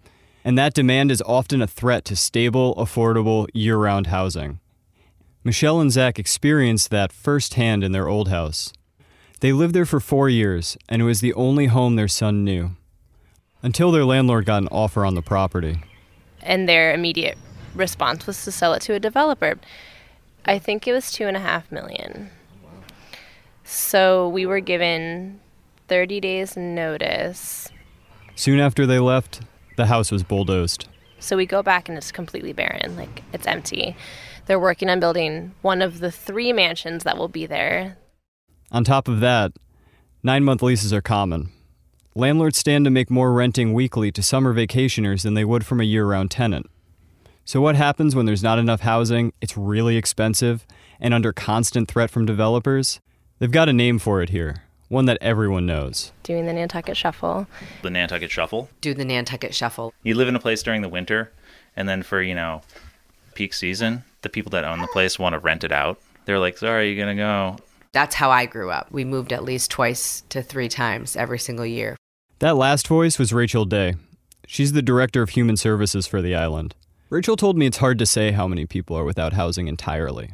And 0.44 0.58
that 0.58 0.74
demand 0.74 1.12
is 1.12 1.22
often 1.24 1.62
a 1.62 1.68
threat 1.68 2.06
to 2.06 2.16
stable, 2.16 2.74
affordable, 2.76 3.48
year 3.54 3.78
round 3.78 4.08
housing. 4.08 4.60
Michelle 5.48 5.80
and 5.80 5.90
Zach 5.90 6.20
experienced 6.20 6.92
that 6.92 7.14
firsthand 7.14 7.82
in 7.82 7.94
their 7.94 8.10
old 8.10 8.28
house. 8.28 8.74
They 9.40 9.54
lived 9.54 9.74
there 9.74 9.86
for 9.86 10.02
four 10.02 10.28
years, 10.28 10.78
and 10.90 11.02
it 11.02 11.06
was 11.06 11.22
the 11.22 11.34
only 11.36 11.68
home 11.68 11.96
their 11.96 12.10
son 12.10 12.44
knew. 12.44 12.72
Until 13.64 13.90
their 13.90 14.04
landlord 14.04 14.46
got 14.46 14.64
an 14.64 14.68
offer 14.74 15.06
on 15.06 15.16
the 15.16 15.22
property. 15.22 15.80
And 16.42 16.68
their 16.68 16.94
immediate 16.94 17.38
response 17.74 18.28
was 18.28 18.44
to 18.44 18.52
sell 18.52 18.74
it 18.74 18.82
to 18.82 18.94
a 18.96 19.00
developer. 19.00 19.58
I 20.44 20.60
think 20.60 20.86
it 20.86 20.92
was 20.92 21.14
two 21.14 21.28
and 21.28 21.38
a 21.38 21.40
half 21.40 21.72
million. 21.72 22.30
So 23.64 24.28
we 24.28 24.46
were 24.46 24.60
given 24.60 25.40
30 25.88 26.20
days 26.20 26.58
notice. 26.58 27.70
Soon 28.36 28.60
after 28.60 28.86
they 28.86 29.00
left, 29.00 29.40
the 29.78 29.86
house 29.86 30.12
was 30.12 30.24
bulldozed. 30.24 30.90
So 31.20 31.38
we 31.38 31.46
go 31.46 31.64
back 31.64 31.88
and 31.88 31.98
it's 31.98 32.12
completely 32.12 32.52
barren, 32.52 32.98
like 32.98 33.24
it's 33.32 33.48
empty. 33.48 33.96
They're 34.48 34.60
working 34.60 34.90
on 34.90 35.02
building 35.02 35.54
one 35.62 35.82
of 35.82 36.00
the 36.00 36.10
three 36.10 36.54
mansions 36.54 37.04
that 37.04 37.18
will 37.18 37.28
be 37.28 37.46
there. 37.46 37.98
On 38.72 38.86
top 38.86 39.10
of 39.10 39.20
that, 39.20 39.52
nine 40.24 40.46
month 40.46 40.64
leases 40.64 40.94
are 40.94 41.02
common. 41.02 41.50
Landlords 42.16 42.58
stand 42.58 42.86
to 42.86 42.92
make 42.92 43.12
more 43.12 43.34
renting 43.34 43.74
weekly 43.74 44.10
to 44.12 44.24
summer 44.24 44.54
vacationers 44.54 45.24
than 45.24 45.34
they 45.34 45.46
would 45.46 45.66
from 45.66 45.82
a 45.82 45.84
year 45.84 46.06
round 46.06 46.32
tenant. 46.32 46.66
So, 47.44 47.62
what 47.62 47.76
happens 47.76 48.16
when 48.16 48.26
there's 48.26 48.44
not 48.44 48.58
enough 48.58 48.82
housing, 48.82 49.34
it's 49.42 49.58
really 49.58 49.98
expensive, 49.98 50.66
and 51.00 51.14
under 51.14 51.32
constant 51.32 51.90
threat 51.90 52.10
from 52.10 52.26
developers? 52.26 53.00
They've 53.40 53.52
got 53.52 53.70
a 53.70 53.74
name 53.74 54.00
for 54.00 54.22
it 54.22 54.30
here, 54.30 54.64
one 54.88 55.06
that 55.06 55.18
everyone 55.22 55.66
knows. 55.66 56.12
Doing 56.24 56.46
the 56.46 56.54
Nantucket 56.54 56.98
Shuffle. 56.98 57.48
The 57.84 57.90
Nantucket 57.90 58.32
Shuffle. 58.32 58.70
Do 58.82 58.94
the 58.94 59.06
Nantucket 59.06 59.54
Shuffle. 59.54 59.94
You 60.04 60.16
live 60.16 60.28
in 60.28 60.36
a 60.36 60.40
place 60.40 60.64
during 60.64 60.82
the 60.82 60.90
winter, 60.90 61.32
and 61.76 61.88
then 61.88 62.02
for, 62.02 62.22
you 62.22 62.34
know, 62.34 62.62
peak 63.38 63.54
season, 63.54 64.04
the 64.23 64.30
people 64.30 64.50
that 64.50 64.65
own 64.65 64.82
the 64.82 64.88
place 64.88 65.19
want 65.19 65.34
to 65.34 65.39
rent 65.39 65.63
it 65.63 65.71
out. 65.71 66.00
They're 66.26 66.39
like, 66.39 66.58
sorry, 66.58 66.91
you're 66.91 67.06
going 67.06 67.15
to 67.15 67.21
go. 67.21 67.58
That's 67.93 68.15
how 68.15 68.32
I 68.32 68.47
grew 68.47 68.71
up. 68.71 68.91
We 68.91 69.06
moved 69.06 69.32
at 69.32 69.43
least 69.43 69.69
twice 69.69 70.23
to 70.30 70.41
three 70.41 70.67
times 70.67 71.15
every 71.15 71.38
single 71.38 71.65
year. 71.65 71.95
That 72.39 72.58
last 72.58 72.88
voice 72.88 73.19
was 73.19 73.32
Rachel 73.32 73.65
Day. 73.65 73.93
She's 74.47 74.71
the 74.71 74.82
director 74.82 75.21
of 75.21 75.30
human 75.30 75.56
services 75.56 76.08
for 76.08 76.19
the 76.19 76.34
island. 76.34 76.73
Rachel 77.12 77.36
told 77.36 77.58
me 77.58 77.67
it's 77.67 77.78
hard 77.78 78.00
to 78.00 78.08
say 78.08 78.32
how 78.32 78.47
many 78.47 78.65
people 78.65 78.97
are 78.97 79.06
without 79.06 79.34
housing 79.34 79.67
entirely. 79.67 80.32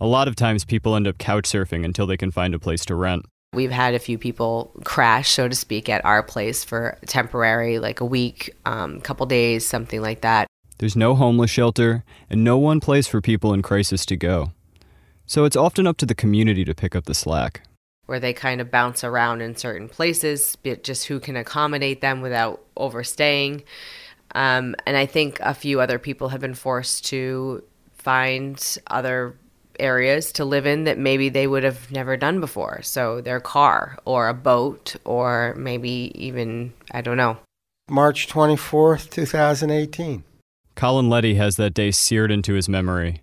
A 0.00 0.06
lot 0.06 0.26
of 0.26 0.34
times 0.34 0.64
people 0.64 0.96
end 0.96 1.06
up 1.06 1.18
couch 1.18 1.44
surfing 1.44 1.84
until 1.84 2.06
they 2.06 2.16
can 2.16 2.30
find 2.30 2.54
a 2.54 2.58
place 2.58 2.86
to 2.86 2.94
rent. 2.94 3.26
We've 3.52 3.70
had 3.70 3.94
a 3.94 3.98
few 3.98 4.16
people 4.16 4.72
crash, 4.84 5.30
so 5.30 5.46
to 5.46 5.54
speak, 5.54 5.90
at 5.90 6.04
our 6.06 6.22
place 6.22 6.64
for 6.64 6.96
temporary, 7.06 7.78
like 7.78 8.00
a 8.00 8.06
week, 8.06 8.56
a 8.64 8.70
um, 8.70 9.00
couple 9.02 9.26
days, 9.26 9.66
something 9.66 10.00
like 10.00 10.22
that. 10.22 10.46
There's 10.80 10.96
no 10.96 11.14
homeless 11.14 11.50
shelter 11.50 12.04
and 12.30 12.42
no 12.42 12.56
one 12.56 12.80
place 12.80 13.06
for 13.06 13.20
people 13.20 13.52
in 13.52 13.60
crisis 13.60 14.06
to 14.06 14.16
go. 14.16 14.52
So 15.26 15.44
it's 15.44 15.54
often 15.54 15.86
up 15.86 15.98
to 15.98 16.06
the 16.06 16.14
community 16.14 16.64
to 16.64 16.74
pick 16.74 16.96
up 16.96 17.04
the 17.04 17.12
slack. 17.12 17.60
Where 18.06 18.18
they 18.18 18.32
kind 18.32 18.62
of 18.62 18.70
bounce 18.70 19.04
around 19.04 19.42
in 19.42 19.56
certain 19.56 19.90
places, 19.90 20.56
but 20.56 20.82
just 20.82 21.04
who 21.04 21.20
can 21.20 21.36
accommodate 21.36 22.00
them 22.00 22.22
without 22.22 22.64
overstaying. 22.78 23.62
Um, 24.34 24.74
and 24.86 24.96
I 24.96 25.04
think 25.04 25.38
a 25.40 25.52
few 25.52 25.82
other 25.82 25.98
people 25.98 26.30
have 26.30 26.40
been 26.40 26.54
forced 26.54 27.04
to 27.08 27.62
find 27.92 28.78
other 28.86 29.36
areas 29.78 30.32
to 30.32 30.46
live 30.46 30.64
in 30.64 30.84
that 30.84 30.96
maybe 30.96 31.28
they 31.28 31.46
would 31.46 31.62
have 31.62 31.92
never 31.92 32.16
done 32.16 32.40
before. 32.40 32.80
So 32.80 33.20
their 33.20 33.38
car 33.38 33.98
or 34.06 34.28
a 34.28 34.34
boat 34.34 34.96
or 35.04 35.54
maybe 35.58 36.10
even, 36.14 36.72
I 36.90 37.02
don't 37.02 37.18
know. 37.18 37.36
March 37.90 38.28
24th, 38.28 39.10
2018. 39.10 40.24
Colin 40.74 41.08
Letty 41.08 41.34
has 41.34 41.56
that 41.56 41.74
day 41.74 41.90
seared 41.90 42.30
into 42.30 42.54
his 42.54 42.68
memory 42.68 43.22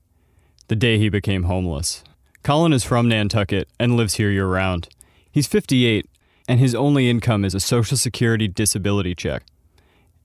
the 0.68 0.76
day 0.76 0.98
he 0.98 1.10
became 1.10 1.44
homeless. 1.44 2.04
Colin 2.44 2.74
is 2.74 2.84
from 2.84 3.08
Nantucket 3.08 3.68
and 3.80 3.96
lives 3.96 4.16
here 4.16 4.30
year 4.30 4.48
round. 4.48 4.90
He's 5.32 5.48
58, 5.48 6.06
and 6.48 6.60
his 6.60 6.76
only 6.76 7.10
income 7.10 7.46
is 7.46 7.56
a 7.56 7.60
Social 7.60 7.98
Security 7.98 8.48
disability 8.48 9.16
check. 9.16 9.44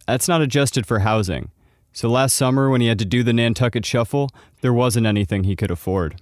That's 0.06 0.28
not 0.28 0.42
adjusted 0.42 0.86
for 0.86 1.00
housing. 1.00 1.50
So 1.92 2.08
last 2.08 2.34
summer, 2.34 2.70
when 2.70 2.80
he 2.80 2.88
had 2.88 2.98
to 3.00 3.04
do 3.04 3.22
the 3.22 3.32
Nantucket 3.32 3.84
Shuffle, 3.84 4.30
there 4.62 4.72
wasn't 4.72 5.06
anything 5.06 5.44
he 5.44 5.56
could 5.56 5.70
afford. 5.70 6.20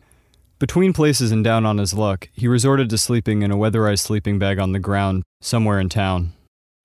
Between 0.58 0.92
places 0.92 1.32
and 1.32 1.42
down 1.42 1.64
on 1.64 1.78
his 1.78 1.94
luck, 1.94 2.28
he 2.34 2.46
resorted 2.46 2.90
to 2.90 2.98
sleeping 2.98 3.42
in 3.42 3.50
a 3.50 3.56
weatherized 3.56 4.00
sleeping 4.00 4.38
bag 4.38 4.58
on 4.58 4.72
the 4.72 4.78
ground 4.78 5.22
somewhere 5.40 5.80
in 5.80 5.88
town. 5.88 6.32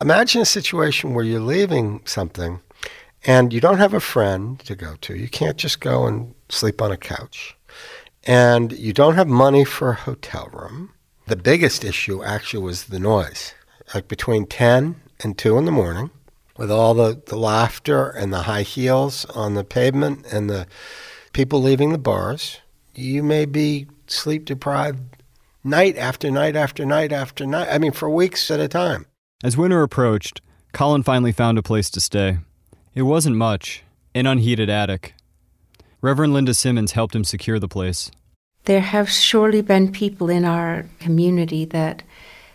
Imagine 0.02 0.42
a 0.42 0.46
situation 0.46 1.14
where 1.14 1.26
you're 1.26 1.40
leaving 1.42 2.02
something 2.06 2.62
and 3.26 3.52
you 3.52 3.60
don't 3.60 3.80
have 3.80 3.94
a 3.94 4.00
friend 4.00 4.60
to 4.60 4.76
go 4.76 4.96
to. 5.02 5.16
You 5.16 5.28
can't 5.28 5.58
just 5.58 5.80
go 5.80 6.06
and 6.06 6.34
sleep 6.50 6.82
on 6.82 6.92
a 6.92 6.98
couch. 6.98 7.58
And 8.24 8.72
you 8.72 8.94
don't 8.94 9.16
have 9.16 9.28
money 9.28 9.66
for 9.66 9.92
a 9.92 9.96
hotel 9.96 10.50
room. 10.52 10.92
The 11.28 11.36
biggest 11.36 11.84
issue 11.84 12.24
actually 12.24 12.64
was 12.64 12.86
the 12.86 13.00
noise. 13.00 13.54
Like 13.94 14.08
between 14.08 14.46
10 14.46 14.96
and 15.24 15.38
2 15.38 15.58
in 15.58 15.66
the 15.66 15.72
morning, 15.72 16.12
with 16.58 16.72
all 16.72 16.94
the, 16.94 17.22
the 17.26 17.36
laughter 17.36 18.10
and 18.10 18.32
the 18.32 18.44
high 18.44 18.62
heels 18.62 19.26
on 19.26 19.56
the 19.56 19.64
pavement 19.64 20.26
and 20.32 20.50
the 20.50 20.68
people 21.34 21.62
leaving 21.62 21.92
the 21.92 21.98
bars, 21.98 22.62
you 22.94 23.24
may 23.24 23.46
be 23.46 23.88
sleep 24.08 24.46
deprived 24.46 25.00
night 25.64 25.98
after 25.98 26.32
night 26.32 26.56
after 26.56 26.86
night 26.86 27.12
after 27.12 27.46
night. 27.46 27.68
I 27.70 27.78
mean, 27.78 27.92
for 27.92 28.10
weeks 28.10 28.50
at 28.50 28.60
a 28.60 28.68
time. 28.68 29.06
As 29.44 29.58
winter 29.58 29.82
approached, 29.82 30.42
Colin 30.74 31.04
finally 31.04 31.32
found 31.32 31.58
a 31.58 31.64
place 31.64 31.90
to 31.92 32.00
stay. 32.00 32.38
It 32.96 33.02
wasn't 33.02 33.36
much, 33.36 33.84
an 34.14 34.26
unheated 34.26 34.70
attic. 34.70 35.16
Reverend 36.00 36.34
Linda 36.34 36.54
Simmons 36.54 36.94
helped 36.94 37.14
him 37.14 37.26
secure 37.26 37.60
the 37.60 37.68
place. 37.68 38.10
There 38.64 38.80
have 38.80 39.10
surely 39.10 39.62
been 39.62 39.92
people 39.92 40.30
in 40.30 40.46
our 40.46 40.86
community 41.00 41.66
that 41.66 42.04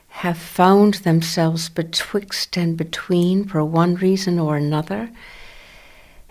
have 0.08 0.38
found 0.38 0.94
themselves 0.94 1.68
betwixt 1.68 2.56
and 2.56 2.76
between 2.76 3.44
for 3.44 3.62
one 3.62 3.96
reason 3.96 4.38
or 4.38 4.56
another. 4.56 5.10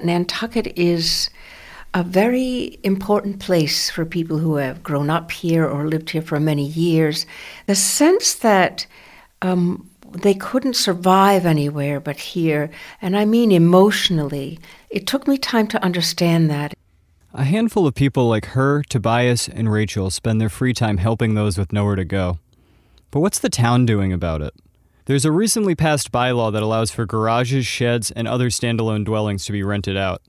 Nantucket 0.03 0.75
is 0.75 1.29
a 1.93 2.03
very 2.03 2.79
important 2.83 3.39
place 3.39 3.91
for 3.91 4.05
people 4.05 4.39
who 4.39 4.55
have 4.55 4.81
grown 4.81 5.11
up 5.11 5.31
here 5.31 5.67
or 5.67 5.87
lived 5.87 6.09
here 6.09 6.23
for 6.23 6.39
many 6.39 6.65
years. 6.65 7.27
The 7.67 7.75
sense 7.75 8.33
that 8.33 8.87
um, 9.41 9.88
they 10.13 10.33
couldn't 10.33 10.75
survive 10.75 11.45
anywhere 11.45 11.99
but 11.99 12.17
here, 12.17 12.69
and 13.01 13.17
I 13.17 13.25
mean 13.25 13.51
emotionally. 13.51 14.59
It 14.89 15.07
took 15.07 15.27
me 15.27 15.37
time 15.37 15.67
to 15.67 15.83
understand 15.83 16.49
that. 16.49 16.73
A 17.33 17.43
handful 17.43 17.85
of 17.85 17.93
people 17.93 18.27
like 18.27 18.47
her, 18.47 18.83
Tobias, 18.89 19.47
and 19.47 19.71
Rachel 19.71 20.09
spend 20.09 20.41
their 20.41 20.49
free 20.49 20.73
time 20.73 20.97
helping 20.97 21.35
those 21.35 21.57
with 21.57 21.71
nowhere 21.71 21.95
to 21.95 22.05
go. 22.05 22.39
But 23.11 23.19
what's 23.19 23.39
the 23.39 23.49
town 23.49 23.85
doing 23.85 24.11
about 24.11 24.41
it? 24.41 24.53
There's 25.05 25.25
a 25.25 25.31
recently 25.31 25.75
passed 25.75 26.11
bylaw 26.11 26.51
that 26.53 26.63
allows 26.63 26.91
for 26.91 27.05
garages, 27.05 27.65
sheds, 27.65 28.11
and 28.11 28.27
other 28.27 28.49
standalone 28.49 29.05
dwellings 29.05 29.45
to 29.45 29.51
be 29.51 29.63
rented 29.63 29.97
out. 29.97 30.21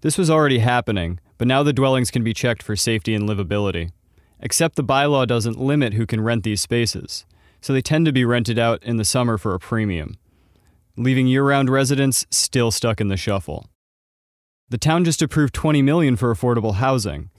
This 0.00 0.18
was 0.18 0.30
already 0.30 0.58
happening, 0.58 1.20
but 1.38 1.48
now 1.48 1.62
the 1.62 1.72
dwellings 1.72 2.10
can 2.10 2.22
be 2.22 2.34
checked 2.34 2.62
for 2.62 2.76
safety 2.76 3.14
and 3.14 3.28
livability. 3.28 3.90
Except 4.40 4.76
the 4.76 4.84
bylaw 4.84 5.26
doesn't 5.26 5.58
limit 5.58 5.94
who 5.94 6.06
can 6.06 6.20
rent 6.20 6.44
these 6.44 6.60
spaces 6.60 7.24
so 7.60 7.72
they 7.72 7.82
tend 7.82 8.06
to 8.06 8.12
be 8.12 8.24
rented 8.24 8.58
out 8.58 8.82
in 8.82 8.96
the 8.96 9.04
summer 9.04 9.38
for 9.38 9.54
a 9.54 9.58
premium, 9.58 10.16
leaving 10.96 11.26
year-round 11.26 11.70
residents 11.70 12.26
still 12.30 12.70
stuck 12.70 13.00
in 13.00 13.08
the 13.08 13.16
shuffle. 13.16 13.66
The 14.68 14.78
town 14.78 15.04
just 15.04 15.22
approved 15.22 15.54
20 15.54 15.82
million 15.82 16.16
for 16.16 16.34
affordable 16.34 16.74
housing. 16.74 17.30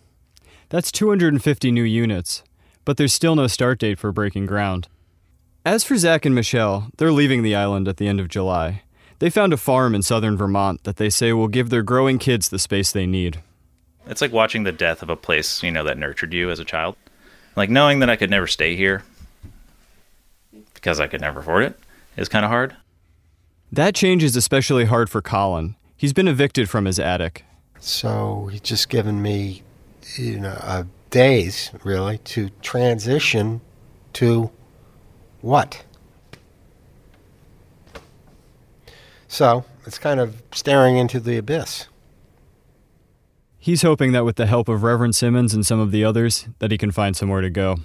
That's 0.69 0.91
250 0.91 1.71
new 1.71 1.83
units, 1.83 2.43
but 2.85 2.97
there's 2.97 3.13
still 3.13 3.35
no 3.35 3.47
start 3.47 3.79
date 3.79 3.99
for 3.99 4.11
breaking 4.11 4.45
ground. 4.45 4.87
As 5.65 5.83
for 5.83 5.97
Zach 5.97 6.25
and 6.25 6.33
Michelle, 6.33 6.89
they're 6.97 7.11
leaving 7.11 7.43
the 7.43 7.55
island 7.55 7.87
at 7.87 7.97
the 7.97 8.07
end 8.07 8.21
of 8.21 8.29
July. 8.29 8.83
They 9.19 9.29
found 9.29 9.51
a 9.51 9.57
farm 9.57 9.95
in 9.95 10.03
southern 10.03 10.37
Vermont 10.37 10.83
that 10.83 10.97
they 10.97 11.09
say 11.09 11.33
will 11.33 11.47
give 11.47 11.69
their 11.69 11.83
growing 11.83 12.19
kids 12.19 12.47
the 12.47 12.59
space 12.59 12.91
they 12.91 13.05
need. 13.05 13.41
It's 14.05 14.21
like 14.21 14.31
watching 14.31 14.63
the 14.63 14.71
death 14.71 15.01
of 15.01 15.09
a 15.09 15.17
place, 15.17 15.61
you 15.63 15.71
know, 15.71 15.83
that 15.83 15.97
nurtured 15.97 16.33
you 16.33 16.49
as 16.49 16.59
a 16.59 16.65
child. 16.65 16.95
Like 17.57 17.69
knowing 17.69 17.99
that 17.99 18.09
I 18.09 18.15
could 18.15 18.29
never 18.29 18.47
stay 18.47 18.75
here 18.75 19.03
because 20.77 20.99
I 20.99 21.07
could 21.07 21.21
never 21.21 21.39
afford 21.39 21.63
it 21.63 21.79
is 22.15 22.29
kind 22.29 22.45
of 22.45 22.51
hard. 22.51 22.75
That 23.71 23.95
change 23.95 24.23
is 24.23 24.35
especially 24.35 24.85
hard 24.85 25.09
for 25.09 25.21
Colin. 25.21 25.75
He's 25.95 26.13
been 26.13 26.27
evicted 26.27 26.69
from 26.69 26.85
his 26.85 26.99
attic. 26.99 27.43
So 27.79 28.49
he's 28.51 28.61
just 28.61 28.87
given 28.89 29.21
me, 29.21 29.63
you 30.15 30.39
know, 30.39 30.57
uh, 30.61 30.83
days 31.09 31.71
really 31.83 32.19
to 32.19 32.49
transition 32.61 33.61
to 34.13 34.51
what? 35.41 35.83
So 39.27 39.65
it's 39.85 39.97
kind 39.97 40.19
of 40.19 40.43
staring 40.53 40.97
into 40.97 41.19
the 41.19 41.37
abyss. 41.37 41.87
He's 43.57 43.81
hoping 43.81 44.11
that 44.13 44.23
with 44.23 44.37
the 44.37 44.45
help 44.45 44.69
of 44.69 44.83
Reverend 44.83 45.15
Simmons 45.15 45.53
and 45.53 45.65
some 45.65 45.79
of 45.79 45.91
the 45.91 46.03
others, 46.05 46.47
that 46.59 46.71
he 46.71 46.77
can 46.77 46.91
find 46.91 47.17
somewhere 47.17 47.41
to 47.41 47.49
go. 47.49 47.77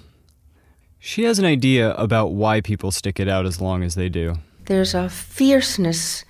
She 1.05 1.23
has 1.23 1.37
an 1.37 1.43
idea 1.43 1.93
about 1.95 2.31
why 2.31 2.61
people 2.61 2.89
stick 2.89 3.19
it 3.19 3.27
out 3.27 3.45
as 3.45 3.59
long 3.59 3.83
as 3.83 3.95
they 3.95 4.07
do. 4.07 4.37
There's 4.67 4.93
a 4.93 5.09
fierceness. 5.09 6.23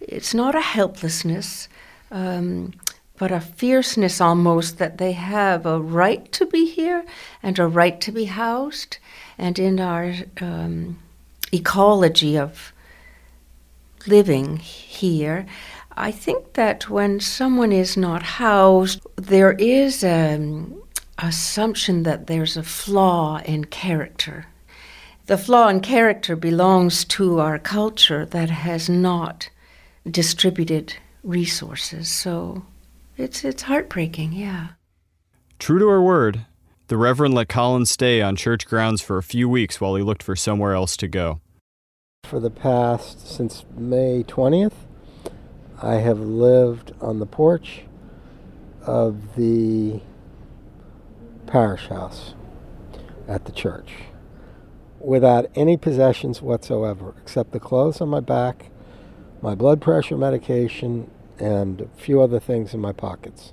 It's 0.00 0.34
not 0.34 0.56
a 0.56 0.60
helplessness, 0.60 1.68
um, 2.10 2.74
but 3.18 3.30
a 3.30 3.38
fierceness 3.38 4.20
almost 4.20 4.78
that 4.78 4.98
they 4.98 5.12
have 5.12 5.64
a 5.64 5.80
right 5.80 6.32
to 6.32 6.44
be 6.44 6.66
here 6.68 7.04
and 7.40 7.56
a 7.60 7.68
right 7.68 8.00
to 8.00 8.10
be 8.10 8.24
housed. 8.24 8.98
and 9.38 9.60
in 9.60 9.78
our 9.78 10.12
um, 10.40 10.98
ecology 11.52 12.36
of 12.36 12.72
living 14.08 14.56
here, 14.56 15.46
I 15.96 16.10
think 16.10 16.54
that 16.54 16.90
when 16.90 17.20
someone 17.20 17.70
is 17.70 17.96
not 17.96 18.24
housed, 18.24 19.06
there 19.14 19.52
is 19.52 20.02
an 20.02 20.82
assumption 21.18 22.02
that 22.02 22.26
there's 22.26 22.56
a 22.56 22.62
flaw 22.62 23.40
in 23.44 23.64
character. 23.64 24.46
The 25.26 25.38
flaw 25.38 25.68
in 25.68 25.80
character 25.80 26.36
belongs 26.36 27.04
to 27.06 27.40
our 27.40 27.58
culture 27.58 28.24
that 28.26 28.50
has 28.50 28.88
not 28.88 29.50
distributed 30.08 30.94
resources. 31.22 32.08
So 32.08 32.64
it's 33.16 33.44
it's 33.44 33.62
heartbreaking, 33.62 34.32
yeah. 34.32 34.68
True 35.58 35.78
to 35.78 35.88
her 35.88 36.02
word, 36.02 36.44
the 36.88 36.96
Reverend 36.96 37.34
let 37.34 37.48
Collins 37.48 37.90
stay 37.90 38.22
on 38.22 38.36
church 38.36 38.66
grounds 38.66 39.00
for 39.00 39.18
a 39.18 39.22
few 39.22 39.48
weeks 39.48 39.80
while 39.80 39.96
he 39.96 40.02
looked 40.02 40.22
for 40.22 40.36
somewhere 40.36 40.74
else 40.74 40.96
to 40.98 41.08
go. 41.08 41.40
For 42.24 42.38
the 42.38 42.50
past, 42.50 43.26
since 43.26 43.64
May 43.76 44.22
20th, 44.22 44.74
I 45.82 45.94
have 45.94 46.20
lived 46.20 46.92
on 47.00 47.18
the 47.18 47.26
porch 47.26 47.82
of 48.82 49.34
the 49.34 50.00
parish 51.46 51.88
house 51.88 52.34
at 53.28 53.44
the 53.44 53.52
church 53.52 53.90
without 55.00 55.50
any 55.54 55.76
possessions 55.76 56.42
whatsoever 56.42 57.14
except 57.22 57.52
the 57.52 57.60
clothes 57.60 58.00
on 58.00 58.08
my 58.08 58.20
back, 58.20 58.70
my 59.40 59.54
blood 59.54 59.80
pressure 59.80 60.16
medication, 60.16 61.10
and 61.38 61.82
a 61.82 61.88
few 61.96 62.20
other 62.20 62.40
things 62.40 62.74
in 62.74 62.80
my 62.80 62.92
pockets. 62.92 63.52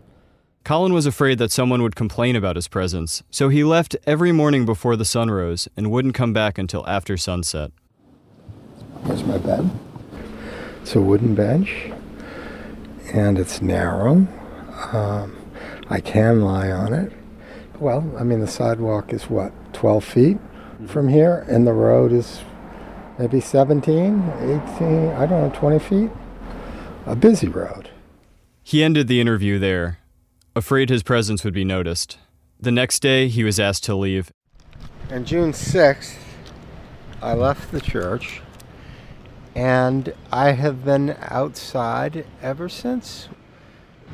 Colin 0.64 0.94
was 0.94 1.06
afraid 1.06 1.38
that 1.40 1.52
someone 1.52 1.84
would 1.84 1.96
complain 1.96 2.38
about 2.38 2.56
his 2.56 2.70
presence, 2.70 3.22
so 3.30 3.50
he 3.50 3.64
left 3.64 3.98
every 4.08 4.32
morning 4.32 4.66
before 4.66 4.96
the 4.96 5.04
sun 5.04 5.30
rose 5.30 5.68
and 5.76 5.92
wouldn't 5.92 6.16
come 6.16 6.32
back 6.32 6.58
until 6.58 6.88
after 6.88 7.18
sunset. 7.18 7.72
Here's 9.06 9.24
my 9.26 9.38
bed. 9.38 9.70
It's 10.82 10.96
a 10.96 11.02
wooden 11.02 11.36
bench, 11.36 11.92
and 13.14 13.38
it's 13.38 13.62
narrow. 13.62 14.26
Um, 14.94 15.36
I 15.90 16.00
can 16.00 16.42
lie 16.42 16.72
on 16.72 16.94
it. 16.94 17.12
Well, 17.80 18.14
I 18.18 18.24
mean, 18.24 18.40
the 18.40 18.48
sidewalk 18.48 19.12
is 19.14 19.30
what, 19.30 19.52
12 19.74 20.04
feet 20.04 20.38
from 20.88 21.10
here, 21.10 21.46
and 21.50 21.66
the 21.66 21.74
road 21.74 22.12
is 22.12 22.42
maybe 23.18 23.40
17, 23.40 23.92
18, 24.78 25.10
I 25.10 25.26
don't 25.26 25.42
know, 25.42 25.52
20 25.54 25.80
feet. 25.80 26.12
A 27.06 27.16
busy 27.16 27.48
road. 27.48 27.90
He 28.62 28.84
ended 28.84 29.08
the 29.08 29.20
interview 29.20 29.60
there, 29.60 30.00
afraid 30.56 30.90
his 30.90 31.04
presence 31.04 31.44
would 31.44 31.54
be 31.54 31.66
noticed. 31.66 32.18
The 32.60 32.72
next 32.72 33.02
day, 33.02 33.28
he 33.28 33.44
was 33.44 33.60
asked 33.60 33.84
to 33.86 33.96
leave. 33.96 34.32
And 35.10 35.26
June 35.26 35.52
6th, 35.52 36.16
I 37.22 37.34
left 37.34 37.72
the 37.72 37.82
church, 37.82 38.42
and 39.56 40.14
I 40.32 40.52
have 40.52 40.86
been 40.86 41.18
outside 41.22 42.26
ever 42.42 42.70
since. 42.70 43.28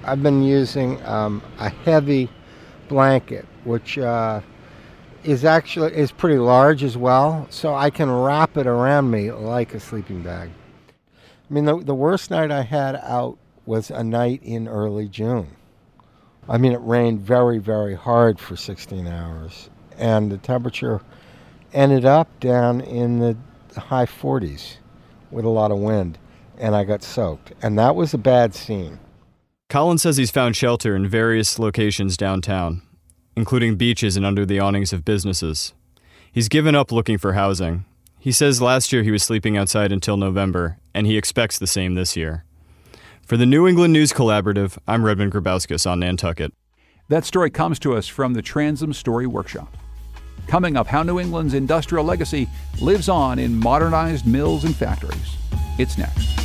I've 0.03 0.23
been 0.23 0.41
using 0.41 1.05
um, 1.05 1.43
a 1.59 1.69
heavy 1.69 2.29
blanket, 2.89 3.45
which 3.63 3.97
uh, 3.97 4.41
is 5.23 5.45
actually 5.45 5.93
is 5.93 6.11
pretty 6.11 6.37
large 6.37 6.83
as 6.83 6.97
well, 6.97 7.47
so 7.49 7.73
I 7.73 7.89
can 7.89 8.11
wrap 8.11 8.57
it 8.57 8.67
around 8.67 9.09
me 9.09 9.31
like 9.31 9.73
a 9.73 9.79
sleeping 9.79 10.21
bag. 10.21 10.49
I 11.49 11.53
mean, 11.53 11.65
the, 11.65 11.77
the 11.77 11.95
worst 11.95 12.29
night 12.29 12.51
I 12.51 12.63
had 12.63 12.95
out 12.97 13.37
was 13.65 13.89
a 13.89 14.03
night 14.03 14.41
in 14.43 14.67
early 14.67 15.07
June. 15.07 15.55
I 16.47 16.57
mean, 16.57 16.73
it 16.73 16.81
rained 16.81 17.21
very, 17.21 17.59
very 17.59 17.95
hard 17.95 18.39
for 18.39 18.55
16 18.55 19.07
hours, 19.07 19.69
and 19.97 20.31
the 20.31 20.37
temperature 20.37 21.01
ended 21.73 22.05
up 22.05 22.39
down 22.39 22.81
in 22.81 23.19
the 23.19 23.37
high 23.79 24.05
40s 24.05 24.77
with 25.31 25.45
a 25.45 25.49
lot 25.49 25.71
of 25.71 25.77
wind, 25.77 26.17
and 26.57 26.75
I 26.75 26.83
got 26.83 27.03
soaked. 27.03 27.53
And 27.61 27.77
that 27.77 27.95
was 27.95 28.13
a 28.13 28.17
bad 28.17 28.55
scene. 28.55 28.99
Colin 29.69 29.99
says 29.99 30.17
he's 30.17 30.31
found 30.31 30.55
shelter 30.55 30.95
in 30.95 31.07
various 31.07 31.59
locations 31.59 32.17
downtown, 32.17 32.81
including 33.35 33.75
beaches 33.75 34.17
and 34.17 34.25
under 34.25 34.43
the 34.43 34.59
awnings 34.59 34.91
of 34.91 35.05
businesses. 35.05 35.75
He's 36.31 36.49
given 36.49 36.73
up 36.73 36.91
looking 36.91 37.19
for 37.19 37.33
housing. 37.33 37.85
He 38.17 38.31
says 38.31 38.63
last 38.63 38.91
year 38.91 39.03
he 39.03 39.11
was 39.11 39.21
sleeping 39.21 39.57
outside 39.57 39.91
until 39.91 40.17
November, 40.17 40.79
and 40.95 41.05
he 41.05 41.19
expects 41.19 41.59
the 41.59 41.67
same 41.67 41.93
this 41.93 42.17
year. 42.17 42.45
For 43.21 43.37
the 43.37 43.45
New 43.45 43.67
England 43.67 43.93
News 43.93 44.11
Collaborative, 44.11 44.79
I'm 44.87 45.05
Redmond 45.05 45.33
Grabauskas 45.33 45.85
on 45.85 45.99
Nantucket. 45.99 46.51
That 47.09 47.23
story 47.23 47.51
comes 47.51 47.77
to 47.79 47.95
us 47.95 48.07
from 48.07 48.33
the 48.33 48.41
Transom 48.41 48.91
Story 48.91 49.27
Workshop. 49.27 49.77
Coming 50.47 50.77
up, 50.77 50.87
how 50.87 51.03
New 51.03 51.19
England's 51.19 51.53
industrial 51.53 52.05
legacy 52.05 52.49
lives 52.81 53.07
on 53.07 53.37
in 53.37 53.55
modernized 53.55 54.25
mills 54.25 54.63
and 54.63 54.75
factories. 54.75 55.37
It's 55.77 55.95
next. 55.95 56.39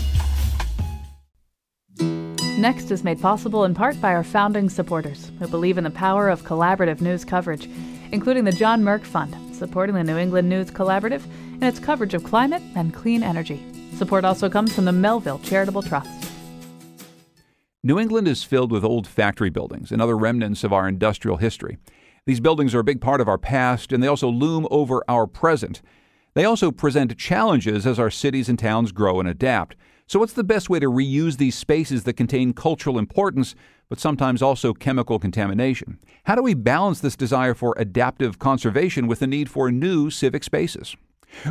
Next 2.65 2.91
is 2.91 3.05
made 3.05 3.21
possible 3.21 3.65
in 3.65 3.75
part 3.75 4.01
by 4.01 4.15
our 4.15 4.25
founding 4.25 4.71
supporters 4.71 5.31
who 5.39 5.47
believe 5.47 5.77
in 5.77 5.85
the 5.85 5.91
power 5.91 6.31
of 6.31 6.45
collaborative 6.45 7.03
news 7.03 7.23
coverage, 7.23 7.69
including 8.11 8.45
the 8.45 8.53
John 8.53 8.83
Merck 8.83 9.05
Fund, 9.05 9.37
supporting 9.55 9.95
the 9.95 10.03
New 10.03 10.17
England 10.17 10.49
News 10.49 10.71
Collaborative 10.71 11.25
in 11.57 11.62
its 11.62 11.79
coverage 11.79 12.15
of 12.15 12.25
climate 12.25 12.62
and 12.75 12.95
clean 12.95 13.23
energy. 13.23 13.62
Support 13.97 14.25
also 14.25 14.49
comes 14.49 14.75
from 14.75 14.87
the 14.87 14.93
Melville 14.93 15.41
Charitable 15.41 15.83
Trust. 15.83 16.09
New 17.83 17.99
England 17.99 18.27
is 18.27 18.45
filled 18.45 18.73
with 18.73 18.83
old 18.83 19.07
factory 19.07 19.51
buildings 19.51 19.93
and 19.93 20.01
other 20.01 20.17
remnants 20.17 20.65
of 20.65 20.73
our 20.73 20.89
industrial 20.89 21.37
history. 21.37 21.77
These 22.25 22.41
buildings 22.41 22.75
are 22.75 22.81
a 22.81 22.83
big 22.83 23.03
part 23.03 23.21
of 23.21 23.29
our 23.29 23.37
past, 23.37 23.93
and 23.93 24.03
they 24.03 24.09
also 24.09 24.31
loom 24.31 24.67
over 24.71 25.05
our 25.07 25.27
present. 25.27 25.83
They 26.33 26.47
also 26.47 26.71
present 26.71 27.19
challenges 27.19 27.87
as 27.87 27.99
our 27.99 28.11
cities 28.11 28.49
and 28.49 28.59
towns 28.59 28.91
grow 28.91 29.21
and 29.21 29.29
adapt. 29.29 29.77
So, 30.07 30.19
what's 30.19 30.35
the 30.35 30.45
best 30.45 30.69
way 30.69 30.79
to 30.81 30.91
reuse 30.91 31.39
these 31.39 31.55
spaces 31.55 32.05
that 32.05 32.13
contain 32.13 32.53
cultural 32.53 32.99
importance, 32.99 33.55
but 33.89 33.99
sometimes 33.99 34.43
also 34.43 34.75
chemical 34.75 35.19
contamination? 35.19 35.99
How 36.25 36.35
do 36.35 36.43
we 36.43 36.53
balance 36.53 37.01
this 37.01 37.17
desire 37.17 37.55
for 37.55 37.75
adaptive 37.79 38.39
conservation 38.39 39.07
with 39.07 39.21
the 39.21 39.27
need 39.27 39.49
for 39.49 39.73
new 39.73 40.11
civic 40.11 40.45
spaces? 40.45 40.95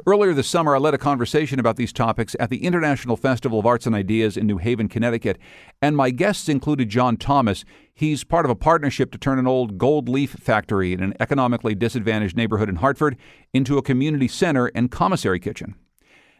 Earlier 0.05 0.33
this 0.33 0.47
summer, 0.47 0.75
I 0.75 0.79
led 0.79 0.93
a 0.93 0.99
conversation 0.99 1.59
about 1.59 1.77
these 1.77 1.91
topics 1.91 2.35
at 2.39 2.51
the 2.51 2.63
International 2.63 3.17
Festival 3.17 3.59
of 3.59 3.65
Arts 3.65 3.87
and 3.87 3.95
Ideas 3.95 4.37
in 4.37 4.47
New 4.47 4.59
Haven, 4.59 4.87
Connecticut, 4.87 5.39
and 5.81 5.97
my 5.97 6.11
guests 6.11 6.47
included 6.47 6.89
John 6.89 7.17
Thomas. 7.17 7.65
He's 7.93 8.23
part 8.23 8.45
of 8.45 8.51
a 8.51 8.55
partnership 8.55 9.11
to 9.11 9.17
turn 9.17 9.39
an 9.39 9.47
old 9.47 9.79
gold 9.79 10.07
leaf 10.07 10.31
factory 10.31 10.93
in 10.93 11.01
an 11.01 11.15
economically 11.19 11.75
disadvantaged 11.75 12.37
neighborhood 12.37 12.69
in 12.69 12.77
Hartford 12.77 13.17
into 13.51 13.77
a 13.77 13.83
community 13.83 14.27
center 14.27 14.67
and 14.67 14.91
commissary 14.91 15.39
kitchen. 15.39 15.75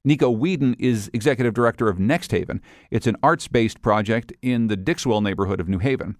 Nico 0.06 0.36
Wheadon 0.36 0.76
is 0.80 1.10
executive 1.14 1.54
director 1.54 1.88
of 1.88 1.98
Next 1.98 2.32
Haven. 2.32 2.62
It's 2.92 3.08
an 3.08 3.16
arts 3.24 3.48
based 3.48 3.82
project 3.82 4.34
in 4.42 4.68
the 4.68 4.76
Dixwell 4.76 5.22
neighborhood 5.22 5.62
of 5.62 5.70
New 5.70 5.80
Haven. 5.80 6.18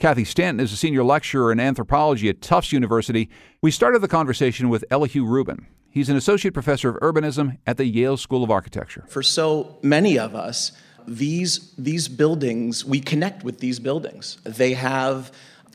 Cathy 0.00 0.24
Stanton 0.24 0.58
is 0.58 0.72
a 0.72 0.76
senior 0.76 1.04
lecturer 1.04 1.52
in 1.52 1.60
anthropology 1.60 2.28
at 2.28 2.40
Tufts 2.40 2.72
University. 2.72 3.28
We 3.62 3.70
started 3.70 4.00
the 4.00 4.08
conversation 4.08 4.68
with 4.68 4.84
Elihu 4.90 5.24
Rubin. 5.24 5.66
He's 5.90 6.08
an 6.08 6.16
associate 6.16 6.54
professor 6.54 6.88
of 6.88 6.96
urbanism 6.96 7.58
at 7.66 7.76
the 7.76 7.84
Yale 7.84 8.16
School 8.16 8.42
of 8.42 8.50
Architecture. 8.50 9.04
For 9.08 9.22
so 9.22 9.78
many 9.82 10.18
of 10.18 10.34
us, 10.34 10.72
these, 11.06 11.72
these 11.76 12.08
buildings, 12.08 12.84
we 12.84 12.98
connect 12.98 13.44
with 13.44 13.60
these 13.60 13.78
buildings. 13.78 14.38
They 14.44 14.72
have 14.72 15.30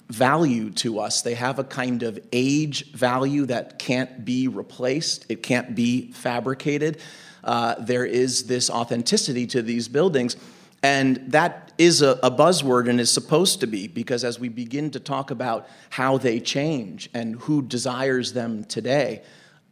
value 0.09 0.71
to 0.71 0.99
us. 0.99 1.21
They 1.21 1.35
have 1.35 1.57
a 1.59 1.63
kind 1.63 2.03
of 2.03 2.19
age 2.33 2.91
value 2.91 3.45
that 3.45 3.79
can't 3.79 4.25
be 4.25 4.47
replaced, 4.47 5.25
it 5.29 5.41
can't 5.41 5.73
be 5.73 6.11
fabricated. 6.11 6.99
Uh, 7.45 7.75
there 7.79 8.05
is 8.05 8.47
this 8.47 8.69
authenticity 8.69 9.47
to 9.47 9.61
these 9.61 9.87
buildings. 9.87 10.35
And 10.83 11.17
that 11.31 11.71
is 11.77 12.01
a, 12.01 12.19
a, 12.21 12.31
buzzword 12.31 12.89
and 12.89 12.99
is 12.99 13.11
supposed 13.11 13.59
to 13.61 13.67
be 13.67 13.87
because 13.87 14.23
as 14.23 14.39
we 14.39 14.49
begin 14.49 14.91
to 14.91 14.99
talk 14.99 15.31
about 15.31 15.67
how 15.89 16.17
they 16.17 16.39
change 16.39 17.09
and 17.13 17.35
who 17.41 17.61
desires 17.61 18.33
them 18.33 18.63
today, 18.65 19.23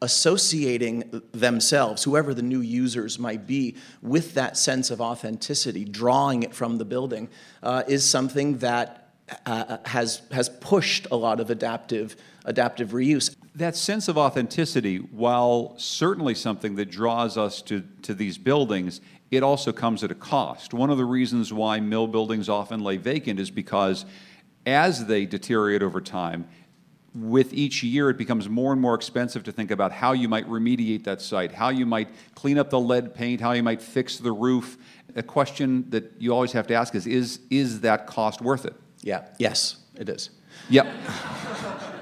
associating 0.01 1.21
themselves, 1.31 2.03
whoever 2.03 2.33
the 2.33 2.41
new 2.41 2.61
users 2.61 3.17
might 3.17 3.47
be, 3.47 3.75
with 4.01 4.33
that 4.33 4.57
sense 4.57 4.91
of 4.91 4.99
authenticity, 4.99 5.85
drawing 5.85 6.43
it 6.43 6.53
from 6.53 6.77
the 6.77 6.85
building, 6.85 7.29
uh, 7.61 7.83
is 7.87 8.03
something 8.07 8.57
that 8.57 9.02
uh, 9.45 9.77
has, 9.85 10.21
has 10.31 10.49
pushed 10.49 11.07
a 11.11 11.15
lot 11.15 11.39
of 11.39 11.49
adaptive, 11.49 12.15
adaptive 12.45 12.89
reuse. 12.89 13.35
That 13.55 13.75
sense 13.75 14.07
of 14.07 14.17
authenticity, 14.17 14.97
while 14.97 15.75
certainly 15.77 16.35
something 16.35 16.75
that 16.75 16.89
draws 16.89 17.37
us 17.37 17.61
to, 17.63 17.83
to 18.01 18.13
these 18.13 18.37
buildings, 18.37 18.99
it 19.31 19.43
also 19.43 19.71
comes 19.71 20.03
at 20.03 20.11
a 20.11 20.15
cost. 20.15 20.73
One 20.73 20.89
of 20.89 20.97
the 20.97 21.05
reasons 21.05 21.53
why 21.53 21.79
mill 21.79 22.07
buildings 22.07 22.49
often 22.49 22.83
lay 22.83 22.97
vacant 22.97 23.39
is 23.39 23.49
because 23.51 24.05
as 24.65 25.05
they 25.05 25.25
deteriorate 25.25 25.83
over 25.83 26.01
time, 26.01 26.47
with 27.15 27.53
each 27.53 27.83
year, 27.83 28.09
it 28.09 28.17
becomes 28.17 28.49
more 28.49 28.71
and 28.71 28.81
more 28.81 28.95
expensive 28.95 29.43
to 29.43 29.51
think 29.51 29.69
about 29.69 29.91
how 29.91 30.13
you 30.13 30.27
might 30.27 30.47
remediate 30.49 31.03
that 31.03 31.21
site, 31.21 31.51
how 31.51 31.69
you 31.69 31.85
might 31.85 32.09
clean 32.33 32.57
up 32.57 32.71
the 32.71 32.79
lead 32.79 33.13
paint, 33.13 33.39
how 33.39 33.51
you 33.51 33.61
might 33.61 33.81
fix 33.81 34.17
the 34.17 34.31
roof. 34.31 34.77
A 35.15 35.21
question 35.21 35.89
that 35.91 36.11
you 36.17 36.33
always 36.33 36.53
have 36.53 36.65
to 36.67 36.73
ask 36.73 36.95
is 36.95 37.05
is, 37.05 37.39
is 37.51 37.81
that 37.81 38.07
cost 38.07 38.41
worth 38.41 38.65
it? 38.65 38.73
Yeah, 39.03 39.25
yes, 39.37 39.77
it 39.95 40.09
is. 40.09 40.29
Yep. 40.69 40.87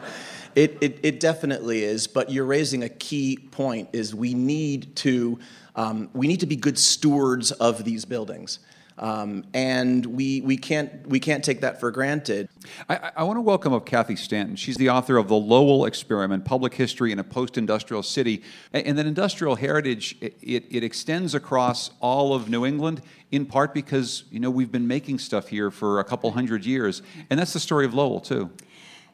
It, 0.53 0.77
it, 0.81 0.99
it 1.01 1.19
definitely 1.21 1.83
is, 1.83 2.07
but 2.07 2.29
you're 2.29 2.45
raising 2.45 2.83
a 2.83 2.89
key 2.89 3.37
point 3.37 3.87
is 3.93 4.13
we 4.13 4.33
need 4.33 4.95
to, 4.97 5.39
um, 5.77 6.09
we 6.13 6.27
need 6.27 6.41
to 6.41 6.45
be 6.45 6.57
good 6.57 6.77
stewards 6.77 7.51
of 7.53 7.85
these 7.85 8.03
buildings. 8.03 8.59
Um, 9.01 9.45
and 9.55 10.05
we, 10.05 10.41
we, 10.41 10.57
can't, 10.57 11.07
we 11.07 11.19
can't 11.19 11.43
take 11.43 11.61
that 11.61 11.79
for 11.79 11.89
granted. 11.89 12.47
I, 12.87 13.11
I 13.17 13.23
want 13.23 13.37
to 13.37 13.41
welcome 13.41 13.73
up 13.73 13.87
Cathy 13.87 14.15
Stanton. 14.15 14.55
She's 14.55 14.77
the 14.77 14.91
author 14.91 15.17
of 15.17 15.27
The 15.27 15.35
Lowell 15.35 15.85
Experiment 15.85 16.45
Public 16.45 16.75
History 16.75 17.11
in 17.11 17.17
a 17.17 17.23
Post 17.23 17.57
Industrial 17.57 18.03
City. 18.03 18.43
And 18.71 18.99
that 18.99 19.07
industrial 19.07 19.55
heritage, 19.55 20.17
it, 20.21 20.65
it 20.69 20.83
extends 20.83 21.33
across 21.33 21.89
all 21.99 22.35
of 22.35 22.47
New 22.47 22.63
England, 22.63 23.01
in 23.31 23.47
part 23.47 23.73
because 23.73 24.25
you 24.29 24.39
know, 24.39 24.51
we've 24.51 24.71
been 24.71 24.87
making 24.87 25.17
stuff 25.17 25.47
here 25.47 25.71
for 25.71 25.99
a 25.99 26.03
couple 26.03 26.29
hundred 26.31 26.63
years. 26.63 27.01
And 27.31 27.39
that's 27.39 27.53
the 27.53 27.59
story 27.59 27.85
of 27.85 27.95
Lowell, 27.95 28.19
too. 28.19 28.51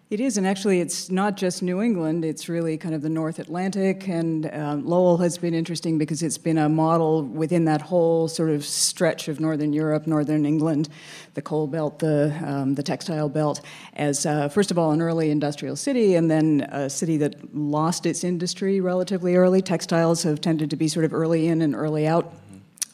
It 0.10 0.22
is, 0.22 0.38
and 0.38 0.48
actually, 0.48 0.80
it's 0.80 1.12
not 1.12 1.36
just 1.36 1.62
New 1.62 1.82
England, 1.82 2.24
it's 2.24 2.48
really 2.48 2.78
kind 2.78 2.96
of 2.96 3.02
the 3.02 3.10
North 3.10 3.40
Atlantic. 3.40 4.08
And 4.08 4.50
um, 4.54 4.86
Lowell 4.86 5.18
has 5.18 5.38
been 5.38 5.54
interesting 5.54 5.98
because 5.98 6.24
it's 6.24 6.38
been 6.38 6.58
a 6.58 6.70
model 6.70 7.24
within 7.24 7.66
that 7.66 7.82
whole 7.82 8.30
sort 8.30 8.52
of 8.52 8.64
stretch 8.64 9.28
of 9.28 9.42
Northern 9.42 9.74
Europe, 9.74 10.08
Northern 10.08 10.46
England, 10.46 10.88
the 11.34 11.42
coal 11.42 11.68
belt, 11.68 12.00
the, 12.00 12.34
um, 12.42 12.76
the 12.76 12.84
textile 12.84 13.28
belt, 13.28 13.60
as 13.96 14.26
uh, 14.26 14.48
first 14.48 14.72
of 14.72 14.80
all, 14.80 14.92
an 14.92 15.02
early 15.02 15.30
industrial 15.30 15.76
city, 15.76 16.16
and 16.16 16.32
then 16.32 16.62
a 16.72 16.90
city 16.90 17.18
that 17.18 17.54
lost 17.54 18.06
its 18.06 18.24
industry 18.24 18.80
relatively 18.80 19.36
early. 19.36 19.62
Textiles 19.62 20.24
have 20.24 20.40
tended 20.40 20.70
to 20.70 20.78
be 20.78 20.88
sort 20.88 21.04
of 21.04 21.14
early 21.14 21.50
in 21.50 21.62
and 21.62 21.76
early 21.76 22.08
out. 22.08 22.34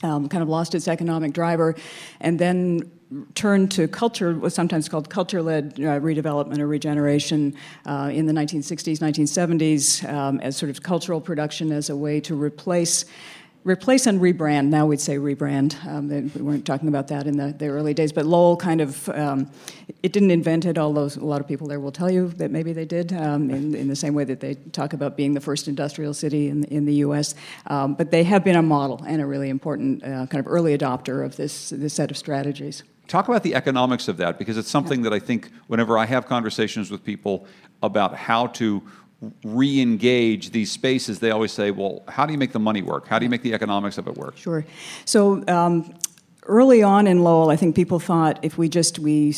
Um, 0.01 0.27
kind 0.27 0.41
of 0.41 0.49
lost 0.49 0.75
its 0.75 0.89
economic 0.89 1.31
driver, 1.31 1.75
and 2.19 2.37
then 2.37 2.91
turned 3.35 3.71
to 3.71 3.87
culture, 3.87 4.33
was 4.33 4.53
sometimes 4.53 4.89
called 4.89 5.09
culture-led 5.09 5.73
uh, 5.77 5.99
redevelopment 5.99 6.59
or 6.59 6.67
regeneration 6.67 7.55
uh, 7.85 8.11
in 8.13 8.25
the 8.25 8.33
1960s, 8.33 8.99
1970s, 8.99 10.07
um, 10.11 10.39
as 10.39 10.57
sort 10.57 10.69
of 10.69 10.81
cultural 10.83 11.21
production 11.21 11.71
as 11.71 11.89
a 11.89 11.95
way 11.95 12.19
to 12.21 12.35
replace 12.35 13.05
replace 13.63 14.07
and 14.07 14.19
rebrand. 14.19 14.67
Now 14.67 14.85
we'd 14.85 14.99
say 14.99 15.17
rebrand. 15.17 15.83
Um, 15.85 16.09
we 16.09 16.41
weren't 16.41 16.65
talking 16.65 16.89
about 16.89 17.07
that 17.07 17.27
in 17.27 17.37
the, 17.37 17.53
the 17.53 17.67
early 17.67 17.93
days, 17.93 18.11
but 18.11 18.25
Lowell 18.25 18.57
kind 18.57 18.81
of 18.81 19.07
um, 19.09 19.49
it 20.01 20.11
didn't 20.11 20.31
invent 20.31 20.65
it. 20.65 20.77
Although 20.77 21.09
a 21.15 21.25
lot 21.25 21.41
of 21.41 21.47
people 21.47 21.67
there 21.67 21.79
will 21.79 21.91
tell 21.91 22.11
you 22.11 22.29
that 22.29 22.51
maybe 22.51 22.73
they 22.73 22.85
did, 22.85 23.13
um, 23.13 23.49
in, 23.49 23.73
in, 23.73 23.87
the 23.87 23.95
same 23.95 24.13
way 24.13 24.23
that 24.25 24.39
they 24.39 24.55
talk 24.55 24.93
about 24.93 25.15
being 25.15 25.33
the 25.33 25.41
first 25.41 25.67
industrial 25.67 26.13
city 26.13 26.49
in 26.49 26.63
in 26.65 26.85
the 26.85 26.95
U.S. 26.95 27.35
Um, 27.67 27.93
but 27.95 28.11
they 28.11 28.23
have 28.23 28.43
been 28.43 28.55
a 28.55 28.61
model 28.61 29.01
and 29.07 29.21
a 29.21 29.25
really 29.25 29.49
important 29.49 30.03
uh, 30.03 30.25
kind 30.27 30.45
of 30.45 30.47
early 30.47 30.77
adopter 30.77 31.25
of 31.25 31.35
this 31.37 31.69
this 31.69 31.93
set 31.93 32.11
of 32.11 32.17
strategies. 32.17 32.83
Talk 33.07 33.27
about 33.27 33.43
the 33.43 33.53
economics 33.55 34.07
of 34.07 34.17
that 34.17 34.39
because 34.39 34.57
it's 34.57 34.69
something 34.69 35.01
that 35.03 35.13
I 35.13 35.19
think 35.19 35.51
whenever 35.67 35.97
I 35.97 36.05
have 36.05 36.25
conversations 36.25 36.89
with 36.89 37.03
people 37.03 37.45
about 37.81 38.15
how 38.15 38.47
to 38.47 38.81
re 39.43 39.81
engage 39.81 40.51
these 40.51 40.71
spaces, 40.71 41.19
they 41.19 41.31
always 41.31 41.51
say, 41.51 41.71
well, 41.71 42.03
how 42.07 42.25
do 42.25 42.31
you 42.31 42.37
make 42.37 42.51
the 42.51 42.59
money 42.59 42.81
work? 42.81 43.07
How 43.07 43.19
do 43.19 43.25
you 43.25 43.29
make 43.29 43.41
the 43.41 43.53
economics 43.53 43.97
of 43.97 44.07
it 44.07 44.15
work? 44.15 44.37
Sure. 44.37 44.65
So, 45.05 45.43
um, 45.47 45.93
early 46.45 46.83
on 46.83 47.07
in 47.07 47.23
Lowell, 47.23 47.49
I 47.49 47.55
think 47.55 47.75
people 47.75 47.99
thought 47.99 48.39
if 48.41 48.57
we 48.57 48.69
just 48.69 48.99
we 48.99 49.31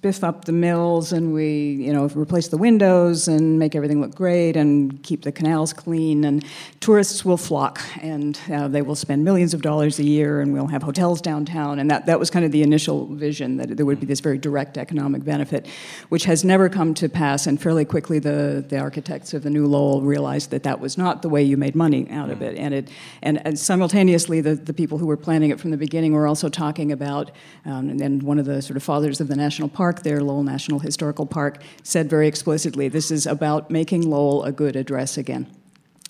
spiff 0.00 0.22
up 0.22 0.44
the 0.44 0.52
mills 0.52 1.12
and 1.12 1.34
we, 1.34 1.72
you 1.72 1.92
know, 1.92 2.06
replace 2.14 2.48
the 2.48 2.56
windows 2.56 3.26
and 3.26 3.58
make 3.58 3.74
everything 3.74 4.00
look 4.00 4.14
great 4.14 4.56
and 4.56 5.02
keep 5.02 5.22
the 5.22 5.32
canals 5.32 5.72
clean, 5.72 6.24
and 6.24 6.44
tourists 6.78 7.24
will 7.24 7.36
flock 7.36 7.80
and 8.00 8.38
uh, 8.52 8.68
they 8.68 8.80
will 8.80 8.94
spend 8.94 9.24
millions 9.24 9.54
of 9.54 9.62
dollars 9.62 9.98
a 9.98 10.04
year 10.04 10.40
and 10.40 10.52
we'll 10.52 10.68
have 10.68 10.84
hotels 10.84 11.20
downtown. 11.20 11.80
And 11.80 11.90
that, 11.90 12.06
that 12.06 12.18
was 12.18 12.30
kind 12.30 12.44
of 12.44 12.52
the 12.52 12.62
initial 12.62 13.06
vision 13.06 13.56
that 13.56 13.76
there 13.76 13.84
would 13.84 13.98
be 13.98 14.06
this 14.06 14.20
very 14.20 14.38
direct 14.38 14.78
economic 14.78 15.24
benefit, 15.24 15.66
which 16.10 16.24
has 16.24 16.44
never 16.44 16.68
come 16.68 16.94
to 16.94 17.08
pass. 17.08 17.48
And 17.48 17.60
fairly 17.60 17.84
quickly, 17.84 18.20
the, 18.20 18.64
the 18.68 18.78
architects 18.78 19.34
of 19.34 19.42
the 19.42 19.50
new 19.50 19.66
Lowell 19.66 20.02
realized 20.02 20.50
that 20.50 20.62
that 20.62 20.78
was 20.78 20.96
not 20.96 21.22
the 21.22 21.28
way 21.28 21.42
you 21.42 21.56
made 21.56 21.74
money 21.74 22.08
out 22.10 22.30
of 22.30 22.40
it. 22.40 22.56
And, 22.56 22.72
it, 22.72 22.88
and, 23.22 23.44
and 23.44 23.58
simultaneously, 23.58 24.40
the, 24.42 24.54
the 24.54 24.72
people 24.72 24.98
who 24.98 25.06
were 25.06 25.16
planning 25.16 25.50
it 25.50 25.58
from 25.58 25.72
the 25.72 25.76
beginning 25.76 26.12
were 26.12 26.28
also 26.28 26.48
talking 26.48 26.92
about, 26.92 27.32
um, 27.64 27.90
and, 27.90 28.00
and 28.00 28.22
one 28.22 28.38
of 28.38 28.46
the 28.46 28.62
sort 28.62 28.76
of 28.76 28.84
fathers 28.84 29.20
of 29.20 29.26
the 29.26 29.36
national 29.36 29.68
park 29.68 29.87
Park 29.88 30.02
there, 30.02 30.20
Lowell 30.20 30.42
National 30.42 30.80
Historical 30.80 31.24
Park, 31.24 31.62
said 31.82 32.10
very 32.10 32.28
explicitly 32.28 32.88
this 32.88 33.10
is 33.10 33.26
about 33.26 33.70
making 33.70 34.02
Lowell 34.02 34.44
a 34.44 34.52
good 34.52 34.76
address 34.76 35.16
again. 35.16 35.46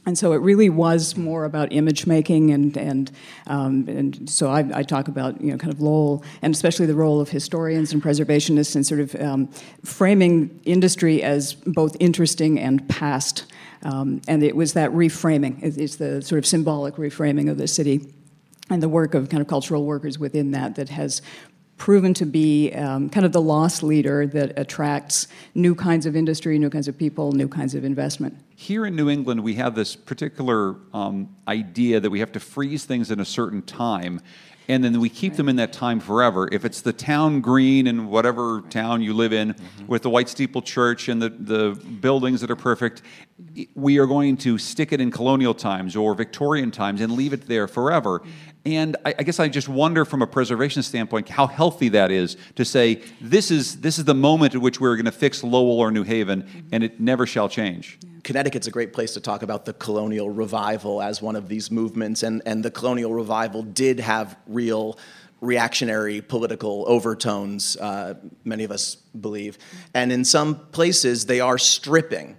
And 0.05 0.19
so 0.19 0.33
it 0.33 0.39
really 0.39 0.69
was 0.69 1.17
more 1.17 1.45
about 1.45 1.73
image 1.73 2.05
making, 2.05 2.51
and 2.51 2.77
and 2.77 3.13
um, 3.47 3.85
and 3.87 4.29
so 4.29 4.51
I, 4.51 4.69
I, 4.75 4.83
talk 4.83 5.07
about 5.07 5.41
you 5.41 5.53
know 5.53 5.59
kind 5.59 5.73
of 5.73 5.81
Lowell, 5.81 6.25
and 6.43 6.53
especially 6.53 6.87
the 6.87 6.97
role 6.97 7.21
of 7.21 7.29
historians 7.29 7.93
and 7.93 8.03
preservationists 8.03 8.75
in 8.75 8.83
sort 8.83 9.01
of 9.01 9.15
um, 9.15 9.47
framing 9.85 10.61
industry 10.65 11.23
as 11.23 11.55
both 11.55 11.97
interesting 12.01 12.59
and 12.59 12.89
past. 12.89 13.45
Um, 13.85 14.23
and 14.27 14.43
it 14.43 14.57
was 14.57 14.73
that 14.73 14.91
reframing, 14.91 15.63
it's 15.63 15.97
the 15.97 16.21
sort 16.21 16.41
of 16.41 16.47
symbolic 16.47 16.97
reframing 16.97 17.49
of 17.49 17.59
the 17.59 17.69
city 17.69 18.13
and 18.71 18.83
the 18.83 18.89
work 18.89 19.15
of 19.15 19.29
kind 19.29 19.41
of 19.41 19.47
cultural 19.47 19.85
workers 19.85 20.19
within 20.19 20.51
that 20.51 20.75
that 20.75 20.89
has 20.89 21.23
proven 21.79 22.13
to 22.13 22.27
be 22.27 22.73
um, 22.73 23.09
kind 23.09 23.25
of 23.25 23.33
the 23.33 23.41
loss 23.41 23.83
leader 23.83 24.27
that 24.27 24.59
attracts 24.59 25.29
new 25.55 25.75
kinds 25.75 26.05
of 26.05 26.17
industry, 26.17 26.59
new 26.59 26.69
kinds 26.69 26.89
of 26.89 26.99
people, 26.99 27.33
new 27.33 27.49
kinds 27.49 27.75
of 27.75 27.85
investment. 27.85 28.37
Here 28.57 28.85
in 28.85 28.97
New 28.97 29.09
England, 29.09 29.43
we 29.43 29.55
have 29.55 29.75
this 29.75 29.97
particular 29.97 30.77
um, 30.93 31.35
idea 31.47 32.01
that 32.01 32.11
we 32.11 32.19
have 32.19 32.33
to 32.33 32.41
freeze 32.41 32.85
things 32.85 33.11
in 33.11 33.21
a 33.21 33.25
certain 33.25 33.63
time, 33.63 34.21
and 34.69 34.85
then 34.85 35.01
we 35.01 35.09
keep 35.09 35.37
them 35.37 35.49
in 35.49 35.57
that 35.57 35.73
time 35.73 35.99
forever. 36.01 36.49
If 36.53 36.65
it's 36.65 36.83
the 36.83 36.93
town 36.93 37.41
green 37.41 37.87
in 37.87 38.09
whatever 38.09 38.63
town 38.69 39.01
you 39.01 39.15
live 39.15 39.33
in, 39.33 39.55
mm-hmm. 39.55 39.87
with 39.87 40.03
the 40.03 40.11
white 40.11 40.29
steeple 40.29 40.61
church 40.61 41.09
and 41.09 41.23
the, 41.23 41.31
the 41.31 41.81
buildings 42.01 42.41
that 42.43 42.51
are 42.51 42.57
perfect, 42.57 43.03
we 43.75 43.99
are 43.99 44.07
going 44.07 44.37
to 44.39 44.59
stick 44.59 44.93
it 44.93 45.01
in 45.01 45.11
colonial 45.11 45.55
times 45.55 45.97
or 45.97 46.15
Victorian 46.15 46.71
times 46.71 47.01
and 47.01 47.13
leave 47.13 47.33
it 47.33 47.47
there 47.47 47.67
forever. 47.69 48.19
Mm-hmm. 48.19 48.48
And 48.77 48.97
I, 49.05 49.15
I, 49.19 49.23
guess 49.23 49.41
I 49.41 49.49
just 49.49 49.69
wonder 49.69 50.05
from 50.05 50.23
a 50.23 50.27
preservation 50.27 50.83
standpoint 50.83 51.29
how 51.29 51.47
healthy 51.47 51.89
that 51.91 52.11
is 52.11 52.37
to 52.57 52.65
say 52.65 53.03
this 53.21 53.51
is 53.51 53.81
this 53.81 53.99
is 53.99 54.05
the 54.05 54.15
moment 54.15 54.55
at 54.55 54.61
which 54.61 54.81
we're 54.81 54.97
going 54.97 55.07
to 55.07 55.13
fix 55.13 55.43
Lowell 55.43 55.79
or 55.79 55.91
New 55.91 56.03
Haven, 56.05 56.67
and 56.73 56.85
it 56.85 57.01
never 57.01 57.27
shall 57.27 57.49
change. 57.49 57.99
Connecticut's 58.25 58.67
a 58.67 58.71
great 58.71 58.93
place 58.93 59.15
to 59.15 59.21
talk 59.21 59.43
about 59.43 59.65
the 59.65 59.73
colonial 59.73 60.29
revival 60.29 61.01
as 61.01 61.23
one 61.23 61.37
of 61.37 61.49
these 61.49 61.71
movements, 61.71 62.23
and, 62.23 62.43
and 62.45 62.65
the 62.65 62.71
colonial 62.71 63.15
revival 63.15 63.63
did 63.63 64.01
have 64.01 64.37
real 64.47 64.99
reactionary 65.41 66.21
political 66.21 66.85
overtones, 66.89 67.77
uh, 67.77 68.15
many 68.45 68.65
of 68.65 68.71
us 68.71 68.97
believe. 68.97 69.57
And 69.95 70.13
in 70.13 70.25
some 70.25 70.67
places, 70.73 71.27
they 71.27 71.41
are 71.41 71.59
stripping 71.59 72.37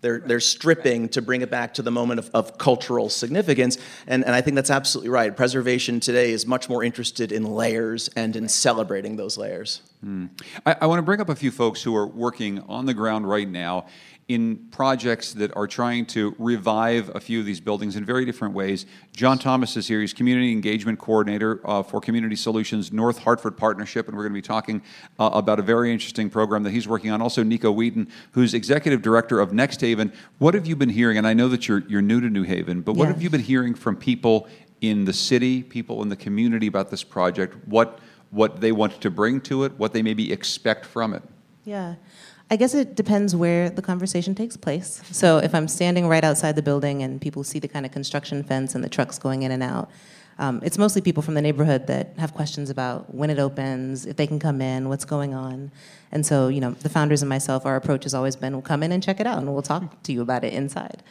they're, 0.00 0.20
they're 0.20 0.40
stripping 0.40 1.08
to 1.10 1.22
bring 1.22 1.42
it 1.42 1.50
back 1.50 1.74
to 1.74 1.82
the 1.82 1.90
moment 1.90 2.20
of, 2.20 2.30
of 2.32 2.58
cultural 2.58 3.08
significance. 3.08 3.78
And, 4.06 4.24
and 4.24 4.34
I 4.34 4.40
think 4.40 4.54
that's 4.54 4.70
absolutely 4.70 5.10
right. 5.10 5.36
Preservation 5.36 6.00
today 6.00 6.32
is 6.32 6.46
much 6.46 6.68
more 6.68 6.82
interested 6.82 7.32
in 7.32 7.44
layers 7.44 8.08
and 8.16 8.34
in 8.36 8.48
celebrating 8.48 9.16
those 9.16 9.36
layers. 9.36 9.82
Hmm. 10.00 10.26
I, 10.64 10.76
I 10.82 10.86
want 10.86 10.98
to 10.98 11.02
bring 11.02 11.20
up 11.20 11.28
a 11.28 11.36
few 11.36 11.50
folks 11.50 11.82
who 11.82 11.94
are 11.94 12.06
working 12.06 12.60
on 12.60 12.86
the 12.86 12.94
ground 12.94 13.28
right 13.28 13.48
now 13.48 13.86
in 14.28 14.56
projects 14.70 15.32
that 15.32 15.54
are 15.56 15.66
trying 15.66 16.06
to 16.06 16.36
revive 16.38 17.10
a 17.16 17.20
few 17.20 17.40
of 17.40 17.44
these 17.44 17.60
buildings 17.60 17.96
in 17.96 18.04
very 18.04 18.24
different 18.24 18.54
ways. 18.54 18.86
John 19.12 19.40
Thomas 19.40 19.76
is 19.76 19.88
here. 19.88 20.00
He's 20.00 20.14
Community 20.14 20.52
Engagement 20.52 21.00
Coordinator 21.00 21.60
uh, 21.64 21.82
for 21.82 22.00
Community 22.00 22.36
Solutions 22.36 22.92
North 22.92 23.18
Hartford 23.18 23.56
Partnership, 23.56 24.06
and 24.06 24.16
we're 24.16 24.22
going 24.22 24.32
to 24.32 24.38
be 24.38 24.42
talking 24.42 24.82
uh, 25.18 25.30
about 25.32 25.58
a 25.58 25.62
very 25.62 25.92
interesting 25.92 26.30
program 26.30 26.62
that 26.62 26.70
he's 26.70 26.86
working 26.86 27.10
on. 27.10 27.20
Also, 27.20 27.42
Nico 27.42 27.74
Wheadon, 27.74 28.08
who's 28.30 28.54
Executive 28.54 29.02
Director 29.02 29.40
of 29.40 29.52
Next 29.52 29.80
Haven. 29.80 30.12
What 30.38 30.54
have 30.54 30.64
you 30.64 30.76
been 30.76 30.90
hearing? 30.90 31.18
And 31.18 31.26
I 31.26 31.34
know 31.34 31.48
that 31.48 31.66
you're, 31.66 31.82
you're 31.88 32.00
new 32.00 32.20
to 32.20 32.30
New 32.30 32.44
Haven, 32.44 32.82
but 32.82 32.92
what 32.92 33.06
yeah. 33.06 33.12
have 33.12 33.22
you 33.22 33.30
been 33.30 33.40
hearing 33.40 33.74
from 33.74 33.96
people 33.96 34.46
in 34.80 35.04
the 35.04 35.12
city, 35.12 35.62
people 35.62 36.02
in 36.02 36.08
the 36.08 36.16
community 36.16 36.68
about 36.68 36.88
this 36.88 37.02
project? 37.02 37.56
What, 37.66 37.98
what 38.30 38.60
they 38.60 38.72
want 38.72 39.00
to 39.00 39.10
bring 39.10 39.40
to 39.42 39.64
it, 39.64 39.72
what 39.78 39.92
they 39.92 40.02
maybe 40.02 40.32
expect 40.32 40.86
from 40.86 41.14
it? 41.14 41.22
Yeah. 41.64 41.96
I 42.52 42.56
guess 42.56 42.74
it 42.74 42.96
depends 42.96 43.36
where 43.36 43.70
the 43.70 43.82
conversation 43.82 44.34
takes 44.34 44.56
place. 44.56 45.02
So 45.12 45.38
if 45.38 45.54
I'm 45.54 45.68
standing 45.68 46.08
right 46.08 46.24
outside 46.24 46.56
the 46.56 46.62
building 46.62 47.02
and 47.02 47.20
people 47.20 47.44
see 47.44 47.60
the 47.60 47.68
kind 47.68 47.86
of 47.86 47.92
construction 47.92 48.42
fence 48.42 48.74
and 48.74 48.82
the 48.82 48.88
trucks 48.88 49.18
going 49.18 49.42
in 49.42 49.52
and 49.52 49.62
out, 49.62 49.88
um, 50.40 50.60
it's 50.64 50.78
mostly 50.78 51.02
people 51.02 51.22
from 51.22 51.34
the 51.34 51.42
neighborhood 51.42 51.86
that 51.88 52.14
have 52.18 52.34
questions 52.34 52.70
about 52.70 53.14
when 53.14 53.30
it 53.30 53.38
opens, 53.38 54.06
if 54.06 54.16
they 54.16 54.26
can 54.26 54.38
come 54.38 54.60
in, 54.62 54.88
what's 54.88 55.04
going 55.04 55.34
on. 55.34 55.70
And 56.10 56.24
so, 56.24 56.48
you 56.48 56.60
know, 56.60 56.70
the 56.70 56.88
founders 56.88 57.22
and 57.22 57.28
myself, 57.28 57.66
our 57.66 57.76
approach 57.76 58.04
has 58.04 58.14
always 58.14 58.36
been 58.36 58.54
we'll 58.54 58.62
come 58.62 58.82
in 58.82 58.90
and 58.90 59.02
check 59.02 59.20
it 59.20 59.26
out 59.26 59.38
and 59.38 59.52
we'll 59.52 59.62
talk 59.62 60.02
to 60.02 60.12
you 60.12 60.22
about 60.22 60.42
it 60.42 60.52
inside. 60.52 61.02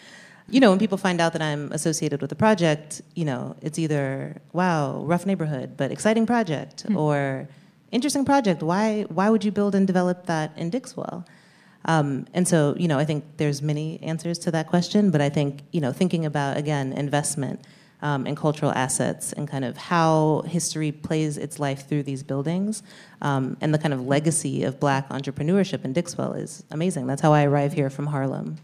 You 0.51 0.59
know, 0.59 0.69
when 0.69 0.79
people 0.79 0.97
find 0.97 1.21
out 1.21 1.33
that 1.33 1.41
I'm 1.41 1.71
associated 1.71 2.21
with 2.21 2.29
the 2.29 2.35
project, 2.35 3.01
you 3.15 3.25
know, 3.25 3.55
it's 3.61 3.77
either, 3.77 4.41
wow, 4.53 5.03
rough 5.03 5.25
neighborhood, 5.25 5.77
but 5.77 5.91
exciting 5.91 6.25
project, 6.25 6.83
mm-hmm. 6.83 6.97
or 6.97 7.47
interesting 7.91 8.25
project. 8.25 8.63
Why 8.63 9.05
why 9.09 9.29
would 9.29 9.43
you 9.43 9.51
build 9.51 9.75
and 9.75 9.85
develop 9.85 10.25
that 10.25 10.57
in 10.57 10.69
Dixwell? 10.69 11.25
Um, 11.85 12.25
and 12.33 12.47
so, 12.47 12.75
you 12.77 12.87
know, 12.87 12.99
I 12.99 13.05
think 13.05 13.23
there's 13.37 13.61
many 13.61 14.01
answers 14.03 14.37
to 14.39 14.51
that 14.51 14.67
question, 14.67 15.11
but 15.11 15.21
I 15.21 15.29
think, 15.29 15.61
you 15.71 15.81
know, 15.81 15.93
thinking 15.93 16.25
about 16.25 16.57
again 16.57 16.93
investment, 16.93 17.61
um, 18.01 18.25
and 18.25 18.35
cultural 18.37 18.71
assets 18.71 19.33
and 19.33 19.47
kind 19.47 19.65
of 19.65 19.77
how 19.77 20.43
history 20.47 20.91
plays 20.91 21.37
its 21.37 21.59
life 21.59 21.87
through 21.87 22.03
these 22.03 22.23
buildings. 22.23 22.83
Um, 23.21 23.57
and 23.61 23.73
the 23.73 23.77
kind 23.77 23.93
of 23.93 24.05
legacy 24.07 24.63
of 24.63 24.79
black 24.79 25.09
entrepreneurship 25.09 25.83
in 25.85 25.93
Dixwell 25.93 26.33
is 26.33 26.63
amazing. 26.71 27.07
That's 27.07 27.21
how 27.21 27.33
I 27.33 27.43
arrive 27.43 27.73
here 27.73 27.89
from 27.89 28.07
Harlem. 28.07 28.57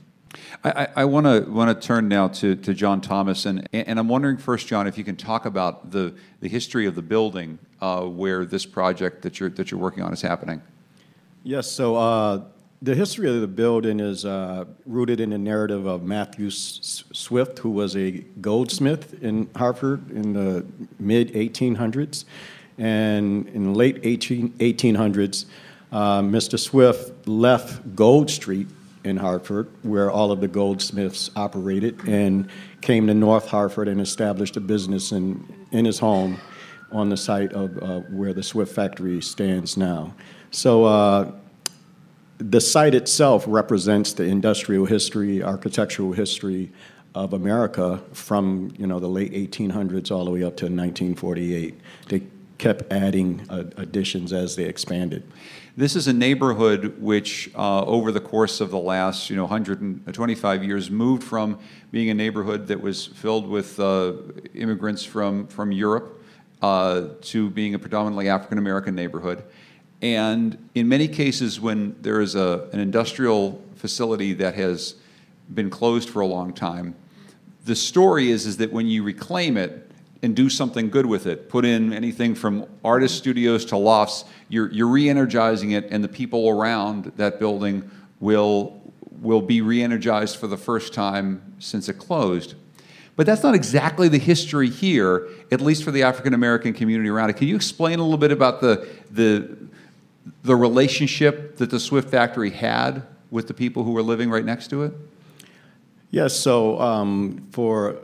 I, 0.63 1.05
want 1.05 1.25
to 1.27 1.49
want 1.49 1.79
to 1.79 1.87
turn 1.87 2.07
now 2.07 2.27
to, 2.29 2.55
to 2.55 2.73
John 2.73 3.01
Thomas, 3.01 3.45
and, 3.45 3.67
and 3.71 3.99
I'm 3.99 4.07
wondering 4.07 4.37
first, 4.37 4.67
John, 4.67 4.87
if 4.87 4.97
you 4.97 5.03
can 5.03 5.15
talk 5.15 5.45
about 5.45 5.91
the, 5.91 6.15
the 6.39 6.49
history 6.49 6.87
of 6.87 6.95
the 6.95 7.01
building 7.01 7.59
uh, 7.81 8.01
where 8.01 8.45
this 8.45 8.65
project 8.65 9.21
that 9.21 9.39
you're 9.39 9.49
that 9.51 9.69
you're 9.69 9.79
working 9.79 10.03
on 10.03 10.11
is 10.11 10.21
happening. 10.21 10.61
Yes. 11.43 11.71
So 11.71 11.95
uh, 11.95 12.41
the 12.81 12.95
history 12.95 13.29
of 13.29 13.41
the 13.41 13.47
building 13.47 13.99
is 13.99 14.25
uh, 14.25 14.65
rooted 14.85 15.19
in 15.19 15.29
the 15.29 15.37
narrative 15.37 15.85
of 15.85 16.03
Matthew 16.03 16.47
S- 16.47 17.03
Swift, 17.13 17.59
who 17.59 17.69
was 17.69 17.95
a 17.95 18.11
goldsmith 18.41 19.23
in 19.23 19.49
Hartford 19.55 20.09
in 20.11 20.33
the 20.33 20.65
mid 20.99 21.31
1800s, 21.33 22.25
and 22.77 23.47
in 23.49 23.65
the 23.65 23.71
late 23.71 23.99
18, 24.03 24.49
1800s, 24.53 25.45
uh, 25.91 26.21
Mr. 26.21 26.59
Swift 26.59 27.27
left 27.27 27.95
Gold 27.95 28.29
Street 28.29 28.67
in 29.05 29.17
Hartford, 29.17 29.67
where 29.83 30.09
all 30.09 30.31
of 30.31 30.41
the 30.41 30.47
goldsmiths 30.47 31.29
operated, 31.35 32.07
and 32.07 32.49
came 32.81 33.07
to 33.07 33.13
North 33.13 33.47
Hartford 33.47 33.87
and 33.87 34.01
established 34.01 34.57
a 34.57 34.61
business 34.61 35.11
in, 35.11 35.67
in 35.71 35.85
his 35.85 35.99
home 35.99 36.39
on 36.91 37.09
the 37.09 37.17
site 37.17 37.51
of 37.53 37.77
uh, 37.81 37.99
where 38.11 38.33
the 38.33 38.43
Swift 38.43 38.73
factory 38.73 39.21
stands 39.21 39.77
now. 39.77 40.13
So 40.51 40.85
uh, 40.85 41.31
the 42.37 42.61
site 42.61 42.95
itself 42.95 43.43
represents 43.47 44.13
the 44.13 44.23
industrial 44.23 44.85
history, 44.85 45.43
architectural 45.43 46.13
history 46.13 46.71
of 47.13 47.33
America 47.33 48.01
from 48.11 48.73
you 48.77 48.85
know 48.85 48.99
the 48.99 49.07
late 49.07 49.31
1800s 49.31 50.11
all 50.11 50.25
the 50.25 50.31
way 50.31 50.43
up 50.43 50.57
to 50.57 50.65
1948. 50.65 51.79
They 52.09 52.23
kept 52.57 52.91
adding 52.91 53.45
uh, 53.49 53.63
additions 53.77 54.33
as 54.33 54.55
they 54.55 54.65
expanded. 54.65 55.23
This 55.77 55.97
is 55.97 56.07
a 56.07 56.13
neighborhood 56.13 57.01
which, 57.01 57.51
uh, 57.53 57.83
over 57.83 58.13
the 58.13 58.21
course 58.21 58.61
of 58.61 58.71
the 58.71 58.77
last, 58.77 59.29
you 59.29 59.35
know, 59.35 59.43
125 59.43 60.63
years, 60.63 60.89
moved 60.89 61.21
from 61.21 61.59
being 61.91 62.09
a 62.09 62.13
neighborhood 62.13 62.67
that 62.67 62.79
was 62.79 63.07
filled 63.07 63.45
with 63.45 63.77
uh, 63.77 64.13
immigrants 64.53 65.03
from 65.03 65.47
from 65.47 65.73
Europe 65.73 66.23
uh, 66.61 67.07
to 67.23 67.49
being 67.49 67.73
a 67.73 67.79
predominantly 67.79 68.29
African 68.29 68.57
American 68.57 68.95
neighborhood. 68.95 69.43
And 70.01 70.69
in 70.75 70.87
many 70.87 71.09
cases, 71.09 71.59
when 71.59 71.97
there 72.01 72.21
is 72.21 72.35
a, 72.35 72.69
an 72.71 72.79
industrial 72.79 73.61
facility 73.75 74.31
that 74.35 74.55
has 74.55 74.95
been 75.53 75.69
closed 75.69 76.09
for 76.09 76.21
a 76.21 76.25
long 76.25 76.53
time, 76.53 76.95
the 77.65 77.75
story 77.75 78.31
is, 78.31 78.45
is 78.45 78.55
that 78.57 78.71
when 78.71 78.87
you 78.87 79.03
reclaim 79.03 79.57
it, 79.57 79.84
and 80.25 80.35
do 80.35 80.49
something 80.49 80.89
good 80.89 81.05
with 81.05 81.27
it. 81.27 81.49
Put 81.49 81.65
in 81.65 81.93
anything 81.93 82.33
from 82.33 82.65
artist 82.83 83.15
studios 83.15 83.63
to 83.65 83.77
lofts. 83.77 84.25
You're, 84.49 84.71
you're 84.71 84.87
re-energizing 84.87 85.71
it, 85.71 85.87
and 85.91 86.03
the 86.03 86.07
people 86.07 86.49
around 86.49 87.11
that 87.17 87.39
building 87.39 87.89
will 88.19 88.81
will 89.21 89.41
be 89.41 89.61
re-energized 89.61 90.35
for 90.37 90.47
the 90.47 90.57
first 90.57 90.93
time 90.93 91.55
since 91.59 91.87
it 91.87 91.93
closed. 91.93 92.55
But 93.15 93.25
that's 93.25 93.43
not 93.43 93.55
exactly 93.55 94.07
the 94.09 94.17
history 94.17 94.69
here, 94.69 95.29
at 95.51 95.61
least 95.61 95.83
for 95.83 95.91
the 95.91 96.03
African 96.03 96.33
American 96.33 96.73
community 96.73 97.09
around 97.09 97.29
it. 97.29 97.37
Can 97.37 97.47
you 97.47 97.55
explain 97.55 97.99
a 97.99 98.03
little 98.03 98.17
bit 98.17 98.31
about 98.31 98.61
the 98.61 98.87
the 99.11 99.57
the 100.43 100.55
relationship 100.55 101.57
that 101.57 101.69
the 101.69 101.79
Swift 101.79 102.09
factory 102.09 102.49
had 102.49 103.03
with 103.29 103.47
the 103.47 103.53
people 103.53 103.83
who 103.83 103.91
were 103.91 104.03
living 104.03 104.31
right 104.31 104.45
next 104.45 104.69
to 104.69 104.83
it? 104.83 104.93
Yes. 106.09 106.33
So 106.35 106.79
um, 106.81 107.47
for 107.51 107.99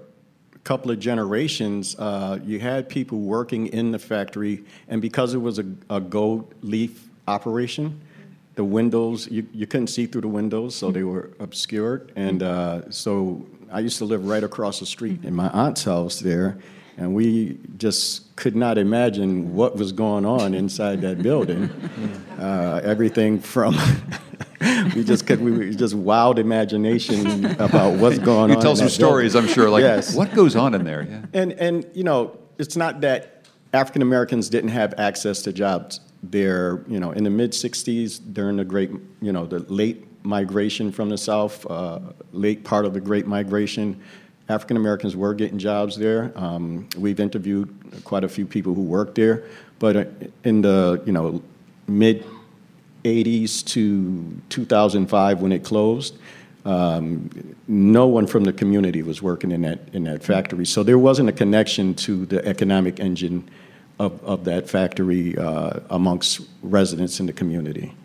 couple 0.64 0.92
of 0.92 1.00
generations, 1.00 1.96
uh, 1.98 2.40
you 2.44 2.60
had 2.60 2.88
people 2.88 3.20
working 3.20 3.68
in 3.68 3.92
the 3.92 4.00
factory, 4.00 4.64
and 4.88 5.02
because 5.02 5.34
it 5.34 5.40
was 5.40 5.60
a, 5.60 5.66
a 5.90 6.00
gold 6.00 6.54
leaf 6.62 7.10
operation, 7.28 8.00
the 8.56 8.64
windows 8.64 9.28
you, 9.32 9.48
you 9.54 9.66
couldn't 9.66 9.88
see 9.88 10.06
through 10.06 10.22
the 10.22 10.28
windows, 10.28 10.76
so 10.76 10.92
they 10.92 11.04
were 11.04 11.32
obscured. 11.40 12.12
And 12.16 12.44
uh, 12.44 12.92
so 12.92 13.46
I 13.72 13.80
used 13.80 13.98
to 14.00 14.06
live 14.06 14.28
right 14.28 14.44
across 14.44 14.80
the 14.80 14.86
street 14.86 15.24
in 15.24 15.34
my 15.34 15.50
aunt's 15.50 15.84
house 15.84 16.20
there, 16.20 16.58
and 16.98 17.16
we 17.16 17.58
just 17.78 18.36
could 18.36 18.56
not 18.56 18.78
imagine 18.78 19.56
what 19.56 19.76
was 19.78 19.92
going 19.92 20.26
on 20.26 20.54
inside 20.54 21.02
that 21.02 21.22
building. 21.22 21.70
Uh, 22.42 22.82
everything 22.84 23.40
from 23.40 23.78
we 24.96 25.04
just 25.04 25.26
could 25.26 25.42
we 25.42 25.76
just 25.76 25.96
wild 25.96 26.38
imagination 26.38 27.46
about 27.60 27.98
what's 27.98 28.20
going 28.32 28.50
you 28.50 28.56
on. 28.56 28.60
You 28.60 28.62
tell 28.62 28.76
some 28.76 28.90
stories, 28.90 29.34
building. 29.34 29.50
I'm 29.50 29.54
sure. 29.56 29.70
Like 29.70 29.82
yes. 29.82 30.16
what 30.16 30.34
goes 30.34 30.56
on 30.56 30.76
in 30.76 30.84
there? 30.84 31.04
Yeah. 31.04 31.26
And 31.34 31.54
and 31.54 31.86
you 31.94 32.04
know, 32.04 32.38
it's 32.58 32.76
not 32.76 33.02
that 33.02 33.48
African 33.74 34.02
Americans 34.02 34.50
didn't 34.50 34.70
have 34.70 34.94
access 34.98 35.42
to 35.44 35.54
jobs 35.54 36.00
there. 36.22 36.84
You 36.88 37.00
know, 37.00 37.12
in 37.12 37.24
the 37.24 37.30
mid 37.30 37.52
'60s, 37.52 38.20
during 38.34 38.58
the 38.58 38.66
great, 38.66 38.92
you 39.22 39.32
know, 39.32 39.46
the 39.46 39.60
late 39.60 40.06
migration 40.24 40.92
from 40.92 41.10
the 41.10 41.18
South, 41.18 41.66
uh, 41.70 42.00
late 42.32 42.64
part 42.64 42.86
of 42.86 42.94
the 42.94 43.02
Great 43.02 43.26
Migration, 43.26 44.00
African 44.48 44.78
Americans 44.78 45.16
were 45.16 45.34
getting 45.34 45.58
jobs 45.58 45.98
there. 45.98 46.32
Um, 46.36 46.88
we've 46.98 47.20
interviewed 47.20 47.74
quite 48.04 48.24
a 48.24 48.30
few 48.30 48.46
people 48.46 48.74
who 48.76 48.84
worked 48.84 49.16
there, 49.16 49.44
but 49.80 49.96
uh, 49.96 50.06
in 50.44 50.62
the 50.62 51.02
you 51.06 51.12
know 51.12 51.42
mid 51.88 52.26
80s 53.04 53.66
to 53.68 54.42
2005 54.50 55.42
when 55.42 55.52
it 55.52 55.64
closed. 55.64 56.18
Um, 56.64 57.56
no 57.68 58.08
one 58.08 58.28
from 58.28 58.44
the 58.44 58.54
community 58.54 59.02
was 59.02 59.22
working 59.22 59.52
in 59.52 59.62
that 59.62 59.80
in 59.94 60.04
that 60.04 60.24
factory, 60.24 60.66
so 60.66 60.84
there 60.84 61.00
wasn't 61.00 61.28
a 61.28 61.32
connection 61.32 61.96
to 61.96 62.28
the 62.28 62.46
economic 62.46 63.00
engine 63.00 63.50
of, 63.98 64.24
of 64.24 64.44
that 64.44 64.70
factory 64.70 65.36
uh, 65.38 65.80
amongst 65.90 66.42
residents 66.62 67.20
in 67.20 67.26
the 67.26 67.34
community, 67.34 67.96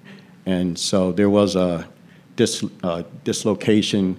and 0.46 0.78
so 0.78 1.12
there 1.12 1.28
was 1.28 1.54
a 1.54 1.86
dis, 2.36 2.64
uh, 2.82 3.02
dislocation 3.24 4.18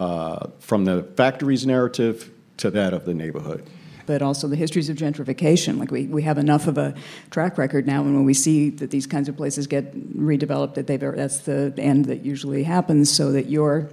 uh, 0.00 0.48
from 0.58 0.84
the 0.84 1.04
factory's 1.16 1.64
narrative 1.64 2.30
to 2.58 2.70
that 2.70 2.92
of 2.92 3.06
the 3.06 3.14
neighborhood 3.14 3.66
but 4.06 4.22
also 4.22 4.48
the 4.48 4.56
histories 4.56 4.88
of 4.88 4.96
gentrification. 4.96 5.78
Like 5.78 5.90
we, 5.90 6.06
we 6.06 6.22
have 6.22 6.38
enough 6.38 6.66
of 6.66 6.78
a 6.78 6.94
track 7.30 7.58
record 7.58 7.86
now, 7.86 8.02
and 8.02 8.14
when 8.14 8.24
we 8.24 8.34
see 8.34 8.70
that 8.70 8.90
these 8.90 9.06
kinds 9.06 9.28
of 9.28 9.36
places 9.36 9.66
get 9.66 9.94
redeveloped, 10.16 10.74
that 10.74 10.86
they've 10.86 11.00
that's 11.00 11.40
the 11.40 11.74
end 11.76 12.06
that 12.06 12.24
usually 12.24 12.62
happens. 12.62 13.10
So 13.10 13.32
that 13.32 13.46
you're 13.46 13.90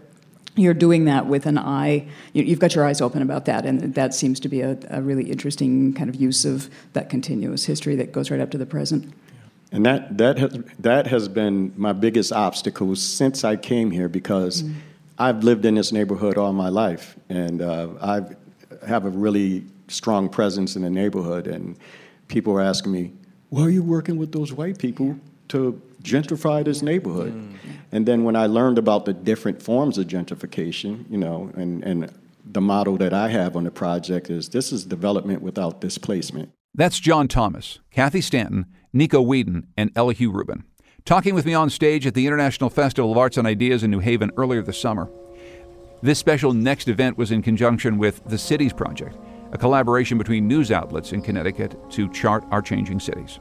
you're 0.55 0.73
doing 0.73 1.05
that 1.05 1.25
with 1.27 1.45
an 1.45 1.57
eye. 1.57 2.07
You, 2.33 2.45
have 2.45 2.59
got 2.59 2.75
your 2.75 2.85
eyes 2.85 3.01
open 3.01 3.21
about 3.21 3.45
that, 3.45 3.65
and 3.65 3.95
that 3.95 4.13
seems 4.13 4.39
to 4.41 4.49
be 4.49 4.61
a, 4.61 4.77
a 4.89 5.01
really 5.01 5.31
interesting 5.31 5.93
kind 5.93 6.09
of 6.09 6.15
use 6.15 6.45
of 6.45 6.69
that 6.93 7.09
continuous 7.09 7.65
history 7.65 7.95
that 7.95 8.11
goes 8.11 8.29
right 8.29 8.39
up 8.39 8.51
to 8.51 8.57
the 8.57 8.65
present. 8.65 9.13
And 9.71 9.85
that 9.85 10.17
that 10.19 10.37
has 10.37 10.59
that 10.79 11.07
has 11.07 11.27
been 11.27 11.73
my 11.75 11.93
biggest 11.93 12.31
obstacle 12.31 12.95
since 12.95 13.43
I 13.43 13.55
came 13.55 13.91
here 13.91 14.09
because. 14.09 14.63
Mm. 14.63 14.73
I've 15.17 15.43
lived 15.43 15.63
in 15.65 15.75
this 15.75 15.91
neighborhood 15.91 16.37
all 16.37 16.53
my 16.53 16.69
life, 16.69 17.15
and 17.29 17.61
uh, 17.61 17.89
I 18.01 18.21
have 18.87 19.05
a 19.05 19.09
really 19.09 19.63
strong 19.93 20.29
presence 20.29 20.75
in 20.75 20.81
the 20.81 20.89
neighborhood, 20.89 21.47
and 21.47 21.77
people 22.27 22.53
were 22.53 22.61
asking 22.61 22.91
me, 22.91 23.13
"Why 23.49 23.63
are 23.63 23.69
you 23.69 23.83
working 23.83 24.17
with 24.17 24.31
those 24.31 24.51
white 24.53 24.77
people 24.77 25.15
to 25.49 25.81
gentrify 26.01 26.63
this 26.65 26.81
neighborhood?" 26.81 27.33
Mm. 27.33 27.55
And 27.91 28.05
then 28.05 28.23
when 28.23 28.35
I 28.35 28.47
learned 28.47 28.77
about 28.77 29.05
the 29.05 29.13
different 29.13 29.61
forms 29.61 29.97
of 29.97 30.07
gentrification, 30.07 31.05
you 31.09 31.17
know, 31.17 31.51
and 31.55 31.83
and 31.83 32.09
the 32.45 32.61
model 32.61 32.97
that 32.97 33.13
I 33.13 33.29
have 33.29 33.55
on 33.55 33.63
the 33.63 33.71
project 33.71 34.29
is 34.29 34.49
this 34.49 34.71
is 34.73 34.85
development 34.85 35.41
without 35.41 35.79
displacement. 35.79 36.49
That's 36.75 36.99
John 36.99 37.27
Thomas, 37.27 37.79
Cathy 37.91 38.21
Stanton, 38.21 38.65
Nico 38.91 39.23
Wheadon, 39.23 39.67
and 39.77 39.91
Elihu 39.95 40.31
Rubin. 40.31 40.63
Talking 41.05 41.35
with 41.35 41.45
me 41.45 41.53
on 41.53 41.69
stage 41.69 42.07
at 42.07 42.13
the 42.15 42.25
International 42.25 42.69
Festival 42.69 43.11
of 43.11 43.17
Arts 43.17 43.37
and 43.37 43.47
Ideas 43.47 43.83
in 43.83 43.91
New 43.91 43.99
Haven 43.99 44.31
earlier 44.37 44.61
this 44.61 44.79
summer. 44.79 45.09
This 46.01 46.19
special 46.19 46.53
next 46.53 46.87
event 46.87 47.17
was 47.17 47.31
in 47.31 47.41
conjunction 47.41 47.97
with 47.97 48.21
the 48.25 48.37
Cities 48.37 48.73
Project, 48.73 49.15
a 49.53 49.57
collaboration 49.57 50.17
between 50.17 50.47
news 50.47 50.71
outlets 50.71 51.13
in 51.13 51.21
Connecticut 51.21 51.79
to 51.91 52.09
chart 52.09 52.43
our 52.51 52.61
changing 52.61 52.99
cities. 52.99 53.39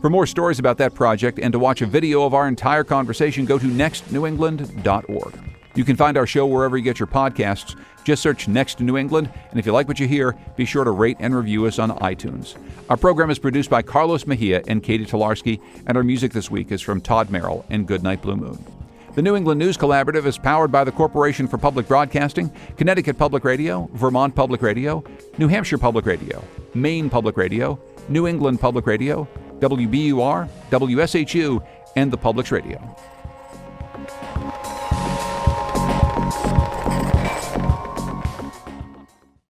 For 0.00 0.08
more 0.08 0.26
stories 0.26 0.60
about 0.60 0.78
that 0.78 0.94
project 0.94 1.40
and 1.40 1.52
to 1.52 1.58
watch 1.58 1.82
a 1.82 1.86
video 1.86 2.24
of 2.24 2.32
our 2.32 2.46
entire 2.46 2.84
conversation, 2.84 3.44
go 3.44 3.58
to 3.58 3.66
nextnewengland.org. 3.66 5.34
You 5.74 5.84
can 5.84 5.96
find 5.96 6.16
our 6.16 6.26
show 6.26 6.46
wherever 6.46 6.76
you 6.76 6.84
get 6.84 7.00
your 7.00 7.08
podcasts. 7.08 7.76
Just 8.04 8.22
search 8.22 8.48
Next 8.48 8.80
New 8.80 8.96
England, 8.96 9.30
and 9.50 9.58
if 9.58 9.66
you 9.66 9.72
like 9.72 9.86
what 9.86 10.00
you 10.00 10.08
hear, 10.08 10.34
be 10.56 10.64
sure 10.64 10.84
to 10.84 10.92
rate 10.92 11.16
and 11.20 11.36
review 11.36 11.66
us 11.66 11.78
on 11.78 11.90
iTunes. 11.98 12.56
Our 12.88 12.96
program 12.96 13.30
is 13.30 13.38
produced 13.38 13.68
by 13.68 13.82
Carlos 13.82 14.26
Mejia 14.26 14.62
and 14.66 14.82
Katie 14.82 15.04
Tolarski, 15.04 15.60
and 15.86 15.96
our 15.96 16.04
music 16.04 16.32
this 16.32 16.50
week 16.50 16.72
is 16.72 16.80
from 16.80 17.00
Todd 17.00 17.30
Merrill 17.30 17.66
and 17.68 17.86
Goodnight 17.86 18.22
Blue 18.22 18.36
Moon. 18.36 18.77
The 19.18 19.22
New 19.22 19.34
England 19.34 19.58
News 19.58 19.76
Collaborative 19.76 20.26
is 20.26 20.38
powered 20.38 20.70
by 20.70 20.84
the 20.84 20.92
Corporation 20.92 21.48
for 21.48 21.58
Public 21.58 21.88
Broadcasting, 21.88 22.52
Connecticut 22.76 23.18
Public 23.18 23.42
Radio, 23.42 23.90
Vermont 23.94 24.32
Public 24.32 24.62
Radio, 24.62 25.02
New 25.38 25.48
Hampshire 25.48 25.76
Public 25.76 26.06
Radio, 26.06 26.40
Maine 26.72 27.10
Public 27.10 27.36
Radio, 27.36 27.80
New 28.08 28.28
England 28.28 28.60
Public 28.60 28.86
Radio, 28.86 29.26
WBUR, 29.58 30.48
WSHU, 30.70 31.66
and 31.96 32.12
the 32.12 32.16
Public's 32.16 32.52
Radio. 32.52 32.78